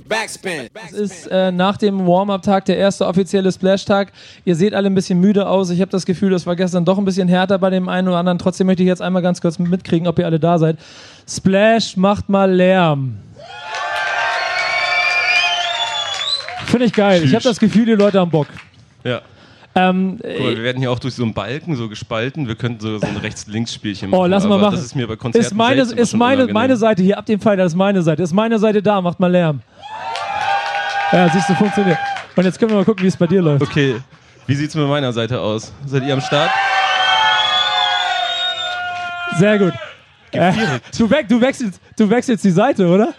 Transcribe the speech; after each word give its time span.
Backspin. 0.00 0.68
Es 0.86 0.92
ist 0.92 1.26
äh, 1.28 1.50
nach 1.52 1.76
dem 1.76 2.06
Warm-Up-Tag 2.06 2.64
der 2.66 2.76
erste 2.76 3.06
offizielle 3.06 3.50
Splash-Tag. 3.52 4.12
Ihr 4.44 4.54
seht 4.56 4.74
alle 4.74 4.88
ein 4.88 4.94
bisschen 4.94 5.20
müde 5.20 5.48
aus. 5.48 5.70
Ich 5.70 5.80
habe 5.80 5.90
das 5.90 6.06
Gefühl, 6.06 6.30
das 6.30 6.46
war 6.46 6.56
gestern 6.56 6.84
doch 6.84 6.98
ein 6.98 7.04
bisschen 7.04 7.28
härter 7.28 7.58
bei 7.58 7.70
dem 7.70 7.88
einen 7.88 8.08
oder 8.08 8.18
anderen. 8.18 8.38
Trotzdem 8.38 8.66
möchte 8.66 8.82
ich 8.82 8.88
jetzt 8.88 9.02
einmal 9.02 9.22
ganz 9.22 9.40
kurz 9.40 9.58
mitkriegen, 9.58 10.06
ob 10.08 10.18
ihr 10.18 10.26
alle 10.26 10.40
da 10.40 10.58
seid. 10.58 10.78
Splash 11.28 11.96
macht 11.96 12.28
mal 12.28 12.50
Lärm. 12.50 13.18
Finde 16.66 16.86
ich 16.86 16.92
geil. 16.92 17.22
Ich 17.24 17.34
habe 17.34 17.44
das 17.44 17.58
Gefühl, 17.58 17.86
die 17.86 17.92
Leute 17.92 18.18
haben 18.20 18.30
Bock. 18.30 18.48
Ja. 19.04 19.20
Ähm, 19.76 20.18
Guck 20.22 20.40
mal, 20.40 20.56
wir 20.56 20.62
werden 20.62 20.78
hier 20.78 20.90
auch 20.90 20.98
durch 20.98 21.14
so 21.14 21.22
einen 21.22 21.34
Balken 21.34 21.76
so 21.76 21.88
gespalten. 21.88 22.48
Wir 22.48 22.54
könnten 22.54 22.80
so, 22.80 22.98
so 22.98 23.06
ein 23.06 23.18
Rechts-Links-Spielchen 23.18 24.08
Oh, 24.12 24.20
machen. 24.20 24.30
lass 24.30 24.46
mal 24.46 24.58
machen. 24.58 24.74
Das 24.74 24.84
ist 24.84 24.96
mir 24.96 25.06
bei 25.06 25.16
Konzerten 25.16 25.46
ist 25.46 25.54
meine, 25.54 25.82
ist 25.82 26.14
meine, 26.14 26.46
meine 26.46 26.76
Seite 26.78 27.02
hier, 27.02 27.18
ab 27.18 27.26
dem 27.26 27.38
das 27.40 27.72
ist 27.72 27.76
meine 27.76 28.02
Seite. 28.02 28.22
Ist 28.22 28.32
meine 28.32 28.58
Seite 28.58 28.82
da, 28.82 29.02
macht 29.02 29.20
mal 29.20 29.30
Lärm. 29.30 29.60
Ja, 31.12 31.28
siehst 31.28 31.48
du, 31.48 31.54
funktioniert. 31.54 31.98
Und 32.34 32.44
jetzt 32.44 32.58
können 32.58 32.72
wir 32.72 32.78
mal 32.78 32.84
gucken, 32.84 33.04
wie 33.04 33.08
es 33.08 33.16
bei 33.16 33.26
dir 33.26 33.40
läuft. 33.40 33.62
Okay, 33.62 33.96
wie 34.46 34.54
sieht's 34.54 34.74
mit 34.74 34.86
meiner 34.88 35.12
Seite 35.12 35.40
aus? 35.40 35.72
Seid 35.86 36.04
ihr 36.04 36.12
am 36.12 36.20
Start? 36.20 36.50
Sehr 39.38 39.58
gut. 39.58 39.72
Äh, 40.32 40.52
du, 40.96 41.10
we 41.10 41.24
du, 41.24 41.40
wechselst, 41.40 41.80
du 41.96 42.10
wechselst 42.10 42.44
die 42.44 42.50
Seite, 42.50 42.86
oder? 42.86 43.14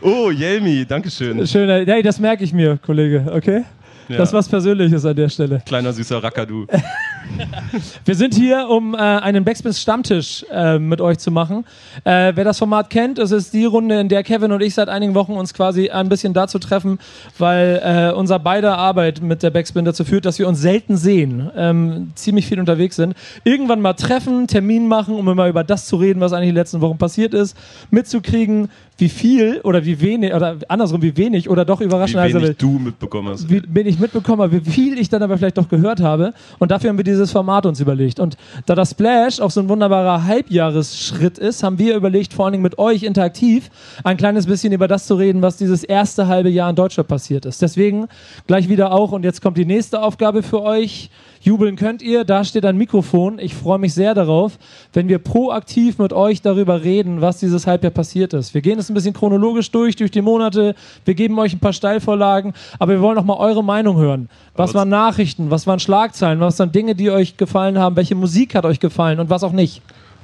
Oh, 0.00 0.30
Jelmi, 0.30 0.86
Dankeschön. 0.86 1.46
Schön, 1.46 1.68
äh, 1.68 1.84
hey, 1.84 2.02
das 2.02 2.18
merke 2.18 2.44
ich 2.44 2.52
mir, 2.52 2.78
Kollege, 2.78 3.26
okay? 3.32 3.64
Ja. 4.10 4.16
Das 4.16 4.30
ist 4.30 4.32
was 4.32 4.48
Persönliches 4.48 5.04
an 5.04 5.14
der 5.14 5.28
Stelle. 5.28 5.62
Kleiner 5.64 5.92
süßer 5.92 6.20
Rackadu. 6.20 6.66
Wir 8.04 8.14
sind 8.16 8.34
hier, 8.34 8.66
um 8.68 8.94
äh, 8.94 8.98
einen 8.98 9.44
Backspin-Stammtisch 9.44 10.44
äh, 10.50 10.80
mit 10.80 11.00
euch 11.00 11.20
zu 11.20 11.30
machen. 11.30 11.64
Äh, 12.02 12.32
wer 12.34 12.42
das 12.42 12.58
Format 12.58 12.90
kennt, 12.90 13.20
es 13.20 13.30
ist 13.30 13.54
die 13.54 13.66
Runde, 13.66 14.00
in 14.00 14.08
der 14.08 14.24
Kevin 14.24 14.50
und 14.50 14.62
ich 14.62 14.74
seit 14.74 14.88
einigen 14.88 15.14
Wochen 15.14 15.34
uns 15.34 15.54
quasi 15.54 15.90
ein 15.90 16.08
bisschen 16.08 16.34
dazu 16.34 16.58
treffen, 16.58 16.98
weil 17.38 17.80
äh, 17.84 18.12
unser 18.12 18.40
beider 18.40 18.76
Arbeit 18.76 19.22
mit 19.22 19.44
der 19.44 19.50
Backspin 19.50 19.84
dazu 19.84 20.04
führt, 20.04 20.24
dass 20.24 20.40
wir 20.40 20.48
uns 20.48 20.60
selten 20.60 20.96
sehen, 20.96 21.48
ähm, 21.56 22.10
ziemlich 22.16 22.46
viel 22.46 22.58
unterwegs 22.58 22.96
sind. 22.96 23.14
Irgendwann 23.44 23.80
mal 23.80 23.94
treffen, 23.94 24.48
Termin 24.48 24.88
machen, 24.88 25.14
um 25.14 25.24
mal 25.24 25.48
über 25.48 25.62
das 25.62 25.86
zu 25.86 25.96
reden, 25.96 26.20
was 26.20 26.32
eigentlich 26.32 26.48
in 26.48 26.54
den 26.54 26.60
letzten 26.60 26.80
Wochen 26.80 26.98
passiert 26.98 27.32
ist, 27.32 27.56
mitzukriegen, 27.92 28.70
wie 29.00 29.08
viel 29.08 29.60
oder 29.64 29.84
wie 29.84 30.00
wenig, 30.00 30.34
oder 30.34 30.56
andersrum, 30.68 31.02
wie 31.02 31.16
wenig 31.16 31.48
oder 31.48 31.64
doch 31.64 31.80
Wie 31.80 31.84
überraschenderweise 31.84 32.40
wenig 32.40 32.56
du 32.56 32.78
mitbekommen 32.78 33.28
hast. 33.30 33.48
wie, 33.48 33.60
bin 33.60 33.86
ich 33.86 33.98
mitbekommen, 33.98 34.50
wie 34.52 34.60
viel 34.70 34.98
ich 34.98 35.08
dann 35.08 35.22
aber 35.22 35.38
vielleicht 35.38 35.58
doch 35.58 35.68
gehört 35.68 36.00
habe. 36.00 36.32
Und 36.58 36.70
dafür 36.70 36.90
haben 36.90 36.96
wir 36.96 37.04
dieses 37.04 37.32
Format 37.32 37.66
uns 37.66 37.80
überlegt. 37.80 38.20
Und 38.20 38.36
da 38.66 38.74
das 38.74 38.90
Splash 38.90 39.40
auch 39.40 39.50
so 39.50 39.60
ein 39.60 39.68
wunderbarer 39.68 40.24
Halbjahresschritt 40.24 41.38
ist, 41.38 41.62
haben 41.62 41.78
wir 41.78 41.96
überlegt, 41.96 42.32
vor 42.32 42.44
allen 42.44 42.52
Dingen 42.52 42.62
mit 42.62 42.78
euch 42.78 43.02
interaktiv 43.02 43.70
ein 44.04 44.16
kleines 44.16 44.46
bisschen 44.46 44.72
über 44.72 44.88
das 44.88 45.06
zu 45.06 45.14
reden, 45.14 45.42
was 45.42 45.56
dieses 45.56 45.84
erste 45.84 46.26
halbe 46.26 46.50
Jahr 46.50 46.70
in 46.70 46.76
Deutschland 46.76 47.08
passiert 47.08 47.46
ist. 47.46 47.62
Deswegen 47.62 48.06
gleich 48.46 48.68
wieder 48.68 48.92
auch, 48.92 49.12
und 49.12 49.24
jetzt 49.24 49.42
kommt 49.42 49.56
die 49.56 49.66
nächste 49.66 50.02
Aufgabe 50.02 50.42
für 50.42 50.62
euch. 50.62 51.10
Jubeln 51.42 51.76
könnt 51.76 52.02
ihr, 52.02 52.24
da 52.24 52.44
steht 52.44 52.66
ein 52.66 52.76
Mikrofon. 52.76 53.38
Ich 53.38 53.54
freue 53.54 53.78
mich 53.78 53.94
sehr 53.94 54.12
darauf, 54.12 54.58
wenn 54.92 55.08
wir 55.08 55.18
proaktiv 55.18 55.98
mit 55.98 56.12
euch 56.12 56.42
darüber 56.42 56.84
reden, 56.84 57.22
was 57.22 57.38
dieses 57.38 57.66
Halbjahr 57.66 57.92
passiert 57.92 58.34
ist. 58.34 58.52
Wir 58.52 58.60
gehen 58.60 58.78
es 58.78 58.90
ein 58.90 58.94
bisschen 58.94 59.14
chronologisch 59.14 59.70
durch, 59.70 59.96
durch 59.96 60.10
die 60.10 60.20
Monate. 60.20 60.74
Wir 61.06 61.14
geben 61.14 61.38
euch 61.38 61.54
ein 61.54 61.58
paar 61.58 61.72
Steilvorlagen, 61.72 62.52
aber 62.78 62.92
wir 62.92 63.00
wollen 63.00 63.16
auch 63.16 63.24
mal 63.24 63.38
eure 63.38 63.64
Meinung 63.64 63.96
hören. 63.96 64.28
Was 64.54 64.74
waren 64.74 64.90
Nachrichten, 64.90 65.50
was 65.50 65.66
waren 65.66 65.80
Schlagzeilen, 65.80 66.40
was 66.40 66.58
waren 66.58 66.72
Dinge, 66.72 66.94
die 66.94 67.10
euch 67.10 67.38
gefallen 67.38 67.78
haben, 67.78 67.96
welche 67.96 68.14
Musik 68.14 68.54
hat 68.54 68.66
euch 68.66 68.78
gefallen 68.78 69.18
und 69.18 69.30
was 69.30 69.42
auch 69.42 69.52
nicht. 69.52 69.80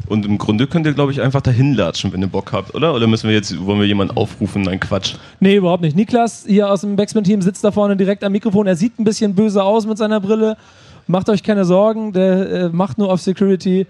Und 0.09 0.27
im 0.27 0.37
Grunde 0.37 0.67
könnt 0.67 0.87
ihr, 0.87 0.93
glaube 0.93 1.13
ich, 1.13 1.23
einfach 1.23 1.41
dahin 1.41 1.73
latschen, 1.73 2.13
wenn 2.13 2.21
ihr 2.21 2.29
Bock 2.29 2.53
habt, 2.53 2.75
oder? 2.75 2.95
Oder 2.95 3.07
müssen 3.07 3.29
wir 3.29 3.35
jetzt, 3.35 3.65
wollen 3.65 3.81
wir 3.81 3.87
jemanden 3.87 4.17
aufrufen? 4.17 4.63
Nein, 4.63 4.79
Quatsch. 4.79 5.15
Nee, 5.41 5.57
überhaupt 5.57 5.83
nicht. 5.83 5.97
Niklas 5.97 6.45
hier 6.47 6.71
aus 6.71 6.83
dem 6.83 6.95
Backspin-Team 6.95 7.41
sitzt 7.41 7.65
da 7.65 7.73
vorne 7.73 7.97
direkt 7.97 8.23
am 8.23 8.33
Mikrofon. 8.33 8.67
Er 8.67 8.77
sieht 8.77 8.99
ein 8.99 9.05
bisschen 9.05 9.35
böse 9.35 9.65
aus 9.65 9.87
mit 9.87 9.99
seiner 9.99 10.21
Brille. 10.21 10.57
Macht 11.07 11.29
euch 11.29 11.43
keine 11.43 11.65
Sorgen, 11.65 12.13
der 12.13 12.51
äh, 12.51 12.69
macht 12.69 12.99
nur 12.99 13.13
auf 13.13 13.21
Security. 13.21 13.87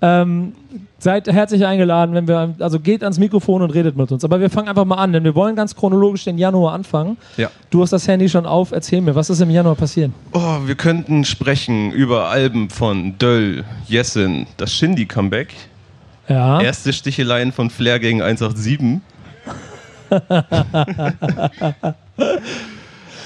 Ähm, 0.00 0.52
seid 1.00 1.26
herzlich 1.26 1.66
eingeladen, 1.66 2.14
wenn 2.14 2.28
wir, 2.28 2.54
also 2.60 2.78
geht 2.78 3.02
ans 3.02 3.18
Mikrofon 3.18 3.62
und 3.62 3.70
redet 3.70 3.96
mit 3.96 4.12
uns. 4.12 4.24
Aber 4.24 4.40
wir 4.40 4.48
fangen 4.48 4.68
einfach 4.68 4.84
mal 4.84 4.94
an, 4.96 5.12
denn 5.12 5.24
wir 5.24 5.34
wollen 5.34 5.56
ganz 5.56 5.74
chronologisch 5.74 6.22
den 6.24 6.38
Januar 6.38 6.72
anfangen. 6.72 7.16
Ja. 7.36 7.50
Du 7.70 7.82
hast 7.82 7.92
das 7.92 8.06
Handy 8.06 8.28
schon 8.28 8.46
auf, 8.46 8.70
erzähl 8.70 9.00
mir, 9.00 9.16
was 9.16 9.28
ist 9.28 9.40
im 9.40 9.50
Januar 9.50 9.74
passiert? 9.74 10.12
Oh, 10.32 10.58
wir 10.66 10.76
könnten 10.76 11.24
sprechen 11.24 11.90
über 11.90 12.28
Alben 12.28 12.70
von 12.70 13.18
Döll, 13.18 13.64
Jessen, 13.88 14.46
das 14.56 14.72
Shindy-Comeback, 14.72 15.48
Ja. 16.28 16.60
erste 16.60 16.92
Sticheleien 16.92 17.50
von 17.50 17.68
Flair 17.68 17.98
gegen 17.98 18.22
187. 18.22 19.00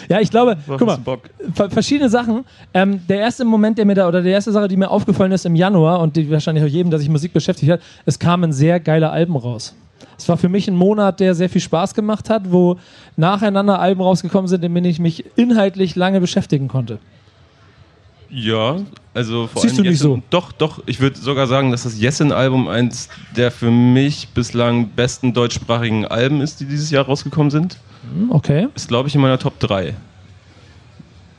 Ja, 0.08 0.20
ich 0.20 0.30
glaube, 0.30 0.56
Worauf 0.66 0.78
guck 0.78 1.06
mal, 1.06 1.18
ver- 1.54 1.70
verschiedene 1.70 2.08
Sachen. 2.08 2.44
Ähm, 2.74 3.00
der 3.08 3.18
erste 3.20 3.44
Moment, 3.44 3.78
der 3.78 3.84
mir 3.84 3.94
da, 3.94 4.08
oder 4.08 4.22
die 4.22 4.30
erste 4.30 4.52
Sache, 4.52 4.68
die 4.68 4.76
mir 4.76 4.90
aufgefallen 4.90 5.32
ist 5.32 5.46
im 5.46 5.54
Januar 5.54 6.00
und 6.00 6.16
die 6.16 6.30
wahrscheinlich 6.30 6.64
auch 6.64 6.68
jedem, 6.68 6.90
der 6.90 6.98
sich 6.98 7.08
Musik 7.08 7.32
beschäftigt 7.32 7.70
hat, 7.72 7.80
es 8.06 8.18
kamen 8.18 8.52
sehr 8.52 8.80
geile 8.80 9.10
Alben 9.10 9.36
raus. 9.36 9.74
Es 10.18 10.28
war 10.28 10.36
für 10.36 10.48
mich 10.48 10.68
ein 10.68 10.76
Monat, 10.76 11.20
der 11.20 11.34
sehr 11.34 11.48
viel 11.48 11.60
Spaß 11.60 11.94
gemacht 11.94 12.30
hat, 12.30 12.52
wo 12.52 12.76
nacheinander 13.16 13.80
Alben 13.80 14.00
rausgekommen 14.00 14.46
sind, 14.48 14.64
in 14.64 14.74
denen 14.74 14.86
ich 14.86 14.98
mich 15.00 15.24
inhaltlich 15.36 15.96
lange 15.96 16.20
beschäftigen 16.20 16.69
konnte. 16.69 16.98
Ja, 18.34 18.76
also 19.12 19.46
vor 19.46 19.60
Siehst 19.60 19.74
allem 19.74 19.84
du 19.84 19.90
nicht 19.90 19.98
so? 20.00 20.22
Doch, 20.30 20.52
doch. 20.52 20.82
Ich 20.86 21.00
würde 21.00 21.19
sogar 21.19 21.46
sagen, 21.46 21.70
dass 21.70 21.82
das 21.82 22.00
Jessen-Album 22.00 22.66
eins 22.66 23.08
der 23.36 23.50
für 23.50 23.70
mich 23.70 24.28
bislang 24.28 24.88
besten 24.88 25.34
deutschsprachigen 25.34 26.06
Alben 26.06 26.40
ist, 26.40 26.60
die 26.60 26.64
dieses 26.64 26.90
Jahr 26.90 27.04
rausgekommen 27.04 27.50
sind. 27.50 27.76
Hm, 28.02 28.30
Okay. 28.32 28.68
Ist, 28.74 28.88
glaube 28.88 29.08
ich, 29.08 29.14
in 29.14 29.20
meiner 29.20 29.38
Top 29.38 29.58
3. 29.60 29.94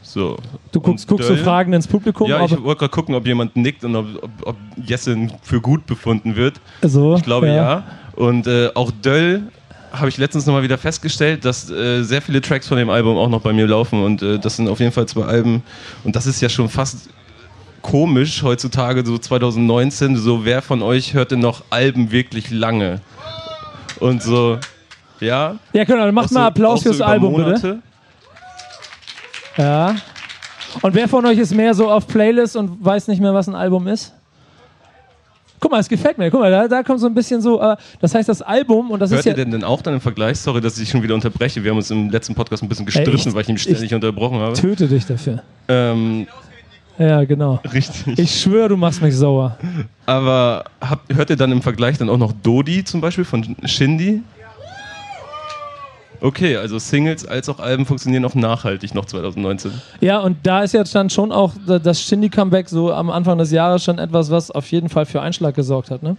So. 0.02 0.38
Du 0.72 0.80
guckst, 0.80 1.08
guckst 1.08 1.28
so 1.28 1.34
Döll? 1.36 1.44
Fragen 1.44 1.74
ins 1.74 1.88
Publikum, 1.88 2.30
Ja, 2.30 2.44
ich 2.46 2.52
wollte 2.64 2.80
gerade 2.80 2.92
gucken, 2.92 3.16
ob 3.16 3.26
jemand 3.26 3.56
nickt 3.56 3.84
und 3.84 3.96
ob, 3.96 4.06
ob, 4.22 4.30
ob 4.46 4.56
Jessen 4.86 5.32
für 5.42 5.60
gut 5.60 5.86
befunden 5.86 6.36
wird. 6.36 6.60
so. 6.82 7.16
Ich 7.16 7.24
glaube 7.24 7.48
ja. 7.48 7.84
Und 8.16 8.46
äh, 8.46 8.70
auch 8.76 8.92
Döll 8.92 9.44
habe 9.92 10.10
ich 10.10 10.18
letztens 10.18 10.46
nochmal 10.46 10.64
wieder 10.64 10.78
festgestellt, 10.78 11.46
dass 11.46 11.70
äh, 11.70 12.04
sehr 12.04 12.22
viele 12.22 12.42
Tracks 12.42 12.68
von 12.68 12.78
dem 12.78 12.90
Album 12.90 13.18
auch 13.18 13.30
noch 13.30 13.42
bei 13.42 13.54
mir 13.54 13.68
laufen. 13.68 14.04
Und 14.04 14.22
äh, 14.22 14.40
das 14.40 14.56
sind 14.58 14.68
auf 14.68 14.80
jeden 14.80 14.92
Fall 14.92 15.08
zwei 15.08 15.24
Alben. 15.26 15.64
Und 16.04 16.16
das 16.16 16.26
ist 16.28 16.42
ja 16.42 16.50
schon 16.50 16.70
fast 16.70 17.10
komisch 17.82 18.44
heutzutage, 18.44 19.06
so 19.06 19.18
2019. 19.18 20.16
So, 20.18 20.46
wer 20.46 20.62
von 20.62 20.82
euch 20.82 21.14
hört 21.14 21.32
denn 21.32 21.40
noch 21.40 21.64
Alben 21.70 22.12
wirklich 22.12 22.50
lange? 22.52 23.02
Und 24.00 24.22
so, 24.24 24.58
ja. 25.24 25.56
Ja, 25.74 25.84
genau, 25.84 26.06
dann 26.06 26.14
macht 26.16 26.30
so- 26.30 26.36
mal 26.36 26.48
Applaus 26.48 26.82
so 26.82 26.90
fürs 26.90 27.02
Album, 27.02 27.34
bitte. 27.36 27.48
Monate. 27.50 27.80
Ja. 29.58 29.96
Und 30.82 30.94
wer 30.96 31.08
von 31.08 31.26
euch 31.26 31.38
ist 31.38 31.54
mehr 31.54 31.74
so 31.74 31.90
auf 31.90 32.08
Playlist 32.08 32.56
und 32.56 32.84
weiß 32.84 33.08
nicht 33.08 33.22
mehr, 33.22 33.34
was 33.34 33.48
ein 33.48 33.56
Album 33.56 33.88
ist? 33.88 34.14
Guck 35.60 35.72
mal, 35.72 35.80
es 35.80 35.88
gefällt 35.88 36.18
mir. 36.18 36.30
Guck 36.30 36.42
mal, 36.42 36.52
da, 36.52 36.68
da 36.68 36.84
kommt 36.84 37.00
so 37.00 37.06
ein 37.08 37.14
bisschen 37.14 37.42
so. 37.42 37.62
Äh, 37.62 37.78
das 38.02 38.14
heißt, 38.14 38.28
das 38.28 38.42
Album, 38.42 38.92
und 38.92 39.00
das 39.00 39.12
Hört 39.12 39.20
ist 39.20 39.26
ja. 39.26 39.32
ihr 39.32 39.36
denn 39.36 39.52
denn 39.52 39.64
auch 39.64 39.82
dann 39.82 39.94
im 39.94 40.02
Vergleich? 40.02 40.38
Sorry, 40.40 40.60
dass 40.60 40.78
ich 40.78 40.90
schon 40.90 41.02
wieder 41.04 41.14
unterbreche. 41.16 41.64
Wir 41.64 41.72
haben 41.72 41.78
uns 41.78 41.90
im 41.92 42.10
letzten 42.10 42.36
Podcast 42.36 42.64
ein 42.64 42.70
bisschen 42.70 42.84
Ey, 42.88 42.94
gestritten, 42.94 43.30
ich- 43.30 43.34
weil 43.36 43.42
ich 43.44 43.50
ihn 43.50 43.58
ständig 43.58 43.94
unterbrochen 43.94 44.40
habe. 44.40 44.54
Töte 44.54 44.88
dich 44.88 45.06
dafür. 45.06 45.42
Ähm, 45.70 46.28
Ja, 46.98 47.24
genau. 47.24 47.60
richtig. 47.72 48.20
Ich 48.20 48.42
schwöre, 48.42 48.70
du 48.70 48.78
machst 48.78 49.02
mich 49.02 49.16
sauer. 49.16 49.56
Aber 50.06 50.66
habt, 50.82 51.14
hört 51.16 51.30
ihr 51.30 51.38
dann 51.38 51.52
im 51.54 51.62
Vergleich 51.62 51.98
dann 51.98 52.10
auch 52.10 52.18
noch 52.18 52.34
Dodi 52.34 52.84
zum 52.84 53.00
Beispiel 53.00 53.24
von 53.24 53.56
Shindy? 53.64 54.22
Okay, 56.24 56.56
also 56.56 56.80
Singles 56.80 57.26
als 57.26 57.50
auch 57.50 57.60
Alben 57.60 57.86
funktionieren 57.86 58.24
auch 58.24 58.34
nachhaltig 58.34 58.96
noch 58.96 59.04
2019. 59.04 59.74
Ja, 60.00 60.20
und 60.20 60.38
da 60.44 60.64
ist 60.64 60.74
jetzt 60.74 60.96
dann 60.96 61.10
schon 61.10 61.34
auch 61.34 61.52
da- 61.68 61.80
das 61.80 62.02
Shindy-Comeback 62.02 62.70
so 62.70 62.94
am 62.94 63.10
Anfang 63.10 63.38
des 63.38 63.52
Jahres 63.52 63.84
schon 63.84 64.00
etwas, 64.00 64.32
was 64.32 64.50
auf 64.50 64.72
jeden 64.72 64.88
Fall 64.88 65.06
für 65.06 65.22
Einschlag 65.22 65.54
gesorgt 65.54 65.92
hat, 65.92 66.02
ne? 66.02 66.16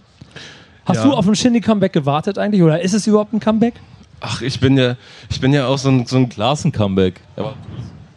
Hast 0.85 0.97
Ja. 0.97 1.05
du 1.05 1.13
auf 1.13 1.27
ein 1.27 1.33
Shindy-Comeback 1.35 1.91
gewartet 1.91 2.37
eigentlich? 2.37 2.61
Oder 2.61 2.79
ist 2.81 2.93
es 2.93 3.07
überhaupt 3.07 3.33
ein 3.33 3.39
Comeback? 3.39 3.73
Ach, 4.21 4.43
ich 4.43 4.59
bin 4.59 4.77
ja, 4.77 4.95
ich 5.31 5.41
bin 5.41 5.51
ja 5.53 5.65
auch 5.65 5.79
so 5.79 5.89
ein, 5.89 6.05
so 6.05 6.17
ein 6.17 6.29
Klar 6.29 6.53
ist 6.53 6.63
ein 6.65 6.71
Comeback. 6.71 7.19
Aber 7.35 7.55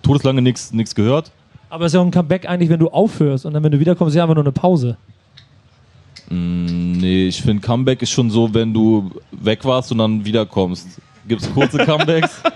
todeslange 0.02 0.42
nichts 0.42 0.94
gehört. 0.94 1.30
Aber 1.70 1.86
es 1.86 1.90
ist 1.92 1.94
ja 1.94 2.00
auch 2.00 2.04
ein 2.04 2.10
Comeback 2.10 2.46
eigentlich, 2.46 2.68
wenn 2.68 2.80
du 2.80 2.88
aufhörst 2.88 3.46
und 3.46 3.54
dann, 3.54 3.62
wenn 3.64 3.72
du 3.72 3.80
wiederkommst, 3.80 4.10
ist 4.10 4.16
ja 4.16 4.24
einfach 4.24 4.34
nur 4.34 4.44
eine 4.44 4.52
Pause. 4.52 4.98
Mm, 6.28 6.66
Nee, 6.98 7.28
ich 7.28 7.40
finde 7.40 7.64
Comeback 7.64 8.02
ist 8.02 8.10
schon 8.10 8.28
so, 8.28 8.52
wenn 8.52 8.74
du 8.74 9.10
weg 9.30 9.64
warst 9.64 9.92
und 9.92 9.98
dann 9.98 10.24
wiederkommst. 10.24 10.86
Gibt 11.28 11.42
es 11.42 11.52
kurze 11.52 11.78
Comebacks? 11.78 12.42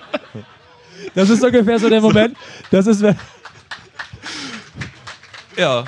Das 1.14 1.28
ist 1.28 1.44
ungefähr 1.44 1.78
so 1.78 1.90
der 1.90 2.00
Moment. 2.00 2.34
Das 2.70 2.86
ist, 2.86 3.04
ja, 5.58 5.84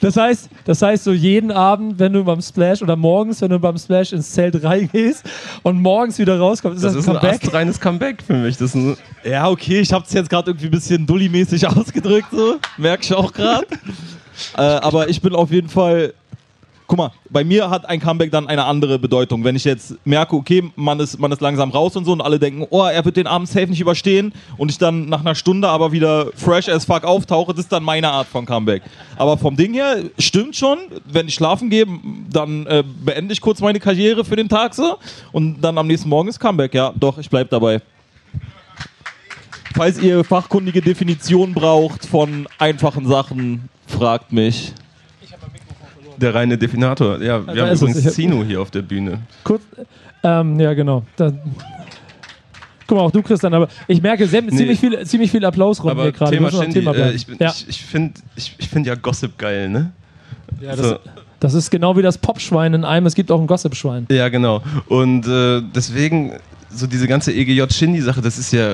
Das 0.00 0.16
heißt, 0.18 0.50
das 0.66 0.82
heißt, 0.82 1.04
so 1.04 1.12
jeden 1.12 1.50
Abend, 1.50 1.98
wenn 1.98 2.12
du 2.12 2.24
beim 2.24 2.42
Splash 2.42 2.82
oder 2.82 2.94
morgens, 2.94 3.40
wenn 3.40 3.48
du 3.48 3.58
beim 3.58 3.78
Splash 3.78 4.12
ins 4.12 4.30
Zelt 4.32 4.62
reingehst 4.62 5.24
und 5.62 5.80
morgens 5.80 6.18
wieder 6.18 6.38
rauskommst, 6.38 6.76
ist 6.76 6.84
das 6.84 6.92
das, 6.92 7.04
ist 7.04 7.08
ein 7.08 7.16
ein 7.16 7.20
Comeback. 7.22 7.42
astreines 7.44 7.80
Comeback 7.80 8.22
für 8.22 8.34
mich. 8.34 8.58
Das 8.58 8.70
ist 8.70 8.74
ein, 8.74 8.96
ja, 9.24 9.48
okay, 9.48 9.80
ich 9.80 9.92
hab's 9.94 10.12
jetzt 10.12 10.28
gerade 10.28 10.50
irgendwie 10.50 10.66
ein 10.66 10.72
bisschen 10.72 11.06
dulli-mäßig 11.06 11.66
ausgedrückt, 11.74 12.28
so. 12.32 12.56
Merk 12.76 13.00
ich 13.02 13.14
auch 13.14 13.32
gerade. 13.32 13.66
äh, 14.58 14.60
aber 14.60 15.08
ich 15.08 15.22
bin 15.22 15.34
auf 15.34 15.50
jeden 15.50 15.70
Fall 15.70 16.12
guck 16.86 16.98
mal, 16.98 17.12
bei 17.30 17.44
mir 17.44 17.70
hat 17.70 17.88
ein 17.88 18.00
Comeback 18.00 18.30
dann 18.30 18.46
eine 18.46 18.64
andere 18.64 18.98
Bedeutung. 18.98 19.44
Wenn 19.44 19.56
ich 19.56 19.64
jetzt 19.64 19.94
merke, 20.04 20.36
okay, 20.36 20.70
man 20.76 21.00
ist, 21.00 21.18
man 21.18 21.32
ist 21.32 21.40
langsam 21.40 21.70
raus 21.70 21.96
und 21.96 22.04
so 22.04 22.12
und 22.12 22.20
alle 22.20 22.38
denken, 22.38 22.66
oh, 22.70 22.84
er 22.84 23.04
wird 23.04 23.16
den 23.16 23.26
Abend 23.26 23.48
safe 23.48 23.68
nicht 23.68 23.80
überstehen 23.80 24.32
und 24.56 24.70
ich 24.70 24.78
dann 24.78 25.08
nach 25.08 25.20
einer 25.20 25.34
Stunde 25.34 25.68
aber 25.68 25.92
wieder 25.92 26.26
fresh 26.34 26.68
as 26.68 26.84
fuck 26.84 27.04
auftauche, 27.04 27.52
das 27.52 27.64
ist 27.64 27.72
dann 27.72 27.82
meine 27.82 28.10
Art 28.10 28.26
von 28.26 28.44
Comeback. 28.44 28.82
Aber 29.16 29.38
vom 29.38 29.56
Ding 29.56 29.72
her, 29.74 30.04
stimmt 30.18 30.56
schon, 30.56 30.78
wenn 31.06 31.28
ich 31.28 31.34
schlafen 31.34 31.70
gehe, 31.70 31.86
dann 32.30 32.66
äh, 32.66 32.84
beende 33.04 33.32
ich 33.32 33.40
kurz 33.40 33.60
meine 33.60 33.80
Karriere 33.80 34.24
für 34.24 34.36
den 34.36 34.48
Tag 34.48 34.74
so 34.74 34.98
und 35.32 35.60
dann 35.60 35.78
am 35.78 35.86
nächsten 35.86 36.08
Morgen 36.08 36.28
ist 36.28 36.38
Comeback, 36.38 36.74
ja, 36.74 36.92
doch, 36.94 37.18
ich 37.18 37.30
bleib 37.30 37.50
dabei. 37.50 37.80
Falls 39.74 39.98
ihr 39.98 40.22
fachkundige 40.22 40.80
Definitionen 40.80 41.52
braucht 41.52 42.06
von 42.06 42.46
einfachen 42.58 43.08
Sachen, 43.08 43.68
fragt 43.88 44.32
mich. 44.32 44.72
Der 46.16 46.34
reine 46.34 46.56
Definator. 46.58 47.20
Ja, 47.22 47.46
wir 47.46 47.54
Da 47.54 47.62
haben 47.62 47.72
es. 47.72 47.82
übrigens 47.82 48.04
hab- 48.06 48.12
Zino 48.12 48.42
hier 48.44 48.60
auf 48.60 48.70
der 48.70 48.82
Bühne. 48.82 49.20
Kurz, 49.42 49.62
ähm, 50.22 50.58
ja, 50.60 50.72
genau. 50.74 51.02
Da, 51.16 51.32
guck 52.86 52.98
mal, 52.98 53.04
auch 53.04 53.10
du, 53.10 53.22
Christian, 53.22 53.54
aber 53.54 53.68
ich 53.88 54.00
merke 54.02 54.26
sehr, 54.26 54.46
ziemlich, 54.48 54.78
viel, 54.80 55.04
ziemlich 55.06 55.30
viel 55.30 55.44
Applausrunden 55.44 55.98
Aber 55.98 56.02
hier 56.04 56.12
gerade. 56.12 56.30
Thema 56.32 56.50
Shindy, 56.50 56.72
Thema 56.80 56.94
äh, 56.94 57.12
ich, 57.12 57.26
ja, 57.38 57.50
ich, 57.50 57.68
ich 57.68 57.84
finde 57.84 58.20
ich, 58.36 58.54
ich 58.58 58.68
find 58.68 58.86
ja 58.86 58.94
Gossip 58.94 59.36
geil, 59.38 59.68
ne? 59.68 59.92
ja, 60.60 60.76
das, 60.76 60.86
so. 60.88 60.98
das 61.40 61.54
ist 61.54 61.70
genau 61.70 61.96
wie 61.96 62.02
das 62.02 62.18
Popschwein 62.18 62.74
in 62.74 62.84
einem. 62.84 63.06
Es 63.06 63.14
gibt 63.14 63.30
auch 63.30 63.40
ein 63.40 63.46
Gossip-Schwein. 63.46 64.06
Ja, 64.10 64.28
genau. 64.28 64.62
Und 64.88 65.26
äh, 65.26 65.62
deswegen, 65.74 66.32
so 66.74 66.86
diese 66.86 67.06
ganze 67.06 67.32
EGJ-Shindy-Sache, 67.32 68.20
das 68.20 68.38
ist 68.38 68.52
ja 68.52 68.68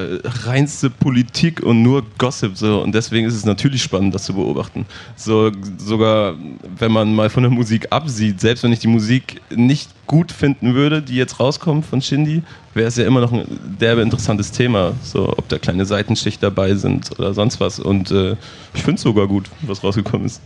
reinste 0.44 0.91
Politik 0.91 1.62
und 1.62 1.82
nur 1.82 2.05
Gossip. 2.19 2.56
So. 2.56 2.81
Und 2.82 2.94
deswegen 2.94 3.26
ist 3.26 3.35
es 3.35 3.44
natürlich 3.44 3.82
spannend, 3.82 4.14
das 4.14 4.25
zu 4.25 4.35
beobachten. 4.35 4.87
So, 5.17 5.50
sogar 5.79 6.35
wenn 6.79 6.93
man 6.93 7.14
mal 7.14 7.31
von 7.31 7.43
der 7.43 7.50
Musik 7.50 7.88
absieht, 7.91 8.41
selbst 8.41 8.64
wenn 8.64 8.73
ich 8.73 8.81
die 8.81 8.88
Musik 8.88 9.41
nicht 9.55 9.91
gut 10.06 10.32
finden 10.32 10.75
würde, 10.75 11.02
die 11.02 11.14
jetzt 11.14 11.38
rauskommt 11.38 11.87
von 11.87 12.02
Shindy, 12.02 12.43
wäre 12.75 12.88
es 12.88 12.97
ja 12.97 13.06
immer 13.06 13.20
noch 13.20 13.32
ein 13.32 13.47
derbe 13.81 14.03
interessantes 14.03 14.50
Thema. 14.50 14.93
So, 15.03 15.29
ob 15.29 15.49
da 15.49 15.58
kleine 15.58 15.85
Seitenschicht 15.85 16.43
dabei 16.43 16.75
sind 16.75 17.11
oder 17.19 17.35
sonst 17.35 17.61
was. 17.61 17.79
Und 17.79 18.11
äh, 18.11 18.37
ich 18.75 18.82
finde 18.82 18.96
es 18.96 19.03
sogar 19.03 19.26
gut, 19.26 19.50
was 19.62 19.85
rausgekommen 19.85 20.26
ist. 20.26 20.41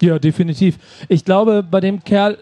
Ja, 0.00 0.18
definitiv. 0.18 0.78
Ich 1.08 1.24
glaube, 1.24 1.62
bei 1.62 1.80
dem 1.80 2.02
Kerl. 2.02 2.38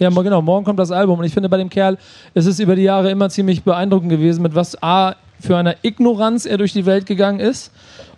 Ja, 0.00 0.08
genau, 0.08 0.40
morgen 0.40 0.64
kommt 0.64 0.78
das 0.78 0.90
Album. 0.90 1.18
Und 1.18 1.26
ich 1.26 1.34
finde, 1.34 1.48
bei 1.48 1.58
dem 1.58 1.68
Kerl 1.68 1.98
ist 2.32 2.46
es 2.46 2.58
über 2.58 2.74
die 2.74 2.82
Jahre 2.82 3.10
immer 3.10 3.28
ziemlich 3.28 3.62
beeindruckend 3.62 4.10
gewesen, 4.10 4.42
mit 4.42 4.54
was 4.54 4.82
A 4.82 5.14
für 5.38 5.56
eine 5.56 5.76
Ignoranz 5.82 6.46
er 6.46 6.58
durch 6.58 6.72
die 6.72 6.86
Welt 6.86 7.06
gegangen 7.06 7.38
ist 7.38 7.70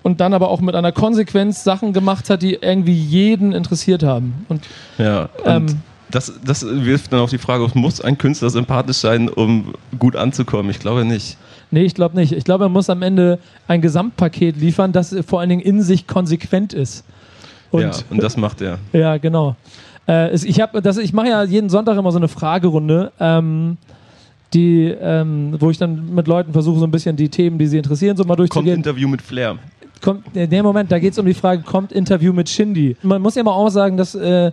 und 0.02 0.20
dann 0.20 0.32
aber 0.32 0.49
auch 0.49 0.61
mit 0.61 0.75
einer 0.75 0.93
Konsequenz 0.93 1.64
Sachen 1.64 1.93
gemacht 1.93 2.31
hat, 2.31 2.43
die 2.43 2.55
irgendwie 2.55 2.94
jeden 2.94 3.52
interessiert 3.52 4.05
haben. 4.05 4.46
Und 4.49 4.62
Ja, 4.96 5.29
und 5.44 5.46
Ähm, 5.46 5.67
das, 6.12 6.32
das 6.44 6.64
wirft 6.64 7.12
dann 7.12 7.20
auf 7.20 7.31
die 7.31 7.38
Frage, 7.38 7.67
muss 7.75 8.00
ein 8.00 8.19
Künstler 8.19 8.50
sympathisch 8.50 8.99
sein, 8.99 9.29
um 9.29 9.75
gut 9.99 10.14
anzukommen? 10.14 10.70
Ich 10.70 10.79
glaube 10.79 11.05
nicht. 11.05 11.37
nee, 11.70 11.82
ich 11.82 11.94
glaube 11.94 12.17
nicht. 12.17 12.32
Ich 12.32 12.44
glaube, 12.44 12.67
er 12.67 12.69
muss 12.69 12.90
am 12.90 13.02
Ende 13.02 13.38
ein 13.67 13.81
Gesamtpaket 13.81 14.56
liefern, 14.56 14.93
das 14.93 15.17
vor 15.26 15.40
allen 15.40 15.49
Dingen 15.49 15.62
in 15.62 15.82
sich 15.82 16.06
konsequent 16.06 16.75
ist. 16.75 17.05
Und 17.70 17.81
ja, 17.81 17.90
und 18.11 18.23
das 18.23 18.37
macht 18.37 18.61
er. 18.61 18.79
Ja, 18.93 19.17
genau. 19.17 19.56
Äh, 20.08 20.34
ich 20.34 20.62
das, 20.82 20.99
ich 20.99 21.12
mache 21.12 21.28
ja 21.28 21.44
jeden 21.44 21.69
Sonntag 21.69 21.96
immer 21.96 22.12
so 22.12 22.19
eine 22.19 22.28
Fragerunde, 22.28 23.12
ähm, 23.20 23.76
die, 24.54 24.87
ähm, 25.00 25.56
wo 25.58 25.70
ich 25.70 25.78
dann 25.78 26.14
mit 26.14 26.26
Leuten 26.26 26.52
versuche, 26.52 26.78
so 26.78 26.87
ein 26.87 26.90
bisschen 26.90 27.16
die 27.16 27.28
Themen, 27.28 27.58
die 27.58 27.66
sie 27.66 27.78
interessieren, 27.78 28.16
so 28.16 28.25
mal 28.25 28.28
Kommt 28.31 28.40
durchzugehen. 28.40 28.76
Interview 28.76 29.08
mit 29.08 29.22
Flair. 29.22 29.58
Kommt, 30.02 30.37
in 30.37 30.50
dem 30.50 30.64
Moment, 30.64 30.90
da 30.90 30.99
geht 30.99 31.12
es 31.12 31.19
um 31.19 31.26
die 31.26 31.34
Frage, 31.34 31.62
kommt 31.62 31.93
Interview 31.93 32.32
mit 32.32 32.49
Shindy? 32.49 32.96
Man 33.02 33.22
muss 33.22 33.37
ja 33.37 33.43
mal 33.44 33.52
auch 33.52 33.69
sagen, 33.69 33.96
dass 33.96 34.14
äh, 34.14 34.50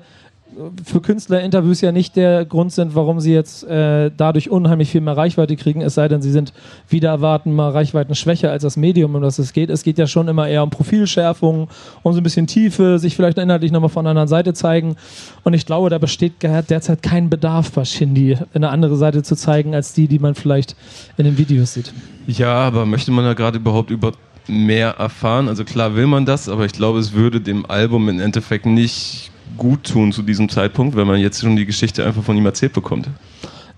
für 0.84 1.02
Künstler 1.02 1.42
Interviews 1.42 1.82
ja 1.82 1.92
nicht 1.92 2.16
der 2.16 2.44
Grund 2.46 2.72
sind, 2.72 2.96
warum 2.96 3.20
sie 3.20 3.34
jetzt 3.34 3.64
äh, 3.64 4.12
dadurch 4.16 4.50
unheimlich 4.50 4.90
viel 4.90 5.02
mehr 5.02 5.16
Reichweite 5.16 5.56
kriegen, 5.56 5.82
es 5.82 5.96
sei 5.96 6.08
denn, 6.08 6.22
sie 6.22 6.32
sind 6.32 6.54
wieder 6.88 7.10
erwarten 7.10 7.54
mal 7.54 7.70
Reichweiten 7.70 8.16
schwächer 8.16 8.52
als 8.52 8.64
das 8.64 8.76
Medium, 8.76 9.16
um 9.16 9.22
das 9.22 9.40
es 9.40 9.54
geht. 9.54 9.70
Es 9.70 9.84
geht 9.84 9.98
ja 9.98 10.08
schon 10.08 10.28
immer 10.28 10.48
eher 10.48 10.64
um 10.64 10.70
Profilschärfung, 10.70 11.70
um 12.04 12.14
so 12.14 12.20
ein 12.20 12.24
bisschen 12.24 12.48
Tiefe, 12.48 13.00
sich 13.00 13.16
vielleicht 13.16 13.38
inhaltlich 13.38 13.72
nochmal 13.72 13.90
von 13.90 14.06
einer 14.06 14.12
anderen 14.12 14.28
Seite 14.28 14.54
zeigen. 14.54 14.96
Und 15.44 15.54
ich 15.54 15.66
glaube, 15.66 15.90
da 15.90 15.98
besteht 15.98 16.42
derzeit 16.42 17.02
kein 17.02 17.30
Bedarf 17.30 17.72
bei 17.72 17.86
Shindy, 17.86 18.38
eine 18.54 18.70
andere 18.70 18.98
Seite 18.98 19.24
zu 19.24 19.36
zeigen, 19.36 19.76
als 19.76 19.94
die, 19.94 20.08
die 20.08 20.20
man 20.20 20.36
vielleicht 20.36 20.76
in 21.18 21.26
den 21.26 21.38
Videos 21.38 21.74
sieht. 21.74 21.94
Ja, 22.28 22.54
aber 22.54 22.86
möchte 22.86 23.12
man 23.12 23.26
da 23.26 23.34
gerade 23.34 23.58
überhaupt 23.58 23.92
über 23.92 24.14
mehr 24.48 24.96
erfahren? 24.98 25.48
Also 25.48 25.64
klar 25.64 25.96
will 25.96 26.08
man 26.08 26.26
das, 26.26 26.50
aber 26.50 26.66
ich 26.66 26.74
glaube, 26.74 27.00
es 27.00 27.14
würde 27.14 27.40
dem 27.40 27.66
Album 27.68 28.10
im 28.10 28.20
Endeffekt 28.20 28.66
nicht 28.66 29.32
gut 29.58 29.84
tun 29.86 30.12
zu 30.12 30.22
diesem 30.22 30.50
Zeitpunkt, 30.50 30.96
wenn 30.96 31.08
man 31.08 31.20
jetzt 31.20 31.42
schon 31.42 31.56
die 31.56 31.66
Geschichte 31.66 32.06
einfach 32.06 32.24
von 32.24 32.38
ihm 32.38 32.46
erzählt 32.46 32.74
bekommt. 32.74 33.10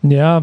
Ja, 0.04 0.42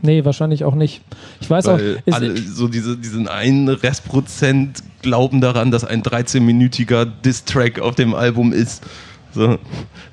nee, 0.00 0.24
wahrscheinlich 0.24 0.64
auch 0.64 0.74
nicht. 0.74 1.02
Ich 1.40 1.50
weiß 1.50 1.68
auch, 1.68 1.78
Weil 1.78 2.02
ist, 2.06 2.14
alle, 2.14 2.36
so 2.36 2.68
diese, 2.68 2.96
diesen 2.96 3.28
einen 3.28 3.68
Restprozent 3.68 4.82
glauben 5.02 5.40
daran, 5.40 5.70
dass 5.70 5.84
ein 5.84 6.02
13-minütiger 6.02 7.04
Diss-Track 7.04 7.80
auf 7.80 7.94
dem 7.96 8.14
Album 8.14 8.52
ist. 8.52 8.82
So, 9.34 9.58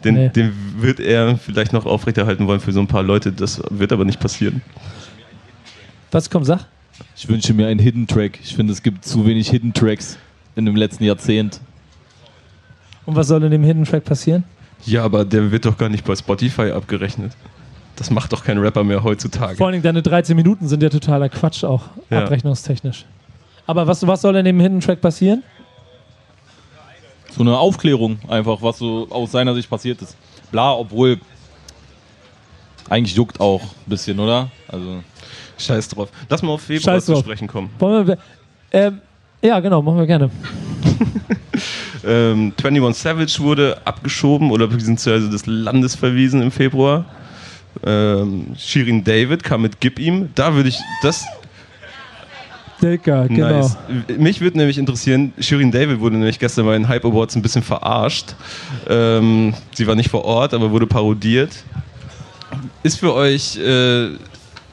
den, 0.03 0.15
Nee. 0.15 0.29
den 0.29 0.53
wird 0.77 0.99
er 0.99 1.37
vielleicht 1.37 1.73
noch 1.73 1.85
aufrechterhalten 1.85 2.47
wollen 2.47 2.59
für 2.59 2.71
so 2.71 2.79
ein 2.79 2.87
paar 2.87 3.03
Leute. 3.03 3.31
Das 3.31 3.61
wird 3.69 3.91
aber 3.91 4.05
nicht 4.05 4.19
passieren. 4.19 4.61
was 6.11 6.29
kommt, 6.29 6.45
sag? 6.45 6.65
Ich 7.15 7.27
wünsche 7.27 7.53
mir 7.53 7.67
einen 7.67 7.79
Hidden 7.79 8.07
Track. 8.07 8.39
Ich 8.43 8.55
finde, 8.55 8.73
es 8.73 8.81
gibt 8.81 9.05
zu 9.05 9.25
wenig 9.25 9.49
Hidden 9.49 9.73
Tracks 9.73 10.17
in 10.55 10.65
dem 10.65 10.75
letzten 10.75 11.03
Jahrzehnt. 11.03 11.59
Und 13.09 13.15
was 13.15 13.27
soll 13.27 13.43
in 13.43 13.51
dem 13.51 13.63
Hidden 13.63 13.85
Track 13.85 14.05
passieren? 14.05 14.43
Ja, 14.85 15.03
aber 15.03 15.25
der 15.25 15.51
wird 15.51 15.65
doch 15.65 15.77
gar 15.77 15.89
nicht 15.89 16.05
bei 16.05 16.15
Spotify 16.15 16.71
abgerechnet. 16.71 17.33
Das 17.95 18.09
macht 18.11 18.31
doch 18.31 18.43
kein 18.45 18.57
Rapper 18.59 18.83
mehr 18.83 19.03
heutzutage. 19.03 19.57
Vor 19.57 19.67
allen 19.67 19.73
Dingen 19.73 19.83
deine 19.83 20.01
13 20.01 20.35
Minuten 20.35 20.67
sind 20.67 20.81
ja 20.83 20.89
totaler 20.89 21.27
Quatsch 21.27 21.63
auch, 21.63 21.83
Ja. 22.09 22.23
abrechnungstechnisch. 22.23 23.05
Aber 23.67 23.87
was, 23.87 24.05
was 24.07 24.21
soll 24.21 24.35
in 24.37 24.45
dem 24.45 24.59
Hidden 24.59 24.79
Track 24.79 25.01
passieren? 25.01 25.43
So 27.31 27.41
eine 27.41 27.57
Aufklärung 27.57 28.19
einfach, 28.27 28.61
was 28.61 28.77
so 28.77 29.07
aus 29.09 29.31
seiner 29.31 29.53
Sicht 29.53 29.69
passiert 29.69 30.01
ist. 30.01 30.15
Bla, 30.51 30.73
obwohl 30.73 31.19
eigentlich 32.89 33.15
juckt 33.15 33.39
auch 33.39 33.61
ein 33.61 33.69
bisschen, 33.87 34.19
oder? 34.19 34.49
Also 34.67 35.03
Scheiß 35.57 35.89
drauf. 35.89 36.09
Lass 36.29 36.41
mal 36.41 36.53
auf 36.53 36.61
Februar 36.61 36.95
Scheiß 36.95 37.05
zu 37.05 37.11
drauf. 37.13 37.21
sprechen 37.21 37.47
kommen. 37.47 37.69
Wollen 37.79 38.07
wir, 38.07 38.17
ähm, 38.71 38.99
ja, 39.41 39.59
genau, 39.59 39.81
machen 39.81 39.97
wir 39.97 40.07
gerne. 40.07 40.29
Ähm, 42.05 42.53
21 42.61 43.01
Savage 43.01 43.39
wurde 43.39 43.77
abgeschoben 43.85 44.51
oder 44.51 44.67
beziehungsweise 44.67 45.29
des 45.29 45.45
Landes 45.45 45.95
verwiesen 45.95 46.41
im 46.41 46.51
Februar. 46.51 47.05
Ähm, 47.83 48.47
Shirin 48.57 49.03
David 49.03 49.43
kam 49.43 49.61
mit 49.61 49.79
Gib 49.79 49.99
ihm. 49.99 50.29
Da 50.35 50.55
würde 50.55 50.69
ich 50.69 50.79
das. 51.03 51.25
Dicker, 52.81 53.27
genau. 53.27 53.59
Nice. 53.59 53.77
Mich 54.17 54.39
würde 54.39 54.57
nämlich 54.57 54.77
interessieren, 54.77 55.33
Shirin 55.39 55.71
David 55.71 55.99
wurde 55.99 56.15
nämlich 56.15 56.39
gestern 56.39 56.65
bei 56.65 56.73
den 56.73 56.87
Hype 56.87 57.03
Awards 57.05 57.35
ein 57.35 57.41
bisschen 57.41 57.61
verarscht. 57.63 58.35
Ähm, 58.87 59.53
sie 59.73 59.85
war 59.85 59.95
nicht 59.95 60.09
vor 60.09 60.23
Ort, 60.23 60.53
aber 60.53 60.71
wurde 60.71 60.87
parodiert. 60.87 61.51
Ist 62.83 62.99
für 62.99 63.13
euch, 63.13 63.57
äh, 63.57 64.11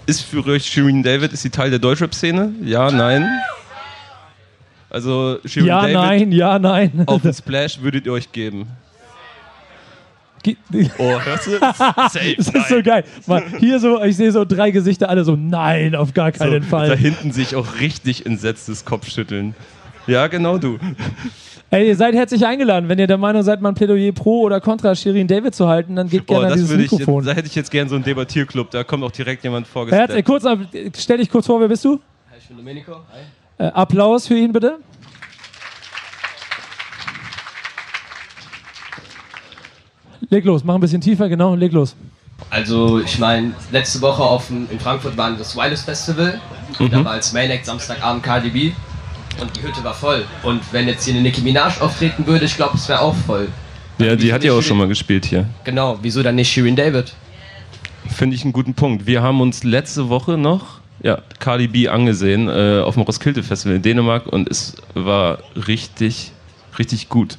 ist 0.06 0.22
für 0.22 0.46
euch 0.46 0.66
Shirin 0.66 1.02
David, 1.02 1.32
ist 1.32 1.42
sie 1.42 1.50
Teil 1.50 1.70
der 1.70 1.80
Deutschrap-Szene? 1.80 2.52
Ja, 2.62 2.90
nein? 2.90 3.28
Also 4.96 5.38
Shirin 5.44 5.68
Ja, 5.68 5.80
David 5.82 5.94
nein, 5.94 6.32
ja, 6.32 6.58
nein. 6.58 7.02
auf 7.04 7.20
den 7.20 7.34
Splash 7.34 7.82
würdet 7.82 8.06
ihr 8.06 8.12
euch 8.12 8.32
geben? 8.32 8.66
Ge- 10.42 10.56
Oh, 10.96 11.20
hörst 11.20 11.48
du? 11.48 11.50
Safe. 11.58 12.34
Das 12.38 12.48
ist 12.48 12.68
so 12.70 12.82
geil. 12.82 13.04
Mal, 13.26 13.42
hier 13.58 13.78
so, 13.78 14.02
ich 14.02 14.16
sehe 14.16 14.32
so 14.32 14.46
drei 14.46 14.70
Gesichter, 14.70 15.10
alle 15.10 15.22
so, 15.22 15.36
nein, 15.36 15.94
auf 15.94 16.14
gar 16.14 16.32
keinen 16.32 16.62
So, 16.62 16.68
Fall. 16.70 16.88
Da 16.88 16.94
hinten 16.94 17.30
sehe 17.30 17.42
ich 17.42 17.54
auch 17.56 17.78
richtig 17.78 18.24
entsetztes 18.24 18.86
Kopfschütteln. 18.86 19.54
Ja, 20.06 20.28
genau 20.28 20.56
du. 20.56 20.78
Ey, 21.68 21.88
ihr 21.88 21.96
seid 21.96 22.14
herzlich 22.14 22.46
eingeladen. 22.46 22.88
Wenn 22.88 22.98
ihr 22.98 23.06
der 23.06 23.18
Meinung 23.18 23.42
seid, 23.42 23.60
mal 23.60 23.68
ein 23.70 23.74
Plädoyer 23.74 24.12
pro 24.12 24.40
oder 24.44 24.62
contra 24.62 24.94
Shirin 24.94 25.26
David 25.28 25.54
zu 25.54 25.68
halten, 25.68 25.94
dann 25.94 26.08
geht 26.08 26.22
Oh, 26.22 26.32
gerne 26.32 26.44
an 26.46 26.50
das 26.52 26.60
dieses 26.60 26.70
würde 26.70 26.84
ich, 26.84 26.92
Mikrofon. 26.92 27.24
da 27.26 27.32
hätte 27.32 27.48
ich 27.48 27.54
jetzt 27.54 27.70
gern 27.70 27.90
so 27.90 27.96
einen 27.96 28.04
Debattierclub. 28.04 28.70
Da 28.70 28.82
kommt 28.82 29.04
auch 29.04 29.10
direkt 29.12 29.44
jemand 29.44 29.66
Herz, 29.66 29.72
vorgestellt. 29.74 30.10
äh, 30.10 30.22
kurz, 30.22 30.46
ab- 30.46 30.60
stell 30.96 31.18
dich 31.18 31.28
kurz 31.28 31.44
vor, 31.44 31.60
wer 31.60 31.68
bist 31.68 31.84
du? 31.84 32.00
Ich 32.38 32.46
bin 32.48 32.56
Domenico. 32.56 32.92
Hi. 33.12 33.22
Äh, 33.58 33.66
Applaus 33.68 34.26
für 34.26 34.36
ihn 34.36 34.52
bitte. 34.52 34.78
Leg 40.28 40.44
los, 40.44 40.64
mach 40.64 40.74
ein 40.74 40.80
bisschen 40.80 41.00
tiefer, 41.00 41.28
genau, 41.28 41.54
leg 41.54 41.72
los. 41.72 41.94
Also, 42.50 43.00
ich 43.00 43.18
meine, 43.18 43.54
letzte 43.70 44.00
Woche 44.00 44.22
auf 44.22 44.48
dem, 44.48 44.68
in 44.70 44.78
Frankfurt 44.78 45.16
war 45.16 45.30
das 45.32 45.56
Wireless 45.56 45.82
Festival. 45.82 46.40
Da 46.78 47.04
war 47.04 47.12
als 47.12 47.32
Main 47.32 47.50
Act 47.50 47.64
Samstagabend 47.64 48.22
Cardi 48.22 48.50
B. 48.50 48.72
Und 49.40 49.54
die 49.56 49.62
Hütte 49.62 49.82
war 49.84 49.94
voll. 49.94 50.24
Und 50.42 50.60
wenn 50.72 50.88
jetzt 50.88 51.04
hier 51.04 51.14
eine 51.14 51.22
Nicki 51.22 51.42
Minaj 51.42 51.80
auftreten 51.80 52.26
würde, 52.26 52.44
ich 52.44 52.56
glaube, 52.56 52.76
es 52.76 52.88
wäre 52.88 53.00
auch 53.00 53.14
voll. 53.14 53.48
ja, 53.98 54.16
die 54.16 54.32
hat 54.32 54.44
ja 54.44 54.52
auch 54.52 54.62
schon 54.62 54.78
mal 54.78 54.88
gespielt 54.88 55.26
hier. 55.26 55.46
Genau, 55.64 55.98
wieso 56.02 56.22
dann 56.22 56.34
nicht 56.36 56.50
Shirin 56.50 56.76
David? 56.76 57.14
Finde 58.08 58.36
ich 58.36 58.44
einen 58.44 58.52
guten 58.52 58.74
Punkt. 58.74 59.06
Wir 59.06 59.22
haben 59.22 59.40
uns 59.40 59.62
letzte 59.64 60.08
Woche 60.08 60.38
noch 60.38 60.80
ja, 61.02 61.18
Cardi 61.38 61.68
B 61.68 61.88
angesehen 61.88 62.48
äh, 62.48 62.80
auf 62.80 62.94
dem 62.94 63.02
Roskilde 63.02 63.42
Festival 63.42 63.76
in 63.76 63.82
Dänemark 63.82 64.26
und 64.26 64.48
es 64.48 64.74
war 64.94 65.38
richtig, 65.66 66.32
richtig 66.78 67.08
gut. 67.08 67.38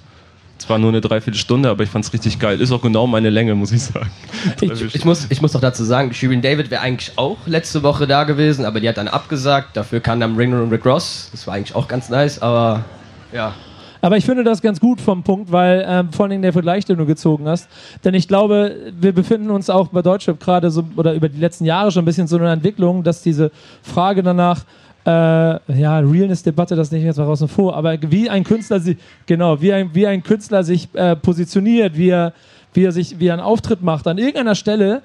zwar 0.57 0.79
nur 0.79 0.89
eine 0.89 1.01
Dreiviertelstunde, 1.01 1.69
aber 1.69 1.83
ich 1.83 1.89
fand 1.89 2.05
es 2.05 2.13
richtig 2.13 2.39
geil. 2.39 2.61
Ist 2.61 2.71
auch 2.71 2.81
genau 2.81 3.07
meine 3.07 3.29
Länge, 3.29 3.55
muss 3.55 3.71
ich 3.71 3.83
sagen. 3.83 4.09
Ich, 4.61 4.95
ich, 4.95 5.05
muss, 5.05 5.27
ich 5.29 5.41
muss 5.41 5.53
noch 5.53 5.61
dazu 5.61 5.83
sagen, 5.83 6.13
Shirin 6.13 6.41
David 6.41 6.71
wäre 6.71 6.81
eigentlich 6.81 7.17
auch 7.17 7.37
letzte 7.45 7.83
Woche 7.83 8.07
da 8.07 8.23
gewesen, 8.23 8.65
aber 8.65 8.79
die 8.79 8.87
hat 8.89 8.97
dann 8.97 9.07
abgesagt. 9.07 9.75
Dafür 9.75 9.99
kam 9.99 10.19
dann 10.19 10.35
Ring 10.35 10.53
und 10.53 10.71
Rick 10.71 10.85
Ross. 10.85 11.29
Das 11.31 11.45
war 11.47 11.55
eigentlich 11.55 11.75
auch 11.75 11.87
ganz 11.87 12.09
nice, 12.09 12.41
aber 12.41 12.85
ja. 13.33 13.53
Aber 14.07 14.15
ich 14.15 14.23
finde 14.23 14.45
das 14.45 14.61
ganz 14.61 14.79
gut 14.79 15.01
vom 15.01 15.21
Punkt, 15.21 15.51
weil 15.51 15.85
ähm, 15.85 16.13
vor 16.13 16.29
Dingen 16.29 16.41
der 16.41 16.53
Vergleich, 16.53 16.85
den 16.85 16.97
du 16.97 17.05
gezogen 17.05 17.45
hast. 17.45 17.67
Denn 18.05 18.13
ich 18.13 18.29
glaube, 18.29 18.73
wir 18.97 19.11
befinden 19.11 19.49
uns 19.49 19.69
auch 19.69 19.89
bei 19.89 20.01
Deutschrap 20.01 20.39
gerade 20.39 20.71
so 20.71 20.85
oder 20.95 21.13
über 21.13 21.27
die 21.27 21.41
letzten 21.41 21.65
Jahre 21.65 21.91
schon 21.91 22.03
ein 22.03 22.05
bisschen 22.05 22.25
so 22.25 22.37
in 22.37 22.43
einer 22.43 22.53
Entwicklung, 22.53 23.03
dass 23.03 23.21
diese 23.21 23.51
Frage 23.83 24.23
danach, 24.23 24.63
äh, 25.05 25.09
ja, 25.09 25.99
Realness-Debatte, 25.99 26.77
das 26.77 26.89
nicht 26.89 27.03
jetzt 27.03 27.17
mal 27.17 27.25
außen 27.25 27.49
vor, 27.49 27.75
aber 27.75 27.97
wie 28.09 28.29
ein 28.29 28.45
Künstler 28.45 28.79
sich, 28.79 28.95
genau, 29.25 29.61
wie 29.61 29.73
ein, 29.73 29.89
wie 29.91 30.07
ein 30.07 30.23
Künstler 30.23 30.63
sich 30.63 30.87
äh, 30.93 31.17
positioniert, 31.17 31.97
wie 31.97 32.07
er, 32.07 32.31
wie 32.73 32.85
er 32.85 32.93
sich, 32.93 33.19
wie 33.19 33.27
er 33.27 33.33
einen 33.33 33.43
Auftritt 33.43 33.81
macht, 33.81 34.07
an 34.07 34.17
irgendeiner 34.19 34.55
Stelle 34.55 35.01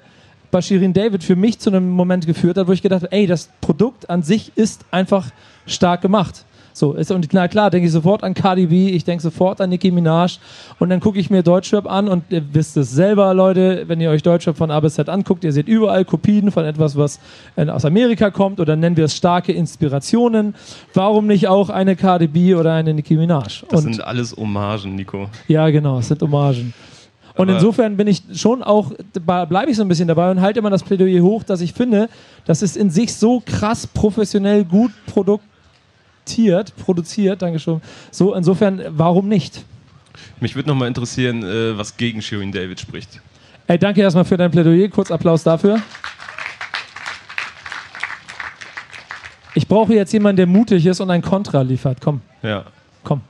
bei 0.49 0.61
Shirin 0.61 0.93
David 0.93 1.25
für 1.25 1.35
mich 1.35 1.59
zu 1.59 1.71
einem 1.71 1.89
Moment 1.89 2.25
geführt 2.25 2.55
hat, 2.55 2.69
wo 2.69 2.71
ich 2.71 2.81
gedacht 2.81 3.01
habe, 3.01 3.11
ey, 3.11 3.27
das 3.27 3.49
Produkt 3.59 4.09
an 4.09 4.23
sich 4.23 4.53
ist 4.55 4.85
einfach 4.91 5.29
stark 5.65 5.99
gemacht. 5.99 6.45
So, 6.73 6.93
ist, 6.93 7.11
und 7.11 7.27
na 7.33 7.47
klar, 7.47 7.69
denke 7.69 7.85
ich 7.85 7.93
sofort 7.93 8.23
an 8.23 8.33
Cardi 8.33 8.65
B, 8.65 8.89
ich 8.89 9.05
denke 9.05 9.21
sofort 9.21 9.61
an 9.61 9.69
Nicki 9.69 9.91
Minaj 9.91 10.39
und 10.79 10.89
dann 10.89 10.99
gucke 10.99 11.19
ich 11.19 11.29
mir 11.29 11.43
Deutschrap 11.43 11.89
an 11.89 12.07
und 12.07 12.23
ihr 12.29 12.43
wisst 12.51 12.75
es 12.77 12.91
selber, 12.91 13.33
Leute, 13.35 13.83
wenn 13.87 14.01
ihr 14.01 14.09
euch 14.09 14.23
Deutschrap 14.23 14.57
von 14.57 14.71
A 14.71 14.79
bis 14.79 14.95
Z 14.95 15.07
anguckt, 15.07 15.43
ihr 15.43 15.53
seht 15.53 15.67
überall 15.67 16.03
Kopien 16.03 16.51
von 16.51 16.65
etwas, 16.65 16.97
was 16.97 17.19
äh, 17.55 17.69
aus 17.69 17.85
Amerika 17.85 18.31
kommt 18.31 18.59
oder 18.59 18.75
nennen 18.75 18.97
wir 18.97 19.05
es 19.05 19.15
starke 19.15 19.51
Inspirationen. 19.51 20.55
Warum 20.95 21.27
nicht 21.27 21.47
auch 21.47 21.69
eine 21.69 21.95
Cardi 21.95 22.27
B 22.27 22.55
oder 22.55 22.73
eine 22.73 22.93
Nicki 22.93 23.15
Minaj? 23.15 23.63
Das 23.69 23.85
und, 23.85 23.93
sind 23.93 24.03
alles 24.03 24.35
Hommagen, 24.35 24.95
Nico. 24.95 25.29
ja, 25.47 25.69
genau, 25.69 25.99
es 25.99 26.07
sind 26.07 26.21
Hommagen. 26.21 26.73
Und 27.35 27.49
Aber- 27.49 27.57
insofern 27.57 27.97
bin 27.97 28.07
ich 28.07 28.21
schon 28.33 28.63
auch, 28.63 28.91
bleibe 29.25 29.69
ich 29.69 29.77
so 29.77 29.83
ein 29.83 29.87
bisschen 29.87 30.07
dabei 30.07 30.29
und 30.31 30.41
halte 30.41 30.59
immer 30.59 30.69
das 30.69 30.83
Plädoyer 30.83 31.21
hoch, 31.21 31.43
dass 31.43 31.61
ich 31.61 31.73
finde, 31.73 32.09
das 32.45 32.61
ist 32.61 32.77
in 32.77 32.89
sich 32.89 33.15
so 33.15 33.41
krass 33.45 33.87
professionell 33.87 34.65
gut 34.65 34.91
produktiert, 36.23 36.73
produziert, 36.77 37.41
Dankeschön. 37.41 37.81
So, 38.11 38.33
insofern, 38.33 38.81
warum 38.89 39.27
nicht? 39.27 39.63
Mich 40.39 40.55
würde 40.55 40.69
nochmal 40.69 40.87
interessieren, 40.87 41.43
äh, 41.43 41.77
was 41.77 41.97
gegen 41.97 42.21
Shirin 42.21 42.51
David 42.51 42.79
spricht. 42.79 43.21
Ey, 43.67 43.77
danke 43.77 44.01
erstmal 44.01 44.25
für 44.25 44.37
dein 44.37 44.51
Plädoyer, 44.51 44.87
kurz 44.89 45.11
Applaus 45.11 45.43
dafür. 45.43 45.81
Ich 49.55 49.67
brauche 49.67 49.93
jetzt 49.93 50.11
jemanden, 50.13 50.37
der 50.37 50.47
mutig 50.47 50.85
ist 50.85 50.99
und 50.99 51.11
ein 51.11 51.21
Kontra 51.21 51.61
liefert. 51.61 51.99
Komm, 52.01 52.21
Ja. 52.41 52.65
komm, 53.03 53.21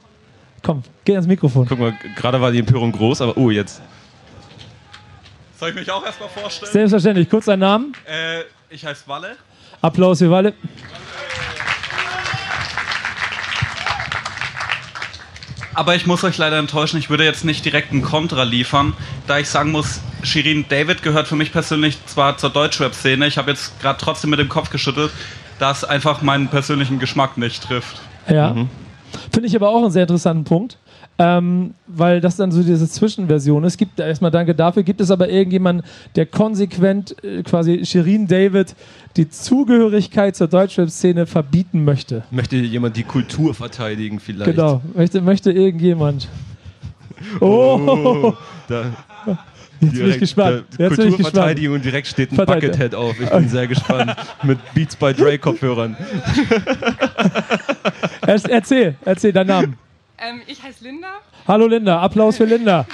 komm, 0.62 0.84
geh 1.04 1.14
ans 1.14 1.28
Mikrofon. 1.28 1.66
Guck 1.68 1.80
mal, 1.80 1.94
gerade 2.16 2.40
war 2.40 2.52
die 2.52 2.60
Empörung 2.60 2.92
groß, 2.92 3.22
aber 3.22 3.36
oh, 3.38 3.50
jetzt. 3.50 3.82
Soll 5.60 5.70
ich 5.70 5.76
mich 5.76 5.92
auch 5.92 6.06
erstmal 6.06 6.30
vorstellen? 6.30 6.72
Selbstverständlich, 6.72 7.30
kurz 7.30 7.46
deinen 7.46 7.60
Namen. 7.60 7.94
Äh, 8.06 8.44
ich 8.70 8.86
heiße 8.86 9.08
Walle. 9.08 9.36
Applaus 9.82 10.20
für 10.20 10.30
Walle. 10.32 10.54
Aber 15.76 15.96
ich 15.96 16.06
muss 16.06 16.24
euch 16.24 16.38
leider 16.38 16.60
enttäuschen, 16.60 16.98
ich 16.98 17.10
würde 17.10 17.24
jetzt 17.24 17.46
nicht 17.46 17.66
direkt 17.66 17.92
einen 17.92 18.04
Kontra 18.04 18.44
liefern, 18.44 18.94
da 19.28 19.40
ich 19.40 19.50
sagen 19.50 19.72
muss, 19.72 20.02
Shirin 20.22 20.66
David 20.70 21.02
gehört 21.02 21.28
für 21.28 21.36
mich 21.36 21.52
persönlich 21.52 21.98
zwar 22.06 22.38
zur 22.38 22.52
Deutschrap-Szene, 22.52 23.26
ich 23.26 23.38
habe 23.38 23.52
jetzt 23.52 23.80
gerade 23.82 24.00
trotzdem 24.00 24.30
mit 24.30 24.40
dem 24.40 24.50
Kopf 24.50 24.70
geschüttelt, 24.70 25.12
da 25.60 25.72
es 25.72 25.84
einfach 25.84 26.22
meinen 26.22 26.48
persönlichen 26.48 27.00
Geschmack 27.00 27.38
nicht 27.38 27.64
trifft. 27.64 28.02
Ja. 28.30 28.56
Finde 29.32 29.48
ich 29.48 29.56
aber 29.56 29.70
auch 29.70 29.82
einen 29.82 29.92
sehr 29.92 30.04
interessanten 30.04 30.44
Punkt. 30.44 30.78
Ähm, 31.20 31.76
weil 31.86 32.22
das 32.22 32.38
dann 32.38 32.52
so 32.52 32.64
diese 32.64 32.90
Zwischenversion 32.90 33.64
ist. 33.64 33.78
Gibt 33.78 34.00
erstmal 34.00 34.32
danke 34.32 34.56
dafür. 34.56 34.82
Gibt 34.84 35.00
es 35.00 35.12
aber 35.12 35.30
irgendjemanden, 35.30 35.86
der 36.16 36.26
konsequent 36.26 37.16
äh, 37.24 37.44
quasi 37.44 37.86
Shirin 37.86 38.28
David 38.28 38.76
die 39.16 39.30
Zugehörigkeit 39.30 40.36
zur 40.36 40.48
Deutschrap-Szene 40.48 41.28
verbieten 41.28 41.86
möchte? 41.86 42.24
Möchte 42.32 42.56
jemand 42.56 42.98
die 42.98 43.04
Kultur 43.04 43.54
verteidigen 43.54 44.20
vielleicht? 44.20 44.52
Genau. 44.52 44.82
Möchte, 44.96 45.22
möchte 45.22 45.52
irgendjemand. 45.52 46.28
Oh, 47.40 48.34
Da, 48.68 48.86
jetzt 49.82 49.94
bin 49.94 50.10
ich 50.10 50.20
gespannt. 50.20 50.64
da- 50.78 50.84
Jetzt 50.86 50.96
bin 50.98 51.08
ich 51.10 51.18
gespannt. 51.18 51.18
Kulturverteidigung 51.18 51.76
und 51.76 51.86
direkt 51.86 52.08
steht 52.08 52.32
ein. 52.32 52.38
Buckethead 52.38 52.96
auf. 52.96 53.20
Ich 53.22 53.30
bin 53.30 53.50
sehr 53.50 53.68
gespannt. 53.68 54.16
Mit 54.44 54.58
Beats 54.74 54.96
by 54.96 55.14
Dre 55.14 55.38
Kopfhörern. 55.38 55.96
Erzähl, 58.26 58.96
erzähl 59.06 59.32
deinen 59.34 59.48
Namen. 59.48 59.76
Ähm, 60.18 60.42
ich 60.48 60.62
heiße 60.62 60.84
Linda. 60.84 61.08
Hallo 61.48 61.68
Linda, 61.68 62.02
Applaus 62.02 62.38
für 62.38 62.46
Linda. 62.46 62.86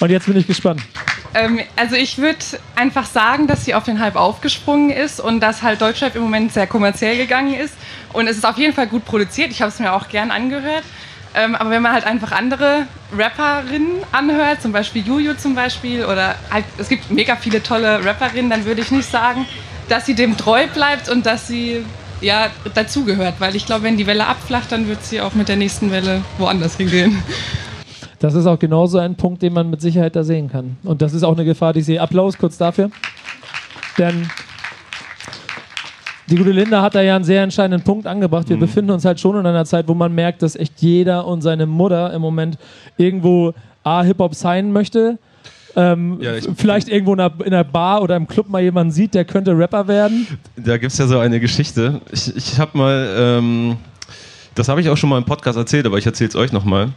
Und 0.00 0.10
jetzt 0.10 0.26
bin 0.26 0.36
ich 0.36 0.46
gespannt. 0.46 0.82
Ähm, 1.34 1.60
also 1.76 1.94
ich 1.96 2.18
würde 2.18 2.38
einfach 2.74 3.06
sagen, 3.06 3.46
dass 3.46 3.64
sie 3.64 3.74
auf 3.74 3.84
den 3.84 4.00
Hype 4.00 4.16
aufgesprungen 4.16 4.90
ist 4.90 5.20
und 5.20 5.40
dass 5.40 5.62
halt 5.62 5.80
Deutschrap 5.80 6.14
im 6.16 6.22
Moment 6.22 6.52
sehr 6.52 6.66
kommerziell 6.66 7.16
gegangen 7.16 7.54
ist. 7.54 7.74
Und 8.12 8.26
es 8.28 8.36
ist 8.36 8.44
auf 8.44 8.58
jeden 8.58 8.74
Fall 8.74 8.86
gut 8.86 9.04
produziert. 9.04 9.50
Ich 9.50 9.62
habe 9.62 9.70
es 9.70 9.78
mir 9.78 9.92
auch 9.92 10.08
gern 10.08 10.30
angehört. 10.30 10.84
Ähm, 11.36 11.54
aber 11.56 11.70
wenn 11.70 11.82
man 11.82 11.92
halt 11.92 12.06
einfach 12.06 12.30
andere 12.32 12.86
Rapperinnen 13.16 14.02
anhört, 14.12 14.62
zum 14.62 14.70
Beispiel 14.72 15.04
Juju 15.04 15.34
zum 15.34 15.54
Beispiel, 15.54 16.04
oder 16.04 16.36
halt, 16.50 16.64
es 16.78 16.88
gibt 16.88 17.10
mega 17.10 17.34
viele 17.34 17.62
tolle 17.62 18.04
Rapperinnen, 18.04 18.50
dann 18.50 18.64
würde 18.64 18.82
ich 18.82 18.92
nicht 18.92 19.10
sagen, 19.10 19.46
dass 19.88 20.06
sie 20.06 20.14
dem 20.14 20.36
treu 20.36 20.68
bleibt 20.68 21.08
und 21.08 21.26
dass 21.26 21.48
sie 21.48 21.84
ja 22.24 22.48
dazugehört. 22.74 23.34
Weil 23.38 23.54
ich 23.56 23.66
glaube, 23.66 23.84
wenn 23.84 23.96
die 23.96 24.06
Welle 24.06 24.26
abflacht, 24.26 24.72
dann 24.72 24.88
wird 24.88 25.04
sie 25.04 25.20
auch 25.20 25.34
mit 25.34 25.48
der 25.48 25.56
nächsten 25.56 25.90
Welle 25.90 26.22
woanders 26.38 26.76
hingehen. 26.76 27.22
Das 28.18 28.34
ist 28.34 28.46
auch 28.46 28.58
genauso 28.58 28.98
ein 28.98 29.16
Punkt, 29.16 29.42
den 29.42 29.52
man 29.52 29.68
mit 29.68 29.80
Sicherheit 29.80 30.16
da 30.16 30.24
sehen 30.24 30.48
kann. 30.48 30.76
Und 30.82 31.02
das 31.02 31.12
ist 31.12 31.22
auch 31.22 31.34
eine 31.34 31.44
Gefahr, 31.44 31.72
die 31.72 31.80
ich 31.80 31.86
sehe. 31.86 32.00
Applaus 32.00 32.38
kurz 32.38 32.56
dafür. 32.56 32.90
Denn 33.98 34.30
die 36.28 36.36
gute 36.36 36.52
Linda 36.52 36.80
hat 36.80 36.94
da 36.94 37.02
ja 37.02 37.16
einen 37.16 37.24
sehr 37.24 37.42
entscheidenden 37.42 37.84
Punkt 37.84 38.06
angebracht. 38.06 38.48
Wir 38.48 38.56
befinden 38.56 38.92
uns 38.92 39.04
halt 39.04 39.20
schon 39.20 39.38
in 39.38 39.44
einer 39.44 39.66
Zeit, 39.66 39.88
wo 39.88 39.94
man 39.94 40.14
merkt, 40.14 40.40
dass 40.40 40.56
echt 40.56 40.80
jeder 40.80 41.26
und 41.26 41.42
seine 41.42 41.66
Mutter 41.66 42.14
im 42.14 42.22
Moment 42.22 42.56
irgendwo 42.96 43.52
A, 43.82 44.02
Hip-Hop 44.02 44.34
sein 44.34 44.72
möchte. 44.72 45.18
Ähm, 45.76 46.18
Ja, 46.20 46.34
ich- 46.34 46.48
vielleicht 46.56 46.88
irgendwo 46.88 47.14
in 47.14 47.20
einer, 47.20 47.32
in 47.40 47.52
einer 47.52 47.64
Bar 47.64 48.02
oder 48.02 48.16
im 48.16 48.26
Club 48.26 48.48
mal 48.48 48.62
jemanden 48.62 48.92
sieht, 48.92 49.14
der 49.14 49.24
könnte 49.24 49.56
Rapper 49.56 49.88
werden. 49.88 50.26
Da 50.56 50.76
gibt 50.78 50.92
es 50.92 50.98
ja 50.98 51.06
so 51.06 51.18
eine 51.18 51.40
Geschichte. 51.40 52.00
Ich, 52.12 52.34
ich 52.36 52.58
habe 52.58 52.76
mal, 52.78 53.08
ähm, 53.16 53.76
das 54.54 54.68
habe 54.68 54.80
ich 54.80 54.88
auch 54.88 54.96
schon 54.96 55.10
mal 55.10 55.18
im 55.18 55.24
Podcast 55.24 55.58
erzählt, 55.58 55.86
aber 55.86 55.98
ich 55.98 56.06
erzähle 56.06 56.28
es 56.28 56.36
euch 56.36 56.52
nochmal. 56.52 56.90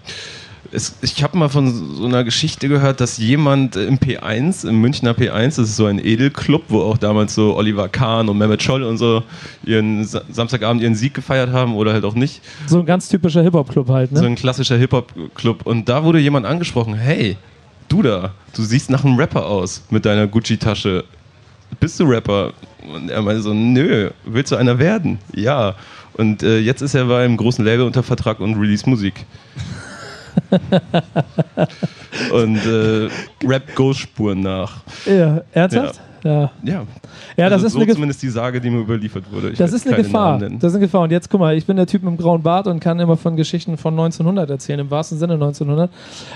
Ich 1.02 1.24
habe 1.24 1.38
mal 1.38 1.48
von 1.48 1.96
so 1.96 2.06
einer 2.06 2.26
Geschichte 2.26 2.68
gehört, 2.68 3.00
dass 3.00 3.18
jemand 3.18 3.78
im 3.78 4.00
P1, 4.00 4.68
im 4.68 4.82
Münchner 4.82 5.14
P1, 5.14 5.46
das 5.56 5.60
ist 5.60 5.78
so 5.78 5.86
ein 5.86 5.98
Edelclub, 5.98 6.64
wo 6.68 6.82
auch 6.82 6.98
damals 6.98 7.36
so 7.36 7.56
Oliver 7.56 7.88
Kahn 7.88 8.28
und 8.28 8.38
Mehmet 8.38 8.62
Scholl 8.62 8.84
und 8.84 8.98
so 8.98 9.24
ihren 9.66 10.04
Sa- 10.04 10.24
Samstagabend 10.30 10.84
ihren 10.84 10.96
Sieg 10.96 11.14
gefeiert 11.14 11.52
haben 11.54 11.74
oder 11.74 11.94
halt 11.94 12.04
auch 12.04 12.16
nicht. 12.16 12.42
So 12.68 12.80
ein 12.80 12.86
ganz 12.86 13.08
typischer 13.08 13.42
Hip-Hop-Club 13.44 13.88
halt, 13.88 14.12
ne? 14.12 14.20
So 14.20 14.26
ein 14.26 14.36
klassischer 14.36 14.76
Hip-Hop-Club. 14.76 15.66
Und 15.66 15.88
da 15.88 16.04
wurde 16.04 16.20
jemand 16.20 16.46
angesprochen, 16.46 16.96
hey, 16.96 17.38
du 17.88 18.02
da, 18.02 18.34
du 18.56 18.64
siehst 18.64 18.90
nach 18.90 19.04
einem 19.04 19.18
Rapper 19.18 19.46
aus 19.46 19.84
mit 19.90 20.06
deiner 20.06 20.28
Gucci-Tasche. 20.28 21.04
Bist 21.80 22.00
du 22.00 22.06
Rapper? 22.06 22.54
Und 22.94 23.10
er 23.10 23.22
meinte 23.22 23.42
so, 23.42 23.54
nö, 23.54 24.10
willst 24.26 24.52
du 24.52 24.56
einer 24.56 24.80
werden? 24.80 25.20
Ja. 25.34 25.76
Und 26.14 26.42
äh, 26.44 26.60
jetzt 26.60 26.82
ist 26.82 26.96
er 26.96 27.06
bei 27.06 27.24
einem 27.24 27.38
großen 27.38 27.64
Label 27.64 27.86
unter 27.86 28.04
Vertrag 28.04 28.40
und 28.40 28.56
release 28.56 28.90
Musik. 28.90 29.26
und 32.32 32.58
äh, 32.58 33.10
Rap 33.46 33.76
Ghost-Spuren 33.76 34.42
nach. 34.42 34.78
ja, 35.06 35.42
ernsthaft? 35.52 35.96
Ja. 35.96 36.02
Ja, 36.24 36.52
Ja, 36.64 37.50
das 37.50 37.54
also 37.54 37.68
ist 37.68 37.74
so 37.74 37.80
eine 37.80 37.94
zumindest 37.94 38.22
die 38.22 38.30
Sage, 38.30 38.60
die 38.60 38.70
mir 38.70 38.80
überliefert 38.80 39.26
wurde. 39.32 39.52
Ich 39.52 39.58
Das 39.58 39.74
ist 39.74 39.88
eine 39.88 39.98
Gefahr. 39.98 40.40
Das 40.40 40.72
ist 40.72 40.76
eine 40.76 40.86
Gefahr. 40.86 41.02
Und 41.02 41.12
jetzt 41.12 41.30
guck 41.30 41.40
mal, 41.40 41.56
ich 41.56 41.66
bin 41.66 41.78
der 41.78 41.88
Typ 41.88 42.04
mit 42.04 42.12
dem 42.14 42.18
grauen 42.18 42.42
Bart 42.42 42.68
und 42.68 42.80
kann 42.80 43.00
immer 43.00 43.18
von 43.18 43.36
Geschichten 43.36 43.78
von 43.78 43.94
1900 43.94 44.50
erzählen, 44.50 44.80
im 44.80 44.92
wahrsten 44.92 45.18
Sinne 45.18 45.34
1900, 45.34 45.92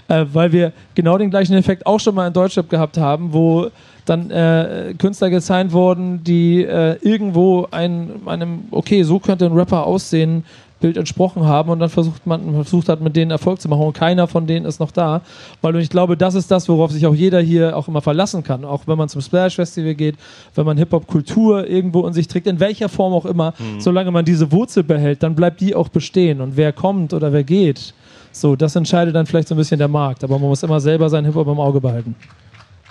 äh, 0.07 0.25
weil 0.31 0.51
wir 0.51 0.73
genau 0.95 1.17
den 1.17 1.29
gleichen 1.29 1.55
Effekt 1.55 1.85
auch 1.85 1.99
schon 1.99 2.15
mal 2.15 2.27
in 2.27 2.33
Deutschland 2.33 2.69
gehabt 2.69 2.97
haben, 2.97 3.33
wo 3.33 3.69
dann 4.05 4.31
äh, 4.31 4.93
Künstler 4.97 5.29
gesigned 5.29 5.71
wurden, 5.71 6.23
die 6.23 6.63
äh, 6.63 6.97
irgendwo 7.01 7.67
ein, 7.71 8.09
einem, 8.25 8.65
okay, 8.71 9.03
so 9.03 9.19
könnte 9.19 9.45
ein 9.45 9.53
Rapper 9.53 9.85
aussehen, 9.85 10.43
Bild 10.81 10.97
entsprochen 10.97 11.45
haben 11.45 11.69
und 11.69 11.79
dann 11.79 11.89
versucht 11.89 12.27
man 12.27 12.53
versucht 12.53 12.89
hat, 12.89 12.99
mit 12.99 13.15
denen 13.15 13.31
Erfolg 13.31 13.61
zu 13.61 13.69
machen 13.69 13.83
und 13.83 13.93
keiner 13.93 14.27
von 14.27 14.47
denen 14.47 14.65
ist 14.65 14.79
noch 14.79 14.91
da, 14.91 15.21
weil 15.61 15.75
ich 15.77 15.89
glaube, 15.89 16.17
das 16.17 16.35
ist 16.35 16.51
das, 16.51 16.67
worauf 16.67 16.91
sich 16.91 17.05
auch 17.05 17.15
jeder 17.15 17.39
hier 17.39 17.77
auch 17.77 17.87
immer 17.87 18.01
verlassen 18.01 18.43
kann, 18.43 18.65
auch 18.65 18.81
wenn 18.87 18.97
man 18.97 19.07
zum 19.07 19.21
Splash 19.21 19.55
Festival 19.55 19.95
geht, 19.95 20.15
wenn 20.55 20.65
man 20.65 20.77
Hip 20.77 20.91
Hop 20.91 21.07
Kultur 21.07 21.67
irgendwo 21.67 22.05
in 22.07 22.13
sich 22.13 22.27
trägt, 22.27 22.47
in 22.47 22.59
welcher 22.59 22.89
Form 22.89 23.13
auch 23.13 23.25
immer, 23.25 23.53
solange 23.79 24.11
man 24.11 24.25
diese 24.25 24.51
Wurzel 24.51 24.83
behält, 24.83 25.23
dann 25.23 25.35
bleibt 25.35 25.61
die 25.61 25.75
auch 25.75 25.87
bestehen 25.87 26.41
und 26.41 26.57
wer 26.57 26.73
kommt 26.73 27.13
oder 27.13 27.31
wer 27.31 27.43
geht, 27.43 27.93
so 28.31 28.55
das 28.55 28.75
entscheidet 28.75 29.15
dann 29.15 29.25
vielleicht 29.25 29.47
so 29.47 29.55
ein 29.55 29.57
bisschen 29.57 29.77
der 29.77 29.87
Markt, 29.87 30.23
aber 30.23 30.39
man 30.39 30.49
muss 30.49 30.63
immer 30.63 30.79
selber 30.79 31.09
seinen 31.09 31.25
Hip 31.25 31.35
Hop 31.35 31.47
im 31.47 31.59
Auge 31.59 31.79
behalten. 31.79 32.15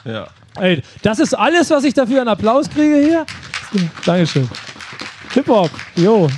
Ja. 0.05 0.27
Ey, 0.59 0.83
das 1.03 1.19
ist 1.19 1.35
alles, 1.35 1.71
was 1.71 1.85
ich 1.85 1.95
dafür 1.95 2.23
an 2.23 2.29
Applaus 2.29 2.69
kriege 2.69 2.97
hier. 2.97 3.27
Dankeschön. 4.05 4.49
Hip 5.33 5.49
Hop, 5.49 5.71
jo. 5.97 6.29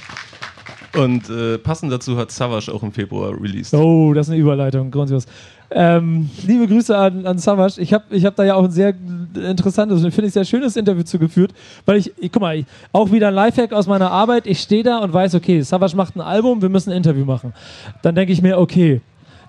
Und 0.97 1.31
äh, 1.31 1.59
passend 1.59 1.91
dazu 1.91 2.19
hat 2.19 2.31
Savage 2.31 2.73
auch 2.73 2.83
im 2.83 2.93
Februar 2.93 3.33
released. 3.41 3.73
Oh, 3.75 4.13
das 4.13 4.27
ist 4.27 4.33
eine 4.33 4.41
Überleitung, 4.41 4.91
grandios. 4.91 5.27
Ähm, 5.71 6.29
liebe 6.47 6.67
Grüße 6.67 6.97
an, 6.97 7.25
an 7.27 7.39
Savage. 7.39 7.81
Ich 7.81 7.95
habe 7.95 8.05
ich 8.11 8.27
hab 8.27 8.37
da 8.37 8.45
ja 8.45 8.55
auch 8.55 8.65
ein 8.65 8.71
sehr 8.71 8.95
interessantes, 9.35 10.03
finde 10.03 10.27
ich, 10.27 10.35
sehr 10.35 10.45
schönes 10.45 10.77
Interview 10.77 11.03
zugeführt, 11.03 11.53
weil 11.87 11.97
ich, 11.97 12.13
ich 12.19 12.31
guck 12.31 12.43
mal, 12.43 12.57
ich, 12.57 12.67
auch 12.93 13.11
wieder 13.11 13.29
ein 13.29 13.35
Lifehack 13.35 13.73
aus 13.73 13.87
meiner 13.87 14.11
Arbeit. 14.11 14.47
Ich 14.47 14.61
stehe 14.61 14.83
da 14.83 14.99
und 14.99 15.15
weiß, 15.15 15.35
okay, 15.35 15.63
Savage 15.63 15.97
macht 15.97 16.15
ein 16.15 16.21
Album, 16.21 16.61
wir 16.61 16.69
müssen 16.69 16.91
ein 16.91 16.99
Interview 16.99 17.25
machen. 17.25 17.55
Dann 18.03 18.15
denke 18.15 18.33
ich 18.33 18.43
mir, 18.43 18.59
okay, 18.59 19.01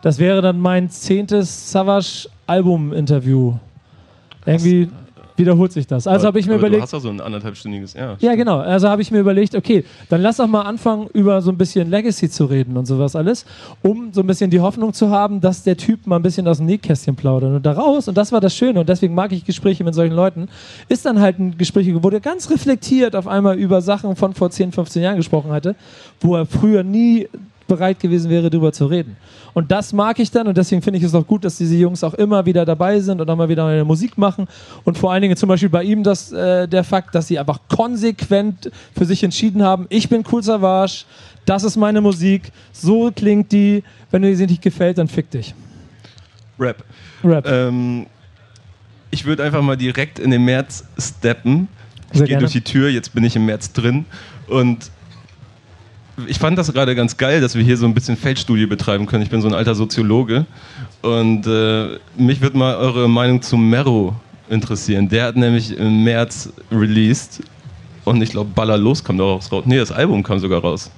das 0.02 0.20
wäre 0.20 0.42
dann 0.42 0.60
mein 0.60 0.90
zehntes 0.90 1.72
Savage 1.72 2.30
Album-Interview. 2.48 3.56
Irgendwie 4.46 4.90
wiederholt 5.36 5.72
sich 5.72 5.88
das. 5.88 6.08
Also 6.08 6.28
habe 6.28 6.40
ich 6.40 6.48
mir 6.48 6.56
überlegt. 6.56 6.80
Du 6.80 6.84
hast 6.84 6.94
doch 6.94 7.00
so 7.00 7.10
ein 7.10 7.22
anderthalbstündiges, 7.22 7.94
ja. 7.94 8.16
Ja, 8.20 8.36
genau. 8.36 8.60
Also 8.60 8.90
habe 8.90 9.02
ich 9.02 9.12
mir 9.12 9.20
überlegt, 9.20 9.56
okay, 9.56 9.84
dann 10.10 10.22
lass 10.22 10.38
doch 10.38 10.48
mal 10.48 10.62
anfangen, 10.62 11.08
über 11.14 11.42
so 11.42 11.52
ein 11.52 11.58
bisschen 11.58 11.90
Legacy 11.90 12.30
zu 12.30 12.46
reden 12.46 12.78
und 12.78 12.86
sowas 12.86 13.16
alles, 13.16 13.46
um 13.82 14.12
so 14.14 14.22
ein 14.22 14.28
bisschen 14.28 14.50
die 14.50 14.60
Hoffnung 14.60 14.94
zu 14.94 15.10
haben, 15.10 15.42
dass 15.42 15.64
der 15.64 15.78
Typ 15.78 16.06
mal 16.08 16.18
ein 16.18 16.22
bisschen 16.22 16.48
aus 16.48 16.58
dem 16.58 16.68
Nähkästchen 16.68 17.16
plaudert. 17.16 17.56
Und 17.56 17.66
daraus, 17.66 18.08
und 18.08 18.18
das 18.18 18.32
war 18.32 18.42
das 18.42 18.56
Schöne, 18.56 18.80
und 18.80 18.90
deswegen 18.90 19.14
mag 19.14 19.32
ich 19.32 19.46
Gespräche 19.46 19.84
mit 19.84 19.94
solchen 19.94 20.16
Leuten, 20.16 20.48
ist 20.90 21.06
dann 21.06 21.20
halt 21.20 21.40
ein 21.40 21.58
Gespräch, 21.58 21.92
wo 21.94 22.10
der 22.10 22.20
ganz 22.20 22.50
reflektiert 22.50 23.16
auf 23.16 23.28
einmal 23.28 23.58
über 23.58 23.82
Sachen 23.82 24.16
von 24.16 24.34
vor 24.34 24.50
10, 24.50 24.72
15 24.72 25.02
Jahren 25.02 25.18
gesprochen 25.18 25.52
hatte, 25.52 25.76
wo 26.22 26.36
er 26.36 26.46
früher 26.46 26.84
nie 26.84 27.28
bereit 27.68 28.00
gewesen 28.00 28.30
wäre, 28.30 28.50
darüber 28.50 28.72
zu 28.72 28.86
reden. 28.86 29.16
Und 29.54 29.72
das 29.72 29.94
mag 29.94 30.20
ich 30.20 30.32
dann 30.32 30.48
und 30.48 30.58
deswegen 30.58 30.82
finde 30.82 31.00
ich 31.00 31.06
es 31.06 31.14
auch 31.14 31.26
gut, 31.26 31.46
dass 31.46 31.58
diese 31.58 31.76
Jungs 31.76 32.04
auch 32.04 32.14
immer 32.14 32.46
wieder 32.46 32.66
dabei 32.66 33.00
sind 33.00 33.22
und 33.22 33.30
auch 33.30 33.36
mal 33.36 33.50
wieder 33.50 33.66
eine 33.66 33.84
Musik 33.84 34.18
machen. 34.18 34.48
Und 34.84 34.98
vor 34.98 35.12
allen 35.12 35.22
Dingen 35.22 35.38
zum 35.38 35.50
Beispiel 35.50 35.70
bei 35.70 35.84
ihm 35.84 36.04
das, 36.04 36.32
äh, 36.32 36.68
der 36.68 36.84
Fakt, 36.84 37.14
dass 37.16 37.28
sie 37.28 37.40
einfach 37.40 37.60
konsequent 37.70 38.72
für 38.96 39.06
sich 39.06 39.24
entschieden 39.24 39.64
haben, 39.64 39.86
ich 39.90 40.10
bin 40.10 40.24
Cool 40.30 40.44
Savage, 40.44 41.06
das 41.46 41.64
ist 41.64 41.76
meine 41.76 42.02
Musik, 42.02 42.52
so 42.72 43.12
klingt 43.12 43.52
die, 43.52 43.84
wenn 44.12 44.22
dir 44.22 44.36
sie 44.36 44.48
nicht 44.48 44.62
gefällt, 44.62 44.98
dann 44.98 45.08
fick 45.08 45.30
dich. 45.30 45.54
Rap. 46.60 46.84
Rap. 47.24 47.46
Ähm, 47.48 48.08
ich 49.12 49.26
würde 49.26 49.44
einfach 49.44 49.62
mal 49.62 49.78
direkt 49.78 50.20
in 50.20 50.32
den 50.32 50.44
März 50.46 50.86
steppen. 50.98 51.68
Ich 52.14 52.24
gehe 52.26 52.38
durch 52.38 52.52
die 52.52 52.62
Tür, 52.62 52.90
jetzt 52.90 53.14
bin 53.14 53.24
ich 53.24 53.36
im 53.36 53.46
März 53.46 53.74
drin 53.74 54.06
und 54.48 54.92
ich 56.28 56.38
fand 56.38 56.58
das 56.58 56.72
gerade 56.72 56.96
ganz 56.96 57.18
geil, 57.18 57.42
dass 57.42 57.56
wir 57.56 57.64
hier 57.64 57.78
so 57.78 57.86
ein 57.86 57.94
bisschen 57.94 58.18
Feldstudie 58.18 58.66
betreiben 58.66 59.06
können. 59.06 59.24
Ich 59.24 59.30
bin 59.30 59.42
so 59.42 59.48
ein 59.48 59.54
alter 59.54 59.76
Soziologe 59.76 60.46
und 61.02 61.48
äh, 61.48 61.98
mich 62.18 62.42
würde 62.42 62.58
mal 62.58 62.76
eure 62.76 63.10
Meinung 63.10 63.42
zu 63.42 63.58
Mero 63.58 64.16
interessieren. 64.50 65.10
Der 65.10 65.26
hat 65.26 65.36
nämlich 65.36 65.76
im 65.76 66.04
März 66.04 66.52
released 66.72 67.42
und 68.06 68.22
ich 68.22 68.32
glaube 68.32 68.52
Baller 68.54 68.78
los 68.78 69.04
kam 69.04 69.18
daraus 69.18 69.52
raus. 69.52 69.64
Nee, 69.66 69.78
das 69.78 69.92
Album 69.92 70.22
kam 70.22 70.40
sogar 70.40 70.62
raus. 70.62 70.92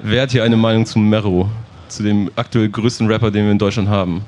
Wer 0.00 0.22
hat 0.22 0.30
hier 0.30 0.44
eine 0.44 0.56
Meinung 0.56 0.86
zu 0.86 0.98
Mero? 0.98 1.50
Zu 1.88 2.02
dem 2.02 2.30
aktuell 2.36 2.68
größten 2.68 3.06
Rapper, 3.08 3.30
den 3.30 3.44
wir 3.44 3.52
in 3.52 3.58
Deutschland 3.58 3.88
haben? 3.88 4.22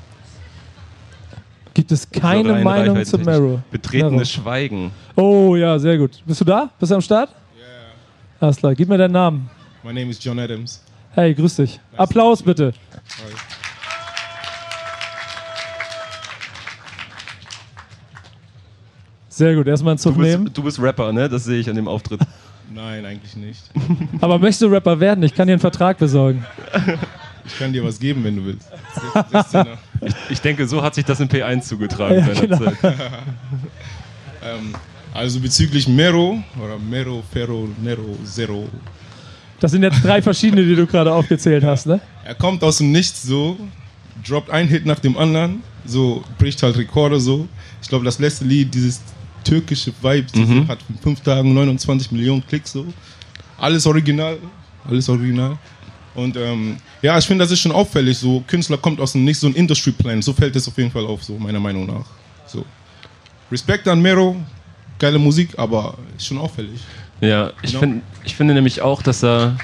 Gibt 1.74 1.92
es 1.92 2.10
keine 2.10 2.64
Meinung 2.64 3.04
zu. 3.04 3.18
Mero? 3.18 3.60
Betretenes 3.70 4.12
Mero. 4.12 4.24
Schweigen. 4.24 4.90
Oh 5.14 5.54
ja, 5.54 5.78
sehr 5.78 5.96
gut. 5.98 6.20
Bist 6.26 6.40
du 6.40 6.44
da? 6.44 6.70
Bist 6.78 6.90
du 6.90 6.96
am 6.96 7.00
Start? 7.00 7.30
Alles 8.40 8.56
klar, 8.56 8.74
gib 8.74 8.88
mir 8.88 8.98
deinen 8.98 9.12
Namen. 9.12 9.50
My 9.82 9.92
name 9.92 10.10
is 10.10 10.22
John 10.22 10.38
Adams. 10.38 10.82
Hey, 11.12 11.34
grüß 11.34 11.56
dich. 11.56 11.80
Applaus 11.96 12.42
bitte. 12.42 12.72
Sehr 19.28 19.54
gut, 19.54 19.66
erstmal 19.66 19.92
einen 19.92 19.98
Zug 19.98 20.14
Du 20.16 20.22
nehmen. 20.22 20.44
bist, 20.44 20.58
du 20.58 20.62
bist 20.62 20.80
Rapper, 20.80 21.12
ne? 21.12 21.28
Das 21.28 21.44
sehe 21.44 21.60
ich 21.60 21.68
an 21.70 21.76
dem 21.76 21.88
Auftritt. 21.88 22.20
Nein, 22.74 23.04
eigentlich 23.04 23.36
nicht. 23.36 23.62
Aber 24.20 24.38
möchtest 24.38 24.62
du 24.62 24.66
Rapper 24.66 24.98
werden? 25.00 25.22
Ich 25.24 25.34
kann 25.34 25.46
dir 25.46 25.54
einen 25.54 25.60
Vertrag 25.60 25.98
besorgen. 25.98 26.44
Ich 27.44 27.58
kann 27.58 27.72
dir 27.72 27.84
was 27.84 27.98
geben, 27.98 28.22
wenn 28.24 28.36
du 28.36 28.44
willst. 28.44 28.68
16er. 29.32 29.76
Ich 30.28 30.40
denke, 30.40 30.66
so 30.68 30.82
hat 30.82 30.94
sich 30.94 31.04
das 31.04 31.20
in 31.20 31.28
P1 31.28 31.62
zugetragen 31.62 32.18
Ja, 32.34 32.40
genau. 32.40 32.72
ähm, 34.44 34.74
also 35.14 35.40
bezüglich 35.40 35.88
Mero 35.88 36.42
oder 36.62 36.78
Mero, 36.78 37.22
Ferro, 37.32 37.68
Nero, 37.82 38.16
Zero. 38.24 38.68
Das 39.60 39.72
sind 39.72 39.82
jetzt 39.82 40.02
drei 40.02 40.22
verschiedene, 40.22 40.64
die 40.64 40.74
du 40.74 40.86
gerade 40.86 41.12
aufgezählt 41.12 41.64
hast, 41.64 41.86
ne? 41.86 42.00
Er 42.24 42.34
kommt 42.34 42.62
aus 42.64 42.78
dem 42.78 42.92
Nichts 42.92 43.22
so, 43.22 43.58
droppt 44.26 44.50
ein 44.50 44.68
Hit 44.68 44.86
nach 44.86 44.98
dem 45.00 45.16
anderen, 45.18 45.62
so 45.84 46.24
bricht 46.38 46.62
halt 46.62 46.76
Rekorde 46.76 47.20
so. 47.20 47.46
Ich 47.82 47.88
glaube, 47.88 48.04
das 48.04 48.18
letzte 48.18 48.44
Lied, 48.44 48.72
dieses 48.74 49.00
türkische 49.44 49.92
Vibe, 50.02 50.26
Mhm. 50.38 50.68
hat 50.68 50.78
in 50.88 50.96
fünf 50.98 51.20
Tagen 51.20 51.52
29 51.54 52.10
Millionen 52.12 52.46
Klicks 52.46 52.72
so. 52.72 52.86
Alles 53.58 53.86
original, 53.86 54.38
alles 54.88 55.08
original. 55.08 55.58
Und 56.14 56.36
ähm, 56.36 56.76
ja, 57.02 57.16
ich 57.18 57.24
finde, 57.26 57.44
das 57.44 57.52
ist 57.52 57.60
schon 57.60 57.72
auffällig. 57.72 58.18
So 58.18 58.42
Künstler 58.46 58.78
kommt 58.78 59.00
aus 59.00 59.12
dem 59.12 59.24
Nichts, 59.24 59.40
so 59.40 59.46
ein 59.46 59.54
Industry 59.54 59.92
Plan. 59.92 60.20
So 60.22 60.32
fällt 60.32 60.56
es 60.56 60.66
auf 60.68 60.76
jeden 60.78 60.90
Fall 60.90 61.04
auf, 61.06 61.22
so 61.22 61.38
meiner 61.38 61.60
Meinung 61.60 61.86
nach. 61.86 62.04
So 62.46 62.64
Respekt 63.52 63.86
an 63.88 64.00
Mero, 64.00 64.36
geile 65.00 65.18
Musik, 65.18 65.50
aber 65.58 65.94
ist 66.16 66.26
schon 66.26 66.38
auffällig. 66.38 66.80
Ja, 67.20 67.50
ich, 67.62 67.70
Genau. 67.72 67.80
find, 67.80 68.02
ich 68.24 68.36
finde 68.36 68.54
nämlich 68.54 68.80
auch, 68.82 69.02
dass 69.02 69.20
da 69.20 69.56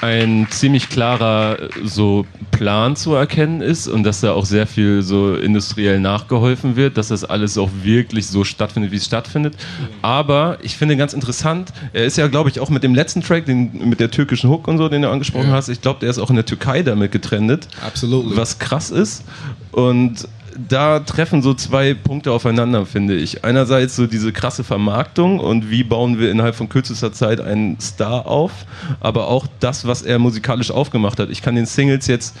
ein 0.00 0.48
ziemlich 0.50 0.88
klarer 0.88 1.56
so 1.84 2.26
Plan 2.50 2.96
zu 2.96 3.14
erkennen 3.14 3.60
ist 3.60 3.86
und 3.86 4.02
dass 4.02 4.20
da 4.20 4.32
auch 4.32 4.44
sehr 4.44 4.66
viel 4.66 5.02
so 5.02 5.36
industriell 5.36 6.00
nachgeholfen 6.00 6.74
wird, 6.74 6.96
dass 6.96 7.08
das 7.08 7.22
alles 7.24 7.56
auch 7.56 7.70
wirklich 7.84 8.26
so 8.26 8.42
stattfindet, 8.42 8.90
wie 8.90 8.96
es 8.96 9.04
stattfindet. 9.04 9.54
Aber 10.02 10.58
ich 10.62 10.76
finde 10.76 10.96
ganz 10.96 11.12
interessant, 11.12 11.72
er 11.92 12.04
ist 12.04 12.16
ja, 12.18 12.26
glaube 12.26 12.50
ich, 12.50 12.58
auch 12.58 12.68
mit 12.68 12.82
dem 12.82 12.96
letzten 12.96 13.22
Track, 13.22 13.46
den, 13.46 13.88
mit 13.88 14.00
der 14.00 14.10
türkischen 14.10 14.50
Hook 14.50 14.66
und 14.66 14.78
so, 14.78 14.88
den 14.88 15.02
du 15.02 15.10
angesprochen 15.10 15.50
Ja. 15.50 15.54
hast, 15.54 15.68
ich 15.68 15.80
glaube, 15.80 16.00
der 16.00 16.10
ist 16.10 16.18
auch 16.18 16.30
in 16.30 16.36
der 16.36 16.46
Türkei 16.46 16.82
damit 16.82 17.12
getrennt. 17.12 17.68
Absolut. 17.86 18.36
was 18.36 18.58
krass 18.58 18.90
ist. 18.90 19.22
Und 19.70 20.26
da 20.56 21.00
treffen 21.00 21.42
so 21.42 21.54
zwei 21.54 21.94
Punkte 21.94 22.32
aufeinander, 22.32 22.86
finde 22.86 23.14
ich. 23.14 23.44
Einerseits 23.44 23.96
so 23.96 24.06
diese 24.06 24.32
krasse 24.32 24.64
Vermarktung 24.64 25.40
und 25.40 25.70
wie 25.70 25.84
bauen 25.84 26.18
wir 26.18 26.30
innerhalb 26.30 26.54
von 26.54 26.68
kürzester 26.68 27.12
Zeit 27.12 27.40
einen 27.40 27.80
Star 27.80 28.26
auf, 28.26 28.52
aber 29.00 29.28
auch 29.28 29.46
das, 29.60 29.86
was 29.86 30.02
er 30.02 30.18
musikalisch 30.18 30.70
aufgemacht 30.70 31.18
hat. 31.18 31.30
Ich 31.30 31.42
kann 31.42 31.54
den 31.54 31.66
Singles 31.66 32.06
jetzt 32.06 32.36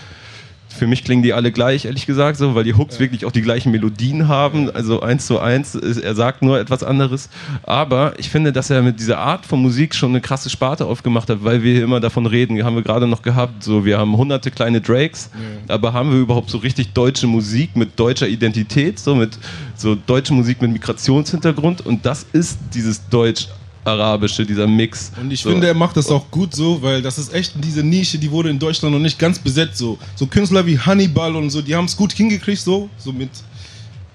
für 0.72 0.86
mich 0.86 1.04
klingen 1.04 1.22
die 1.22 1.32
alle 1.32 1.52
gleich, 1.52 1.84
ehrlich 1.84 2.06
gesagt, 2.06 2.38
so, 2.38 2.54
weil 2.54 2.64
die 2.64 2.74
Hooks 2.74 2.98
wirklich 2.98 3.24
auch 3.24 3.32
die 3.32 3.42
gleichen 3.42 3.70
Melodien 3.70 4.28
haben, 4.28 4.70
also 4.70 5.00
eins 5.00 5.26
zu 5.26 5.38
eins. 5.38 5.74
Er 5.74 6.14
sagt 6.14 6.42
nur 6.42 6.58
etwas 6.58 6.82
anderes. 6.82 7.28
Aber 7.62 8.14
ich 8.18 8.30
finde, 8.30 8.52
dass 8.52 8.70
er 8.70 8.82
mit 8.82 9.00
dieser 9.00 9.18
Art 9.18 9.46
von 9.46 9.60
Musik 9.60 9.94
schon 9.94 10.10
eine 10.10 10.20
krasse 10.20 10.50
Sparte 10.50 10.86
aufgemacht 10.86 11.28
hat, 11.30 11.44
weil 11.44 11.62
wir 11.62 11.74
hier 11.74 11.84
immer 11.84 12.00
davon 12.00 12.26
reden, 12.26 12.62
haben 12.64 12.76
wir 12.76 12.82
gerade 12.82 13.06
noch 13.06 13.22
gehabt, 13.22 13.62
so 13.62 13.84
wir 13.84 13.98
haben 13.98 14.16
hunderte 14.16 14.50
kleine 14.50 14.80
Drakes, 14.80 15.30
aber 15.68 15.92
haben 15.92 16.12
wir 16.12 16.18
überhaupt 16.18 16.50
so 16.50 16.58
richtig 16.58 16.92
deutsche 16.92 17.26
Musik 17.26 17.76
mit 17.76 17.98
deutscher 17.98 18.28
Identität, 18.28 18.98
so 18.98 19.14
mit 19.14 19.38
so 19.76 19.94
deutsche 19.94 20.32
Musik 20.34 20.62
mit 20.62 20.72
Migrationshintergrund 20.72 21.84
und 21.84 22.06
das 22.06 22.26
ist 22.32 22.58
dieses 22.74 23.08
Deutsch. 23.08 23.48
Arabische, 23.84 24.46
dieser 24.46 24.66
Mix. 24.66 25.12
Und 25.20 25.30
ich 25.32 25.40
so. 25.42 25.50
finde, 25.50 25.66
er 25.66 25.74
macht 25.74 25.96
das 25.96 26.08
auch 26.08 26.30
gut 26.30 26.54
so, 26.54 26.80
weil 26.82 27.02
das 27.02 27.18
ist 27.18 27.34
echt 27.34 27.52
diese 27.62 27.82
Nische, 27.82 28.18
die 28.18 28.30
wurde 28.30 28.48
in 28.50 28.58
Deutschland 28.58 28.94
noch 28.94 29.00
nicht 29.00 29.18
ganz 29.18 29.38
besetzt 29.38 29.78
so. 29.78 29.98
So 30.14 30.26
Künstler 30.26 30.64
wie 30.66 30.78
Hannibal 30.78 31.34
und 31.36 31.50
so, 31.50 31.60
die 31.62 31.74
haben 31.74 31.86
es 31.86 31.96
gut 31.96 32.12
hingekriegt 32.12 32.60
so, 32.60 32.88
so 32.98 33.12
mit 33.12 33.30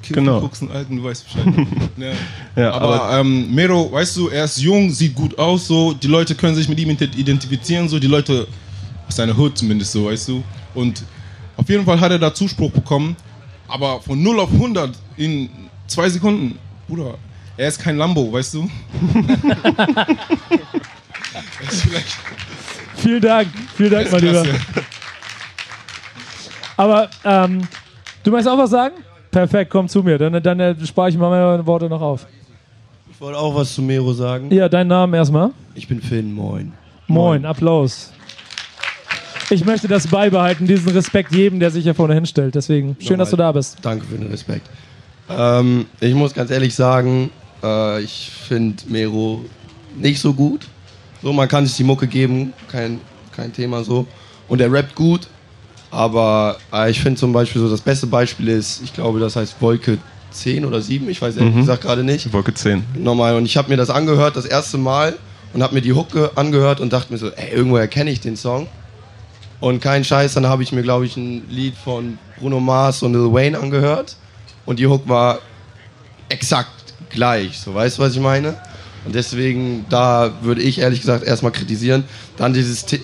Genau. 0.09 0.47
Kiffen, 0.47 0.71
Alten, 0.71 0.97
du 0.97 1.03
weißt 1.03 1.25
Bescheid. 1.25 1.53
ja. 1.97 2.61
Ja, 2.63 2.71
aber 2.73 3.01
aber- 3.03 3.19
ähm, 3.19 3.53
Mero, 3.53 3.91
weißt 3.91 4.15
du, 4.17 4.29
er 4.29 4.45
ist 4.45 4.57
jung, 4.57 4.89
sieht 4.91 5.13
gut 5.15 5.37
aus 5.37 5.67
so, 5.67 5.93
die 5.93 6.07
Leute 6.07 6.33
können 6.35 6.55
sich 6.55 6.69
mit 6.69 6.79
ihm 6.79 6.91
identifizieren 6.91 7.89
so, 7.89 7.99
die 7.99 8.07
Leute 8.07 8.47
aus 9.07 9.15
seiner 9.17 9.37
Hood 9.37 9.57
zumindest 9.57 9.91
so, 9.91 10.05
weißt 10.05 10.29
du. 10.29 10.43
Und 10.75 11.03
auf 11.57 11.67
jeden 11.67 11.83
Fall 11.83 11.99
hat 11.99 12.11
er 12.11 12.19
da 12.19 12.33
Zuspruch 12.33 12.71
bekommen, 12.71 13.15
aber 13.67 13.99
von 13.99 14.21
0 14.21 14.39
auf 14.39 14.51
100 14.51 14.95
in 15.17 15.49
zwei 15.87 16.09
Sekunden, 16.09 16.57
Bruder, 16.87 17.15
er 17.57 17.67
ist 17.67 17.79
kein 17.79 17.97
Lambo, 17.97 18.31
weißt 18.31 18.53
du. 18.53 18.69
Vielen 22.95 23.21
Dank, 23.21 23.47
vielen 23.75 23.91
Dank, 23.91 24.11
mein 24.11 24.21
Lieber. 24.21 24.43
Aber 26.75 27.09
ähm, 27.23 27.61
du 28.23 28.31
möchtest 28.31 28.49
auch 28.49 28.57
was 28.57 28.71
sagen? 28.71 28.95
Perfekt, 29.31 29.69
komm 29.71 29.87
zu 29.87 30.01
mir, 30.01 30.17
dann, 30.17 30.41
dann 30.41 30.59
äh, 30.59 30.75
spare 30.85 31.09
ich 31.09 31.17
mal 31.17 31.29
meine 31.29 31.65
Worte 31.65 31.89
noch 31.89 32.01
auf. 32.01 32.25
Ich 33.11 33.21
wollte 33.21 33.37
auch 33.37 33.55
was 33.55 33.73
zu 33.73 33.81
Mero 33.81 34.13
sagen. 34.13 34.51
Ja, 34.51 34.67
deinen 34.69 34.87
Namen 34.87 35.13
erstmal. 35.13 35.51
Ich 35.75 35.87
bin 35.87 36.01
Finn, 36.01 36.33
moin. 36.33 36.73
Moin, 37.07 37.45
Applaus. 37.45 38.11
Ich 39.49 39.63
möchte 39.63 39.87
das 39.87 40.07
beibehalten, 40.07 40.67
diesen 40.67 40.91
Respekt 40.91 41.33
jedem, 41.33 41.59
der 41.59 41.71
sich 41.71 41.83
hier 41.83 41.95
vorne 41.95 42.13
hinstellt. 42.13 42.55
Deswegen, 42.55 42.97
schön, 42.99 43.17
dass 43.17 43.29
du 43.29 43.37
da 43.37 43.51
bist. 43.51 43.77
Danke 43.81 44.05
für 44.05 44.17
den 44.17 44.27
Respekt. 44.27 44.69
Ähm, 45.29 45.85
ich 45.99 46.13
muss 46.13 46.33
ganz 46.33 46.51
ehrlich 46.51 46.75
sagen, 46.75 47.29
äh, 47.63 48.01
ich 48.01 48.31
finde 48.47 48.83
Mero 48.87 49.45
nicht 49.95 50.19
so 50.21 50.33
gut. 50.33 50.67
So, 51.23 51.33
man 51.33 51.47
kann 51.47 51.65
sich 51.65 51.75
die 51.75 51.83
Mucke 51.83 52.07
geben, 52.07 52.53
kein, 52.71 52.99
kein 53.35 53.51
Thema 53.53 53.83
so. 53.83 54.05
Und 54.47 54.61
er 54.61 54.71
rappt 54.71 54.95
gut, 54.95 55.27
aber 55.91 56.57
äh, 56.73 56.89
ich 56.91 56.99
finde 57.01 57.19
zum 57.19 57.33
Beispiel 57.33 57.61
so, 57.61 57.69
das 57.69 57.81
beste 57.81 58.07
Beispiel 58.07 58.47
ist, 58.49 58.81
ich 58.83 58.93
glaube, 58.93 59.19
das 59.19 59.35
heißt 59.35 59.55
Wolke 59.61 59.97
10 60.31 60.65
oder 60.65 60.81
7, 60.81 61.09
ich 61.09 61.21
weiß 61.21 61.37
ehrlich 61.37 61.55
Mhm. 61.55 61.59
gesagt 61.61 61.81
gerade 61.83 62.03
nicht. 62.03 62.31
Wolke 62.33 62.53
10. 62.53 62.83
Nochmal, 62.95 63.35
und 63.35 63.45
ich 63.45 63.57
habe 63.57 63.69
mir 63.69 63.77
das 63.77 63.89
angehört 63.89 64.35
das 64.35 64.45
erste 64.45 64.77
Mal 64.77 65.17
und 65.53 65.63
habe 65.63 65.73
mir 65.73 65.81
die 65.81 65.93
Hook 65.93 66.11
ge- 66.11 66.29
angehört 66.35 66.79
und 66.79 66.93
dachte 66.93 67.11
mir 67.11 67.17
so, 67.17 67.29
ey, 67.31 67.51
irgendwo 67.51 67.77
erkenne 67.77 68.11
ich 68.11 68.19
den 68.21 68.35
Song. 68.37 68.67
Und 69.59 69.81
kein 69.81 70.03
Scheiß, 70.03 70.35
dann 70.35 70.45
habe 70.45 70.61
ich 70.61 70.71
mir, 70.71 70.83
glaube 70.83 71.05
ich, 71.07 71.17
ein 71.17 71.43
Lied 71.49 71.73
von 71.75 72.19
Bruno 72.39 72.59
Mars 72.59 73.01
und 73.01 73.13
Lil 73.13 73.33
Wayne 73.33 73.57
angehört. 73.57 74.15
Und 74.67 74.77
die 74.77 74.85
Hook 74.85 75.07
war 75.09 75.39
exakt 76.29 76.69
gleich. 77.09 77.59
So, 77.59 77.73
weißt 77.73 77.97
du, 77.97 78.01
was 78.01 78.13
ich 78.13 78.21
meine? 78.21 78.55
Und 79.05 79.15
deswegen, 79.15 79.85
da 79.89 80.31
würde 80.41 80.61
ich 80.61 80.79
ehrlich 80.79 80.99
gesagt 80.99 81.25
erstmal 81.25 81.51
kritisieren. 81.51 82.03
Dann 82.35 82.53
dieses. 82.53 82.85
The 82.87 83.01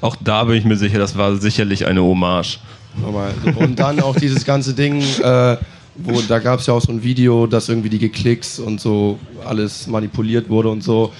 Auch 0.00 0.16
da 0.20 0.44
bin 0.44 0.56
ich 0.56 0.64
mir 0.64 0.76
sicher, 0.76 0.98
das 0.98 1.16
war 1.16 1.36
sicherlich 1.36 1.86
eine 1.86 2.02
Hommage. 2.02 2.58
Nochmal. 2.96 3.34
Und 3.56 3.78
dann 3.78 4.00
auch 4.00 4.14
dieses 4.14 4.44
ganze 4.44 4.74
Ding, 4.74 5.00
äh, 5.00 5.56
wo 5.96 6.20
da 6.22 6.38
gab 6.38 6.60
es 6.60 6.66
ja 6.66 6.74
auch 6.74 6.80
so 6.80 6.92
ein 6.92 7.02
Video, 7.02 7.46
dass 7.46 7.68
irgendwie 7.68 7.88
die 7.88 7.98
Geklicks 7.98 8.58
und 8.58 8.80
so 8.80 9.18
alles 9.44 9.86
manipuliert 9.86 10.48
wurde 10.48 10.68
und 10.68 10.82
so. 10.82 11.12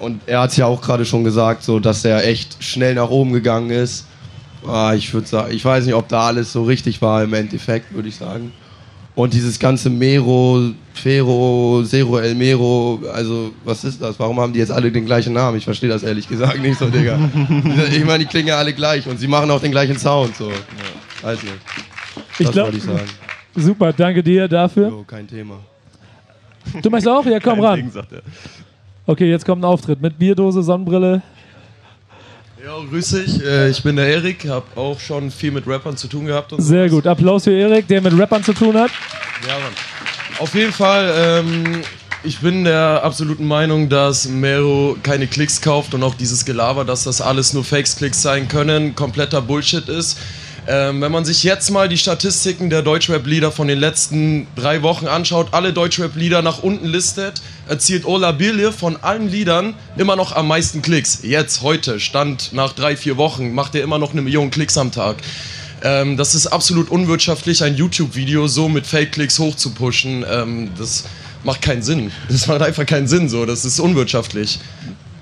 Und 0.00 0.22
er 0.26 0.40
hat 0.40 0.50
es 0.50 0.56
ja 0.56 0.66
auch 0.66 0.80
gerade 0.80 1.04
schon 1.04 1.24
gesagt, 1.24 1.62
so 1.62 1.78
dass 1.78 2.04
er 2.04 2.26
echt 2.26 2.62
schnell 2.64 2.94
nach 2.94 3.10
oben 3.10 3.32
gegangen 3.32 3.70
ist. 3.70 4.06
Ah, 4.66 4.94
ich 4.94 5.12
würde 5.12 5.28
sagen, 5.28 5.52
ich 5.52 5.64
weiß 5.64 5.84
nicht, 5.84 5.94
ob 5.94 6.08
da 6.08 6.26
alles 6.26 6.52
so 6.52 6.64
richtig 6.64 7.00
war 7.02 7.22
im 7.22 7.34
Endeffekt, 7.34 7.94
würde 7.94 8.08
ich 8.08 8.16
sagen. 8.16 8.52
Und 9.16 9.32
dieses 9.32 9.58
ganze 9.58 9.88
Mero, 9.90 10.72
Fero, 10.92 11.82
Zero 11.84 12.18
El 12.18 12.34
Mero, 12.34 13.00
also 13.12 13.50
was 13.64 13.82
ist 13.82 14.00
das? 14.00 14.18
Warum 14.20 14.38
haben 14.38 14.52
die 14.52 14.58
jetzt 14.58 14.70
alle 14.70 14.92
den 14.92 15.06
gleichen 15.06 15.32
Namen? 15.32 15.56
Ich 15.56 15.64
verstehe 15.64 15.88
das 15.88 16.02
ehrlich 16.02 16.28
gesagt 16.28 16.60
nicht 16.60 16.78
so, 16.78 16.86
Digga. 16.90 17.18
ich 17.90 18.04
meine, 18.04 18.20
die 18.20 18.26
klingen 18.26 18.48
ja 18.48 18.58
alle 18.58 18.74
gleich 18.74 19.08
und 19.08 19.18
sie 19.18 19.26
machen 19.26 19.50
auch 19.50 19.60
den 19.60 19.70
gleichen 19.72 19.98
Sound, 19.98 20.36
so. 20.36 20.52
Weiß 21.22 21.42
nicht. 21.42 21.54
Ich 22.38 22.46
Das 22.46 22.52
glaube, 22.52 22.72
wollte 22.72 22.76
ich 22.78 22.84
sagen. 22.84 23.08
super, 23.56 23.92
danke 23.94 24.22
dir 24.22 24.46
dafür. 24.48 24.88
Jo, 24.88 25.04
kein 25.06 25.26
Thema. 25.26 25.60
Du 26.82 26.90
machst 26.90 27.08
auch? 27.08 27.24
Ja, 27.24 27.40
komm 27.40 27.54
Kein 27.54 27.64
ran. 27.64 27.76
Ding, 27.76 27.90
sagt 27.90 28.12
er. 28.12 28.20
Okay, 29.06 29.30
jetzt 29.30 29.46
kommt 29.46 29.62
ein 29.62 29.64
Auftritt 29.64 30.02
mit 30.02 30.18
Bierdose, 30.18 30.62
Sonnenbrille. 30.62 31.22
Ja, 32.64 32.78
grüß 32.90 33.10
dich. 33.10 33.42
Äh, 33.44 33.70
Ich 33.70 33.82
bin 33.82 33.96
der 33.96 34.08
Erik, 34.08 34.48
habe 34.48 34.64
auch 34.76 34.98
schon 34.98 35.30
viel 35.30 35.50
mit 35.50 35.66
Rappern 35.66 35.96
zu 35.96 36.08
tun 36.08 36.26
gehabt. 36.26 36.52
Sehr 36.58 36.88
gut. 36.88 37.06
Applaus 37.06 37.44
für 37.44 37.52
Erik, 37.52 37.86
der 37.88 38.00
mit 38.00 38.18
Rappern 38.18 38.42
zu 38.42 38.52
tun 38.54 38.76
hat. 38.76 38.90
Ja, 39.46 39.54
Mann. 39.58 39.72
Auf 40.38 40.54
jeden 40.54 40.72
Fall, 40.72 41.12
ähm, 41.16 41.82
ich 42.22 42.40
bin 42.40 42.64
der 42.64 43.02
absoluten 43.04 43.46
Meinung, 43.46 43.88
dass 43.88 44.26
Mero 44.26 44.96
keine 45.02 45.26
Klicks 45.26 45.60
kauft 45.60 45.94
und 45.94 46.02
auch 46.02 46.14
dieses 46.14 46.44
Gelaber, 46.44 46.84
dass 46.84 47.04
das 47.04 47.20
alles 47.20 47.52
nur 47.52 47.64
Fakes-Klicks 47.64 48.20
sein 48.22 48.48
können, 48.48 48.94
kompletter 48.94 49.40
Bullshit 49.42 49.88
ist. 49.88 50.18
Ähm, 50.68 51.00
wenn 51.00 51.12
man 51.12 51.24
sich 51.24 51.44
jetzt 51.44 51.70
mal 51.70 51.88
die 51.88 51.96
Statistiken 51.96 52.70
der 52.70 52.82
Deutschrap-Lieder 52.82 53.52
von 53.52 53.68
den 53.68 53.78
letzten 53.78 54.48
drei 54.56 54.82
Wochen 54.82 55.06
anschaut, 55.06 55.48
alle 55.52 55.72
Deutschrap-Lieder 55.72 56.42
nach 56.42 56.58
unten 56.62 56.86
listet, 56.86 57.40
erzielt 57.68 58.04
Ola 58.04 58.32
Birle 58.32 58.72
von 58.72 58.96
allen 58.96 59.28
Liedern 59.28 59.74
immer 59.96 60.16
noch 60.16 60.34
am 60.34 60.48
meisten 60.48 60.82
Klicks. 60.82 61.20
Jetzt, 61.22 61.62
heute, 61.62 62.00
Stand 62.00 62.52
nach 62.52 62.72
drei, 62.72 62.96
vier 62.96 63.16
Wochen, 63.16 63.54
macht 63.54 63.76
er 63.76 63.84
immer 63.84 63.98
noch 63.98 64.10
eine 64.10 64.22
Million 64.22 64.50
Klicks 64.50 64.76
am 64.76 64.90
Tag. 64.90 65.18
Ähm, 65.82 66.16
das 66.16 66.34
ist 66.34 66.48
absolut 66.48 66.90
unwirtschaftlich, 66.90 67.62
ein 67.62 67.76
YouTube-Video 67.76 68.48
so 68.48 68.68
mit 68.68 68.88
Fake-Klicks 68.88 69.38
hochzupushen. 69.38 70.24
Ähm, 70.28 70.70
das 70.76 71.04
macht 71.44 71.62
keinen 71.62 71.82
Sinn. 71.82 72.10
Das 72.28 72.48
macht 72.48 72.62
einfach 72.62 72.86
keinen 72.86 73.06
Sinn 73.06 73.28
so. 73.28 73.46
Das 73.46 73.64
ist 73.64 73.78
unwirtschaftlich. 73.78 74.58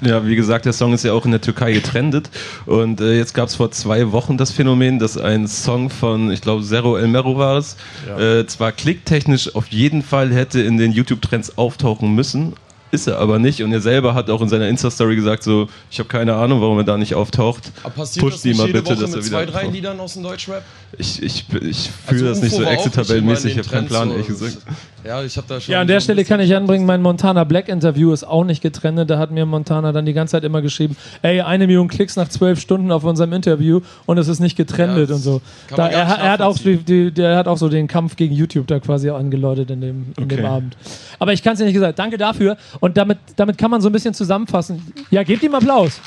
Ja, 0.04 0.26
wie 0.26 0.36
gesagt, 0.36 0.66
der 0.66 0.74
Song 0.74 0.92
ist 0.92 1.02
ja 1.04 1.14
auch 1.14 1.24
in 1.24 1.30
der 1.30 1.40
Türkei 1.40 1.72
getrendet. 1.72 2.28
Und 2.66 3.00
äh, 3.00 3.16
jetzt 3.16 3.32
gab 3.32 3.48
es 3.48 3.54
vor 3.56 3.70
zwei 3.70 4.12
Wochen 4.12 4.36
das 4.36 4.50
Phänomen, 4.50 4.98
dass 4.98 5.16
ein 5.16 5.48
Song 5.48 5.88
von, 5.88 6.30
ich 6.30 6.42
glaube, 6.42 6.62
Zero 6.62 6.96
El 6.96 7.08
Mero 7.08 7.38
war 7.38 7.56
es, 7.56 7.76
äh, 8.18 8.44
zwar 8.46 8.72
klicktechnisch 8.72 9.54
auf 9.54 9.68
jeden 9.68 10.02
Fall 10.02 10.32
hätte 10.32 10.60
in 10.60 10.76
den 10.76 10.92
YouTube-Trends 10.92 11.56
auftauchen 11.56 12.14
müssen, 12.14 12.54
ist 12.94 13.06
er 13.06 13.18
aber 13.18 13.38
nicht. 13.38 13.62
Und 13.62 13.72
er 13.72 13.80
selber 13.80 14.14
hat 14.14 14.30
auch 14.30 14.40
in 14.40 14.48
seiner 14.48 14.68
Insta-Story 14.68 15.16
gesagt, 15.16 15.42
so, 15.42 15.68
ich 15.90 15.98
habe 15.98 16.08
keine 16.08 16.34
Ahnung, 16.34 16.60
warum 16.60 16.78
er 16.78 16.84
da 16.84 16.96
nicht 16.96 17.14
auftaucht. 17.14 17.72
Aber 17.82 17.94
passiert 17.94 18.24
Push 18.24 18.34
das 18.34 18.44
nicht 18.44 18.56
mal 18.56 18.66
jede 18.66 18.80
bitte, 18.80 18.94
Woche 18.94 19.02
dass 19.02 19.10
er 19.10 19.16
mit 19.16 19.26
wieder 19.26 19.36
zwei, 19.38 19.46
drei 19.46 19.58
auftaucht. 19.58 19.74
Liedern 19.74 20.00
aus 20.00 20.14
dem 20.14 20.22
Deutschrap? 20.22 20.62
Ich, 20.96 21.22
ich, 21.22 21.44
ich 21.52 21.60
Also 21.60 21.90
fühle 22.06 22.28
das 22.30 22.40
nicht 22.42 22.54
so 22.54 22.62
Exit-Tabellenmäßig, 22.62 23.52
ich 23.52 23.58
habe 23.58 23.68
keinen 23.68 23.82
in 23.82 23.88
Plan, 23.88 24.10
ehrlich 24.10 24.26
gesagt. 24.28 24.58
Ja, 25.04 25.22
ich 25.22 25.36
habe 25.36 25.46
da 25.46 25.60
schon. 25.60 25.72
Ja, 25.72 25.82
an 25.82 25.86
der 25.86 26.00
Stelle 26.00 26.24
kann 26.24 26.40
ich 26.40 26.54
anbringen, 26.54 26.86
mein 26.86 27.02
Montana 27.02 27.44
Black 27.44 27.68
Interview 27.68 28.12
ist 28.12 28.24
auch 28.24 28.44
nicht 28.44 28.62
getrennt. 28.62 29.10
Da 29.10 29.18
hat 29.18 29.30
mir 29.30 29.44
Montana 29.44 29.92
dann 29.92 30.06
die 30.06 30.14
ganze 30.14 30.32
Zeit 30.32 30.44
immer 30.44 30.62
geschrieben, 30.62 30.96
ey, 31.20 31.42
eine 31.42 31.66
Million 31.66 31.88
Klicks 31.88 32.16
nach 32.16 32.28
zwölf 32.28 32.58
Stunden 32.58 32.90
auf 32.90 33.04
unserem 33.04 33.32
Interview 33.34 33.80
und 34.06 34.16
es 34.16 34.28
ist 34.28 34.40
nicht 34.40 34.56
getrennt 34.56 34.96
Ja, 34.96 35.14
und 35.14 35.20
so. 35.20 35.42
Da, 35.76 35.88
er, 35.88 36.04
er, 36.04 36.30
hat 36.32 36.40
auch 36.40 36.56
die, 36.58 37.10
der 37.10 37.36
hat 37.36 37.48
auch 37.48 37.58
so 37.58 37.68
den 37.68 37.86
Kampf 37.86 38.16
gegen 38.16 38.34
YouTube 38.34 38.66
da 38.66 38.78
quasi 38.80 39.10
angeläutet 39.10 39.70
in 39.70 39.80
dem, 39.80 40.06
in 40.16 40.28
dem 40.28 40.34
Okay. 40.44 40.46
Abend. 40.46 40.76
Aber 41.18 41.32
ich 41.32 41.42
kann 41.42 41.52
es 41.52 41.58
dir 41.58 41.64
nicht 41.64 41.74
gesagt. 41.74 41.98
Danke 41.98 42.18
dafür. 42.18 42.56
Und 42.84 42.98
damit, 42.98 43.16
damit 43.36 43.56
kann 43.56 43.70
man 43.70 43.80
so 43.80 43.88
ein 43.88 43.92
bisschen 43.92 44.12
zusammenfassen. 44.12 44.82
Ja, 45.10 45.22
gebt 45.22 45.42
ihm 45.42 45.54
Applaus. 45.54 46.02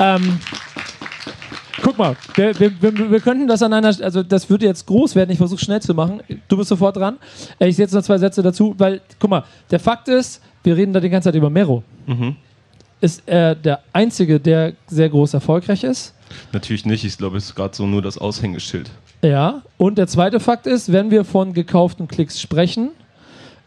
Ähm, 0.00 0.40
Guck 1.80 1.96
mal, 1.96 2.16
wir, 2.34 2.58
wir, 2.58 2.82
wir, 2.82 3.10
wir 3.12 3.20
könnten 3.20 3.46
das 3.46 3.62
an 3.62 3.72
einer, 3.72 3.94
also 4.02 4.24
das 4.24 4.50
würde 4.50 4.66
jetzt 4.66 4.86
groß 4.86 5.14
werden, 5.14 5.30
ich 5.30 5.38
versuche 5.38 5.64
schnell 5.64 5.80
zu 5.80 5.94
machen. 5.94 6.20
Du 6.48 6.56
bist 6.56 6.70
sofort 6.70 6.96
dran. 6.96 7.18
Äh, 7.60 7.68
Ich 7.68 7.76
setze 7.76 7.94
noch 7.94 8.02
zwei 8.02 8.18
Sätze 8.18 8.42
dazu, 8.42 8.74
weil, 8.76 9.00
guck 9.20 9.30
mal, 9.30 9.44
der 9.70 9.78
Fakt 9.78 10.08
ist, 10.08 10.42
wir 10.64 10.76
reden 10.76 10.92
da 10.92 10.98
die 10.98 11.10
ganze 11.10 11.28
Zeit 11.28 11.36
über 11.36 11.48
Mero. 11.48 11.84
Ist 13.00 13.22
er 13.26 13.54
der 13.54 13.78
Einzige, 13.92 14.40
der 14.40 14.72
sehr 14.88 15.08
groß 15.08 15.34
erfolgreich 15.34 15.84
ist? 15.84 16.12
Natürlich 16.52 16.86
nicht, 16.86 17.04
ich 17.04 17.16
glaube, 17.16 17.36
es 17.36 17.44
ist 17.44 17.54
gerade 17.54 17.76
so 17.76 17.86
nur 17.86 18.02
das 18.02 18.18
Aushängeschild. 18.18 18.90
Ja. 19.22 19.62
Und 19.76 19.96
der 19.96 20.08
zweite 20.08 20.40
Fakt 20.40 20.66
ist, 20.66 20.90
wenn 20.90 21.12
wir 21.12 21.24
von 21.24 21.52
gekauften 21.52 22.08
Klicks 22.08 22.40
sprechen, 22.40 22.90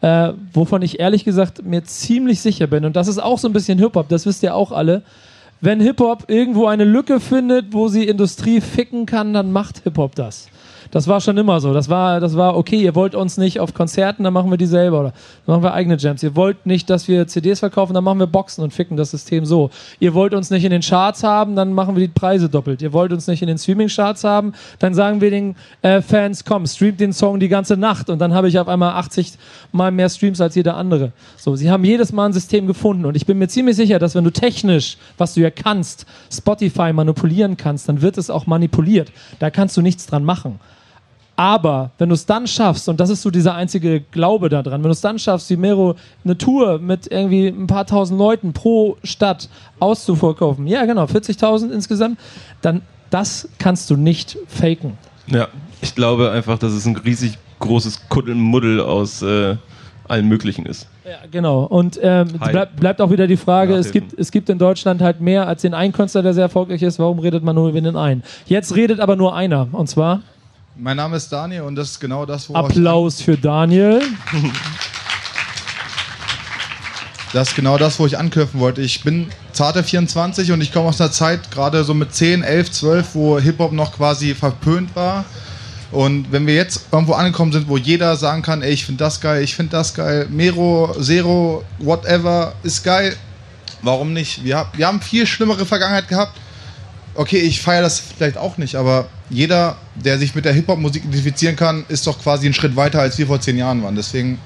äh, 0.02 0.34
wovon 0.54 0.82
ich 0.82 1.00
ehrlich 1.00 1.24
gesagt 1.24 1.64
mir 1.64 1.84
ziemlich 1.84 2.42
sicher 2.42 2.68
bin, 2.68 2.86
und 2.86 2.96
das 2.96 3.08
ist 3.08 3.20
auch 3.20 3.38
so 3.38 3.48
ein 3.48 3.54
bisschen 3.54 3.80
Hip-Hop, 3.80 4.10
das 4.10 4.26
wisst 4.26 4.44
ihr 4.44 4.56
auch 4.56 4.72
alle, 4.72 5.04
wenn 5.62 5.80
Hip-Hop 5.80 6.26
irgendwo 6.28 6.66
eine 6.66 6.86
Lücke 6.86 7.20
findet, 7.20 7.72
wo 7.72 7.88
sie 7.88 8.06
Industrie 8.08 8.62
ficken 8.62 9.06
kann, 9.06 9.34
dann 9.34 9.52
macht 9.52 9.84
Hip-Hop 9.84 10.16
das. 10.16 10.48
Das 10.92 11.08
war 11.08 11.22
schon 11.22 11.38
immer 11.38 11.62
so. 11.62 11.74
Das 11.74 11.88
war, 11.88 12.20
das 12.20 12.36
war 12.36 12.58
okay, 12.58 12.82
ihr 12.82 12.96
wollt 12.96 13.16
uns 13.16 13.38
nicht 13.38 13.62
auf 13.62 13.74
Konzerten, 13.74 14.26
dann 14.26 14.34
machen 14.34 14.52
wir 14.52 14.58
die 14.58 14.66
selber. 14.66 15.00
Oder 15.00 15.14
machen 15.48 15.64
wir 15.64 15.74
eigene 15.74 15.96
Jams. 15.96 16.22
Ihr 16.22 16.36
wollt 16.36 16.66
nicht, 16.66 16.90
dass 16.90 17.08
wir 17.08 17.28
CDs 17.28 17.60
verkaufen, 17.60 17.94
dann 17.94 18.04
machen 18.04 18.20
wir 18.20 18.28
Boxen 18.28 18.62
und 18.62 18.74
ficken 18.74 18.98
das 18.98 19.12
System 19.12 19.46
so. 19.46 19.70
Ihr 20.00 20.14
wollt 20.14 20.34
uns 20.34 20.50
nicht 20.50 20.66
in 20.66 20.72
den 20.72 20.82
Charts 20.82 21.24
haben, 21.24 21.56
dann 21.56 21.72
machen 21.72 21.96
wir 21.96 22.06
die 22.06 22.14
Preise 22.14 22.50
doppelt. 22.50 22.82
Ihr 22.82 22.92
wollt 22.92 23.14
uns 23.14 23.28
nicht 23.28 23.42
in 23.42 23.48
den 23.48 23.58
Streaming-Charts 23.58 24.26
haben, 24.26 24.52
dann 24.80 24.94
sagen 24.94 25.22
wir 25.22 25.32
den 25.32 25.56
äh, 25.82 26.02
Fans, 26.02 26.44
komm, 26.44 26.68
streamt 26.68 27.00
den 27.00 27.14
Song 27.14 27.40
die 27.40 27.48
ganze 27.48 27.78
Nacht 27.78 28.10
und 28.10 28.20
dann 28.20 28.34
habe 28.34 28.50
ich 28.50 28.60
auf 28.60 28.68
einmal 28.68 28.94
80 28.96 29.34
mal 29.72 29.92
mehr 29.92 30.10
Streams 30.10 30.42
als 30.42 30.56
jeder 30.56 30.76
andere. 30.76 31.14
So, 31.38 31.56
sie 31.56 31.72
haben 31.72 31.86
jedes 31.86 32.12
Mal 32.12 32.26
ein 32.26 32.34
System 32.34 32.68
gefunden 32.68 33.06
und 33.06 33.16
ich 33.16 33.26
bin 33.26 33.38
mir 33.38 33.48
ziemlich 33.48 33.78
sicher, 33.78 33.98
dass 33.98 34.14
wenn 34.14 34.26
du 34.26 34.32
technisch, 34.32 34.98
was 35.18 35.36
du 35.36 35.40
ja 35.40 35.52
kannst, 35.52 36.06
Spotify 36.30 36.92
manipulieren 36.92 37.56
kannst, 37.56 37.88
dann 37.88 38.02
wird 38.02 38.18
es 38.18 38.30
auch 38.30 38.46
manipuliert. 38.46 39.12
Da 39.40 39.50
kannst 39.50 39.78
du 39.78 39.82
nichts 39.82 40.06
dran 40.06 40.26
machen. 40.26 40.60
Aber 41.42 41.90
wenn 41.98 42.10
du 42.10 42.14
es 42.14 42.28
dann 42.28 42.46
schaffst, 42.46 42.88
und 42.88 43.00
das 43.00 43.10
ist 43.10 43.24
so 43.24 43.32
dieser 43.32 43.56
einzige 43.56 44.02
Glaube 44.02 44.48
daran, 44.48 44.74
wenn 44.74 44.84
du 44.84 44.90
es 44.90 45.02
dann 45.02 45.18
schaffst, 45.18 45.50
wie 45.50 45.58
Mero 45.58 45.96
eine 46.24 46.38
Tour 46.38 46.78
mit 46.78 47.12
irgendwie 47.12 47.48
ein 47.48 47.66
paar 47.66 47.88
tausend 47.88 48.20
Leuten 48.20 48.54
pro 48.54 48.98
Stadt 49.04 49.50
auszuverkaufen, 49.80 50.68
ja 50.68 50.86
genau, 50.86 51.06
40.000 51.06 51.72
insgesamt, 51.72 52.20
dann 52.62 52.84
das 53.10 53.50
kannst 53.58 53.90
du 53.90 53.98
nicht 53.98 54.38
faken. 54.46 55.00
Ja, 55.26 55.48
ich 55.82 55.96
glaube 55.96 56.30
einfach, 56.30 56.60
dass 56.60 56.74
es 56.74 56.86
ein 56.86 56.96
riesig 56.96 57.40
großes 57.58 58.08
Kuddelmuddel 58.08 58.80
aus 58.80 59.24
äh, 59.24 59.56
allem 60.08 60.28
Möglichen 60.28 60.68
ist. 60.68 60.88
Ja, 61.06 61.18
genau. 61.32 61.64
Und 61.64 62.00
ähm, 62.04 62.28
bleib, 62.40 62.76
bleibt 62.80 63.02
auch 63.02 63.10
wieder 63.10 63.26
die 63.26 63.36
Frage, 63.36 63.74
es 63.74 63.92
gibt, 63.92 64.14
es 64.14 64.30
gibt 64.30 64.48
in 64.50 64.60
Deutschland 64.60 65.02
halt 65.02 65.22
mehr 65.22 65.48
als 65.48 65.64
den 65.64 65.74
einen 65.74 65.92
Künstler, 65.92 66.22
der 66.22 66.36
sehr 66.36 66.44
erfolgreich 66.44 66.84
ist. 66.84 67.00
Warum 67.00 67.18
redet 67.18 67.44
man 67.44 67.56
nur 67.56 67.70
über 67.70 67.82
den 67.82 67.96
einen? 67.96 68.22
Jetzt 68.46 68.76
redet 68.76 69.00
aber 69.00 69.16
nur 69.16 69.36
einer. 69.36 69.68
Und 69.72 69.88
zwar 69.88 70.22
Mein 70.76 70.96
Name 70.98 71.18
ist 71.18 71.30
Daniel 71.30 71.64
und 71.64 71.76
das 71.76 71.92
ist 71.92 72.00
genau 72.00 72.26
das, 72.26 72.50
ich 72.50 72.56
Applaus 72.56 73.22
für 73.22 73.38
Daniel. 73.38 74.02
Das 77.34 77.48
ist 77.50 77.56
genau 77.56 77.78
das, 77.78 77.98
wo 77.98 78.06
ich 78.06 78.18
anknüpfen 78.18 78.60
wollte. 78.60 78.82
Ich 78.82 79.06
bin 79.06 79.30
zarte 79.54 79.86
24 79.86 80.52
und 80.52 80.60
ich 80.60 80.74
komme 80.74 80.90
aus 80.90 81.00
einer 81.00 81.14
Zeit, 81.14 81.50
gerade 81.50 81.86
so 81.86 81.94
mit 81.94 82.14
10, 82.14 82.44
11, 82.44 82.72
12, 82.72 83.16
wo 83.16 83.40
Hip-Hop 83.40 83.72
noch 83.72 83.96
quasi 83.96 84.36
verpönt 84.36 84.94
war. 84.98 85.24
Und 85.94 86.30
wenn 86.34 86.46
wir 86.46 86.56
jetzt 86.56 86.88
irgendwo 86.92 87.14
angekommen 87.14 87.54
sind, 87.54 87.70
wo 87.70 87.78
jeder 87.78 88.18
sagen 88.18 88.42
kann, 88.42 88.62
ey, 88.62 88.74
ich 88.74 88.86
finde 88.86 89.06
das 89.06 89.22
geil, 89.22 89.44
ich 89.44 89.56
finde 89.56 89.72
das 89.72 89.94
geil, 89.94 90.28
Mero, 90.30 90.94
Zero, 91.00 91.64
whatever, 91.80 92.52
ist 92.64 92.84
geil, 92.84 93.16
warum 93.82 94.12
nicht? 94.12 94.44
Wir, 94.44 94.68
wir 94.74 94.88
haben 94.88 95.00
viel 95.00 95.26
schlimmere 95.26 95.66
Vergangenheit 95.66 96.10
gehabt. 96.10 96.34
Okay, 97.14 97.40
ich 97.40 97.62
feiere 97.62 97.82
das 97.82 98.00
vielleicht 98.00 98.38
auch 98.38 98.58
nicht, 98.58 98.76
aber 98.76 99.08
jeder, 99.30 99.78
der 99.96 100.18
sich 100.18 100.34
mit 100.34 100.46
der 100.46 100.54
Hip-Hop-Musik 100.54 101.04
identifizieren 101.04 101.56
kann, 101.56 101.84
ist 101.90 102.08
doch 102.08 102.22
quasi 102.22 102.46
einen 102.46 102.54
Schritt 102.54 102.76
weiter, 102.76 103.02
als 103.02 103.18
wir 103.18 103.28
vor 103.28 103.42
zehn 103.42 103.58
Jahren 103.58 103.84
waren. 103.84 103.96
Deswegen 103.96 104.40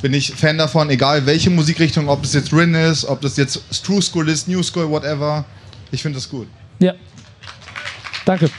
bin 0.00 0.14
ich 0.14 0.32
Fan 0.32 0.58
davon, 0.58 0.88
egal 0.90 1.26
welche 1.26 1.50
Musikrichtung, 1.50 2.08
ob 2.08 2.24
es 2.24 2.32
jetzt 2.32 2.52
Rin 2.52 2.74
ist, 2.74 3.04
ob 3.04 3.20
das 3.20 3.36
jetzt 3.36 3.60
True 3.84 4.00
School 4.00 4.28
ist, 4.28 4.48
New 4.48 4.62
School, 4.62 4.88
whatever. 4.88 5.44
Ich 5.90 6.02
finde 6.02 6.16
das 6.16 6.28
gut. 6.28 6.48
Ja. 6.78 6.94
Danke. 8.24 8.50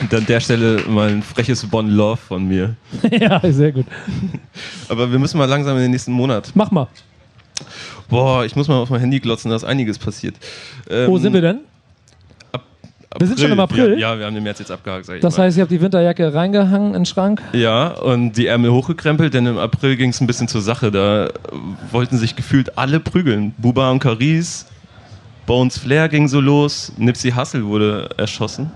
Und 0.00 0.14
an 0.14 0.26
der 0.26 0.40
Stelle 0.40 0.82
mal 0.88 1.10
ein 1.10 1.22
freches 1.22 1.64
Bon 1.66 1.88
Love 1.88 2.16
von 2.16 2.46
mir. 2.46 2.76
ja, 3.10 3.40
sehr 3.52 3.72
gut. 3.72 3.86
Aber 4.88 5.10
wir 5.10 5.18
müssen 5.18 5.38
mal 5.38 5.44
langsam 5.44 5.76
in 5.76 5.82
den 5.82 5.90
nächsten 5.90 6.12
Monat. 6.12 6.50
Mach 6.54 6.70
mal. 6.70 6.88
Boah, 8.08 8.44
ich 8.44 8.54
muss 8.56 8.68
mal 8.68 8.76
auf 8.76 8.90
mein 8.90 9.00
Handy 9.00 9.20
glotzen, 9.20 9.50
da 9.50 9.56
ist 9.56 9.64
einiges 9.64 9.98
passiert. 9.98 10.36
Ähm, 10.88 11.08
Wo 11.10 11.18
sind 11.18 11.32
wir 11.32 11.40
denn? 11.40 11.60
Wir 13.18 13.26
sind 13.28 13.40
schon 13.40 13.50
im 13.52 13.60
April? 13.60 13.92
Ja, 13.98 14.12
ja, 14.12 14.18
wir 14.18 14.26
haben 14.26 14.34
den 14.34 14.42
März 14.44 14.58
jetzt 14.58 14.70
abgehakt, 14.70 15.06
sag 15.06 15.14
ich 15.16 15.22
Das 15.22 15.38
mal. 15.38 15.44
heißt, 15.44 15.56
ihr 15.56 15.62
habt 15.62 15.72
die 15.72 15.80
Winterjacke 15.80 16.34
reingehangen 16.34 16.88
in 16.88 17.00
den 17.00 17.06
Schrank? 17.06 17.40
Ja, 17.54 17.88
und 17.88 18.32
die 18.32 18.46
Ärmel 18.46 18.72
hochgekrempelt, 18.72 19.32
denn 19.32 19.46
im 19.46 19.56
April 19.56 19.96
ging 19.96 20.10
es 20.10 20.20
ein 20.20 20.26
bisschen 20.26 20.48
zur 20.48 20.60
Sache. 20.60 20.90
Da 20.90 21.30
wollten 21.92 22.18
sich 22.18 22.36
gefühlt 22.36 22.76
alle 22.76 23.00
prügeln. 23.00 23.54
Buba 23.56 23.90
und 23.90 24.00
Caris, 24.00 24.66
Bones 25.46 25.78
Flair 25.78 26.08
ging 26.10 26.28
so 26.28 26.40
los, 26.40 26.92
Nipsey 26.98 27.30
Hussle 27.30 27.64
wurde 27.64 28.10
erschossen. 28.18 28.70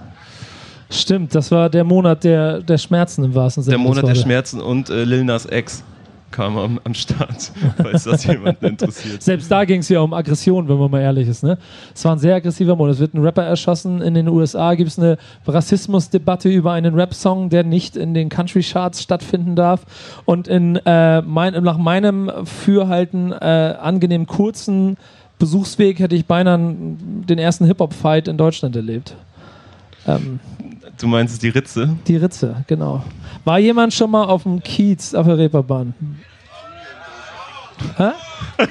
Stimmt, 0.89 1.35
das 1.35 1.51
war 1.51 1.69
der 1.69 1.85
Monat 1.85 2.25
der, 2.25 2.63
der 2.63 2.79
Schmerzen 2.79 3.25
im 3.25 3.35
wahrsten 3.35 3.63
Sinne. 3.63 3.77
Der 3.77 3.85
Monat 3.85 4.07
der. 4.09 4.15
Schmerzen 4.15 4.61
und 4.61 4.89
äh, 4.89 5.05
Lil 5.05 5.23
Nas 5.25 5.47
X 5.51 5.85
kam 6.31 6.57
am, 6.57 6.81
am 6.85 6.95
Start, 6.95 7.53
falls 7.77 8.05
das 8.05 8.25
jemanden 8.25 8.65
interessiert. 8.65 9.23
Selbst 9.23 9.51
da 9.51 9.65
ging 9.65 9.81
es 9.81 9.89
ja 9.89 10.01
um 10.01 10.13
Aggression, 10.13 10.69
wenn 10.69 10.79
man 10.79 10.91
mal 10.91 11.01
ehrlich 11.01 11.29
ist. 11.29 11.43
Ne? 11.43 11.59
Es 11.95 12.05
war 12.05 12.13
ein 12.13 12.19
sehr 12.19 12.35
aggressiver 12.37 12.77
Monat. 12.77 12.95
Es 12.95 13.01
wird 13.01 13.15
ein 13.15 13.23
Rapper 13.23 13.43
erschossen. 13.43 14.01
In 14.03 14.15
den 14.15 14.29
USA 14.29 14.75
gibt 14.75 14.91
es 14.91 14.99
eine 14.99 15.19
Rassismusdebatte 15.47 16.49
über 16.49 16.73
einen 16.73 16.95
Rap-Song, 16.95 17.51
der 17.51 17.65
nicht 17.65 17.97
in 17.97 18.15
den 18.15 18.29
Country-Charts 18.29 19.03
stattfinden 19.03 19.57
darf. 19.57 19.85
Und 20.25 20.49
in, 20.49 20.77
äh, 20.77 21.23
mein, 21.23 21.63
nach 21.63 21.79
meinem 21.79 22.31
Fürhalten 22.45 23.33
äh, 23.33 23.77
angenehm 23.81 24.27
kurzen 24.27 24.97
Besuchsweg 25.39 25.99
hätte 25.99 26.15
ich 26.15 26.27
beinahe 26.27 26.59
den 26.59 27.39
ersten 27.39 27.65
Hip-Hop-Fight 27.65 28.29
in 28.29 28.37
Deutschland 28.37 28.77
erlebt. 28.77 29.15
Ähm, 30.07 30.39
Du 31.01 31.07
meinst 31.07 31.33
es 31.33 31.41
die 31.41 31.49
Ritze? 31.49 31.97
die 32.07 32.17
Ritze, 32.17 32.65
genau. 32.67 33.03
War 33.45 33.59
jemand 33.59 33.95
schon 33.95 34.11
mal 34.11 34.25
auf 34.25 34.43
dem 34.43 34.63
Kiez 34.63 35.15
auf 35.15 35.27
der 35.27 35.39
Reeperbahn? 35.39 35.95
Hä? 37.97 38.11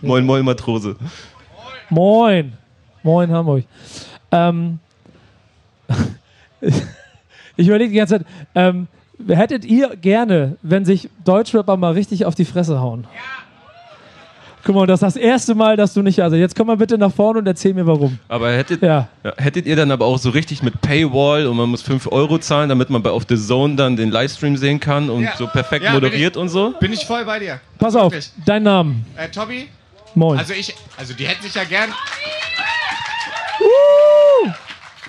Moin 0.00 0.24
Moin 0.24 0.44
Matrose. 0.44 0.96
Moin. 1.90 2.54
Moin 3.02 3.30
Hamburg. 3.30 3.64
Ähm, 4.30 4.78
ich 7.56 7.68
überlege 7.68 7.90
die 7.90 7.98
ganze 7.98 8.18
Zeit, 8.18 8.26
ähm, 8.54 8.88
hättet 9.28 9.66
ihr 9.66 9.94
gerne, 9.96 10.56
wenn 10.62 10.86
sich 10.86 11.10
Deutschrapper 11.24 11.76
mal 11.76 11.92
richtig 11.92 12.24
auf 12.24 12.34
die 12.34 12.46
Fresse 12.46 12.80
hauen? 12.80 13.06
Guck 14.64 14.76
mal, 14.76 14.86
das 14.86 14.98
ist 15.02 15.02
das 15.02 15.16
erste 15.16 15.54
Mal, 15.56 15.76
dass 15.76 15.92
du 15.92 16.02
nicht. 16.02 16.20
Also, 16.22 16.36
jetzt 16.36 16.54
komm 16.54 16.68
mal 16.68 16.76
bitte 16.76 16.96
nach 16.96 17.12
vorne 17.12 17.40
und 17.40 17.46
erzähl 17.48 17.74
mir 17.74 17.84
warum. 17.86 18.18
Aber 18.28 18.52
hättet, 18.52 18.80
Ja. 18.80 19.08
ja, 19.24 19.32
hättet 19.36 19.66
ihr 19.66 19.74
dann 19.74 19.90
aber 19.90 20.04
auch 20.06 20.18
so 20.18 20.30
richtig 20.30 20.62
mit 20.62 20.80
Paywall 20.80 21.46
und 21.46 21.56
man 21.56 21.68
muss 21.68 21.82
5 21.82 22.06
Euro 22.12 22.38
zahlen, 22.38 22.68
damit 22.68 22.88
man 22.88 23.02
bei 23.02 23.10
auf 23.10 23.24
The 23.28 23.36
Zone 23.36 23.74
dann 23.74 23.96
den 23.96 24.10
Livestream 24.12 24.56
sehen 24.56 24.78
kann 24.78 25.10
und 25.10 25.24
Ja. 25.24 25.36
so 25.36 25.48
perfekt 25.48 25.90
moderiert 25.92 26.36
und 26.36 26.48
so? 26.48 26.74
Bin 26.78 26.92
ich 26.92 27.04
voll 27.04 27.24
bei 27.24 27.40
dir. 27.40 27.60
Pass 27.78 27.96
auf, 27.96 28.12
Wirklich. 28.12 28.30
dein 28.46 28.62
Name. 28.62 28.94
Äh, 29.16 29.28
Tobi? 29.30 29.68
Moin. 30.14 30.38
Also 30.38 30.52
ich, 30.52 30.74
also 30.96 31.12
die 31.14 31.26
hätten 31.26 31.42
sich 31.42 31.54
ja 31.54 31.64
gern. 31.64 31.90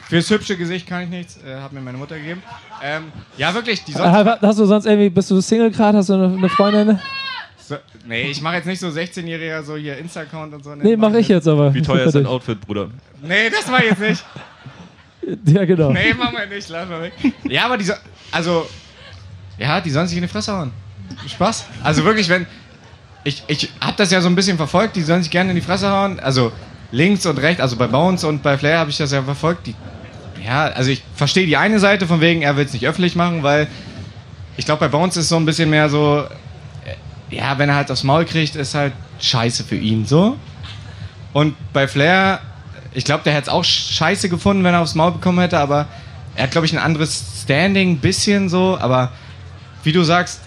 Fürs 0.10 0.30
hübsche 0.30 0.58
Gesicht 0.58 0.88
kann 0.88 1.04
ich 1.04 1.10
nichts, 1.10 1.38
äh, 1.44 1.60
hat 1.62 1.72
mir 1.74 1.82
meine 1.82 1.98
Mutter 1.98 2.18
gegeben. 2.18 2.42
Ähm, 2.84 3.06
ja, 3.38 3.54
wirklich, 3.54 3.84
die 3.84 3.92
sonst. 3.94 4.06
Äh, 4.16 4.38
hast 4.42 4.60
du 4.60 4.66
sonst 4.66 4.86
irgendwie, 4.86 5.10
bist 5.10 5.30
du 5.32 5.40
Single 5.42 5.72
gerade? 5.72 5.98
Hast 6.00 6.10
du 6.10 6.14
eine, 6.14 6.26
eine 6.38 6.50
Freundin? 6.50 7.00
So, 7.66 7.78
nee, 8.06 8.24
ich 8.24 8.42
mache 8.42 8.56
jetzt 8.56 8.66
nicht 8.66 8.80
so 8.80 8.88
16-Jähriger, 8.88 9.64
so 9.64 9.78
hier 9.78 9.98
Insta-Account 9.98 10.54
und 10.54 10.64
so. 10.64 10.76
Nee, 10.76 10.98
mach 10.98 11.14
ich 11.14 11.30
jetzt 11.30 11.48
aber. 11.48 11.74
Wie 11.74 11.82
teuer 11.82 12.06
ist 12.06 12.14
dein. 12.14 12.26
Outfit, 12.26 12.60
Bruder? 12.60 12.90
Nee, 13.22 13.50
das 13.50 13.68
mach 13.68 13.80
ich 13.80 13.92
jetzt 13.92 14.02
nicht. 14.02 14.26
Ja, 15.46 15.64
genau. 15.64 15.92
Nee, 15.92 16.14
machen 16.14 16.36
wir 16.38 16.46
nicht, 16.54 16.68
lass 16.68 16.90
mal 16.90 17.04
weg. 17.04 17.14
Ja, 17.46 17.66
aber 17.66 17.78
die 17.78 17.86
so, 17.86 17.94
also, 18.32 18.68
ja, 19.58 19.80
die 19.80 19.90
sollen 19.90 20.08
sich 20.08 20.18
in 20.18 20.24
die 20.24 20.28
Fresse 20.28 20.52
hauen. 20.52 20.72
Spaß. 21.28 21.66
Also 21.82 22.04
wirklich, 22.04 22.28
wenn, 22.28 22.46
ich, 23.24 23.44
ich 23.48 23.70
hab 23.80 23.96
das 23.96 24.12
ja 24.12 24.20
so 24.20 24.28
ein 24.28 24.36
bisschen 24.36 24.58
verfolgt, 24.58 24.98
die 24.98 25.02
sollen 25.02 25.24
sich 25.24 25.32
gerne 25.32 25.52
in 25.52 25.56
die 25.56 25.62
Fresse 25.62 25.90
hauen. 25.90 26.20
Also 26.20 26.52
links 26.92 27.26
und 27.26 27.38
rechts, 27.38 27.62
also 27.62 27.78
bei 27.78 27.88
Bones 27.88 28.26
und 28.26 28.44
bei 28.44 28.58
Flair 28.58 28.80
habe 28.80 28.90
ich 28.90 28.98
das 28.98 29.12
ja 29.12 29.24
verfolgt. 29.24 29.68
Die, 29.68 29.76
ja, 30.46 30.66
also 30.66 30.92
ich 30.92 31.04
verstehe 31.16 31.46
die 31.46 31.56
eine 31.56 31.80
Seite 31.80 32.06
von 32.08 32.20
wegen, 32.20 32.42
er 32.42 32.58
will 32.58 32.66
es 32.66 32.74
nicht 32.74 32.86
öffentlich 32.86 33.16
machen, 33.16 33.44
weil 33.44 33.68
ich 34.58 34.66
glaube, 34.66 34.82
bei 34.82 34.88
Bones 34.90 35.16
ist 35.16 35.30
so 35.30 35.38
ein 35.38 35.46
bisschen 35.46 35.70
mehr 35.70 35.90
so, 35.90 36.26
ja, 37.36 37.58
wenn 37.58 37.70
er 37.70 37.76
halt 37.76 37.92
aufs 37.92 38.04
Maul 38.04 38.26
kriegt, 38.26 38.56
ist 38.56 38.76
halt 38.76 38.94
scheiße 39.20 39.64
für 39.64 39.76
ihn, 39.76 40.06
so. 40.06 40.38
Und 41.34 41.56
bei 41.74 41.88
Flair, 41.88 42.40
ich 42.94 43.06
glaube, 43.06 43.24
der 43.24 43.34
hätte 43.34 43.44
es 43.44 43.50
auch 43.50 43.64
scheiße 43.64 44.30
gefunden, 44.30 44.64
wenn 44.64 44.74
er 44.74 44.82
aufs 44.82 44.96
Maul 44.96 45.12
bekommen 45.14 45.40
hätte, 45.40 45.58
aber 45.60 45.88
er 46.36 46.44
hat, 46.44 46.52
glaube 46.52 46.66
ich, 46.68 46.74
ein 46.74 46.80
anderes 46.80 47.24
Standing, 47.44 47.98
bisschen 47.98 48.50
so, 48.50 48.78
aber 48.80 49.12
wie 49.84 49.92
du 49.92 50.04
sagst, 50.04 50.42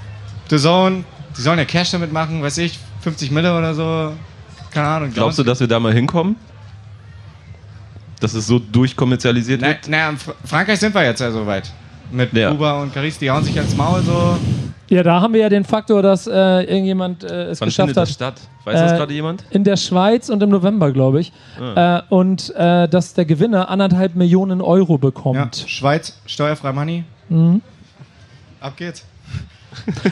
The 0.49 0.59
Zone, 0.59 1.05
die 1.37 1.41
sollen 1.43 1.59
ja 1.59 1.65
Cash 1.65 1.91
damit 1.91 2.13
machen, 2.13 2.43
weiß 2.43 2.59
ich, 2.59 2.79
50 3.03 3.31
Mille 3.31 3.57
oder 3.57 3.75
so, 3.75 4.13
keine 4.71 4.87
Ahnung. 4.89 5.11
Glaubst 5.13 5.39
du, 5.39 5.43
dass 5.43 5.61
wir 5.61 5.67
da 5.67 5.79
mal 5.81 5.93
hinkommen? 5.93 6.37
Dass 8.21 8.33
es 8.35 8.47
so 8.47 8.59
durchkommerzialisiert 8.59 9.61
Na, 9.61 9.69
wird? 9.69 9.89
naja, 9.89 10.09
in 10.11 10.17
Fr 10.17 10.35
Frankreich 10.45 10.79
sind 10.81 10.95
wir 10.95 11.05
jetzt 11.05 11.21
ja 11.21 11.31
soweit. 11.31 11.71
Mit 12.11 12.33
Ja. 12.33 12.51
Uber 12.53 12.81
und 12.81 12.95
Caris, 12.95 13.19
die 13.19 13.31
hauen 13.31 13.45
sich 13.45 13.57
ins 13.57 13.77
Maul 13.77 14.03
so. 14.03 14.39
Ja, 14.89 15.03
da 15.03 15.21
haben 15.21 15.35
wir 15.35 15.41
ja 15.41 15.49
den 15.49 15.65
Faktor, 15.65 16.01
dass 16.03 16.27
äh, 16.27 16.33
irgendjemand 16.33 17.25
äh, 17.25 17.47
es 17.47 17.61
Wann 17.61 17.69
geschafft 17.69 17.89
findet 17.89 17.97
hat. 17.97 18.03
das 18.09 18.15
statt? 18.15 18.35
Weiß 18.65 18.75
das 18.81 18.93
Äh, 18.93 18.97
gerade 18.97 19.13
jemand? 19.15 19.45
In 19.51 19.65
der 19.65 19.77
Schweiz 19.77 20.29
und 20.29 20.43
im 20.43 20.51
November, 20.51 20.93
glaube 20.93 21.21
ich. 21.21 21.33
Ah. 21.61 21.99
Äh, 21.99 22.03
und 22.15 22.55
äh, 22.55 22.89
dass 22.89 23.15
der 23.15 23.25
Gewinner 23.25 23.69
anderthalb 23.69 24.15
Millionen 24.15 24.61
Euro 24.61 24.97
bekommt. 24.99 25.65
Schweiz, 25.67 26.19
steuerfrei 26.27 26.73
Money. 26.73 27.05
Mhm. 27.29 27.63
Ab 28.61 28.77
geht's. 28.77 29.05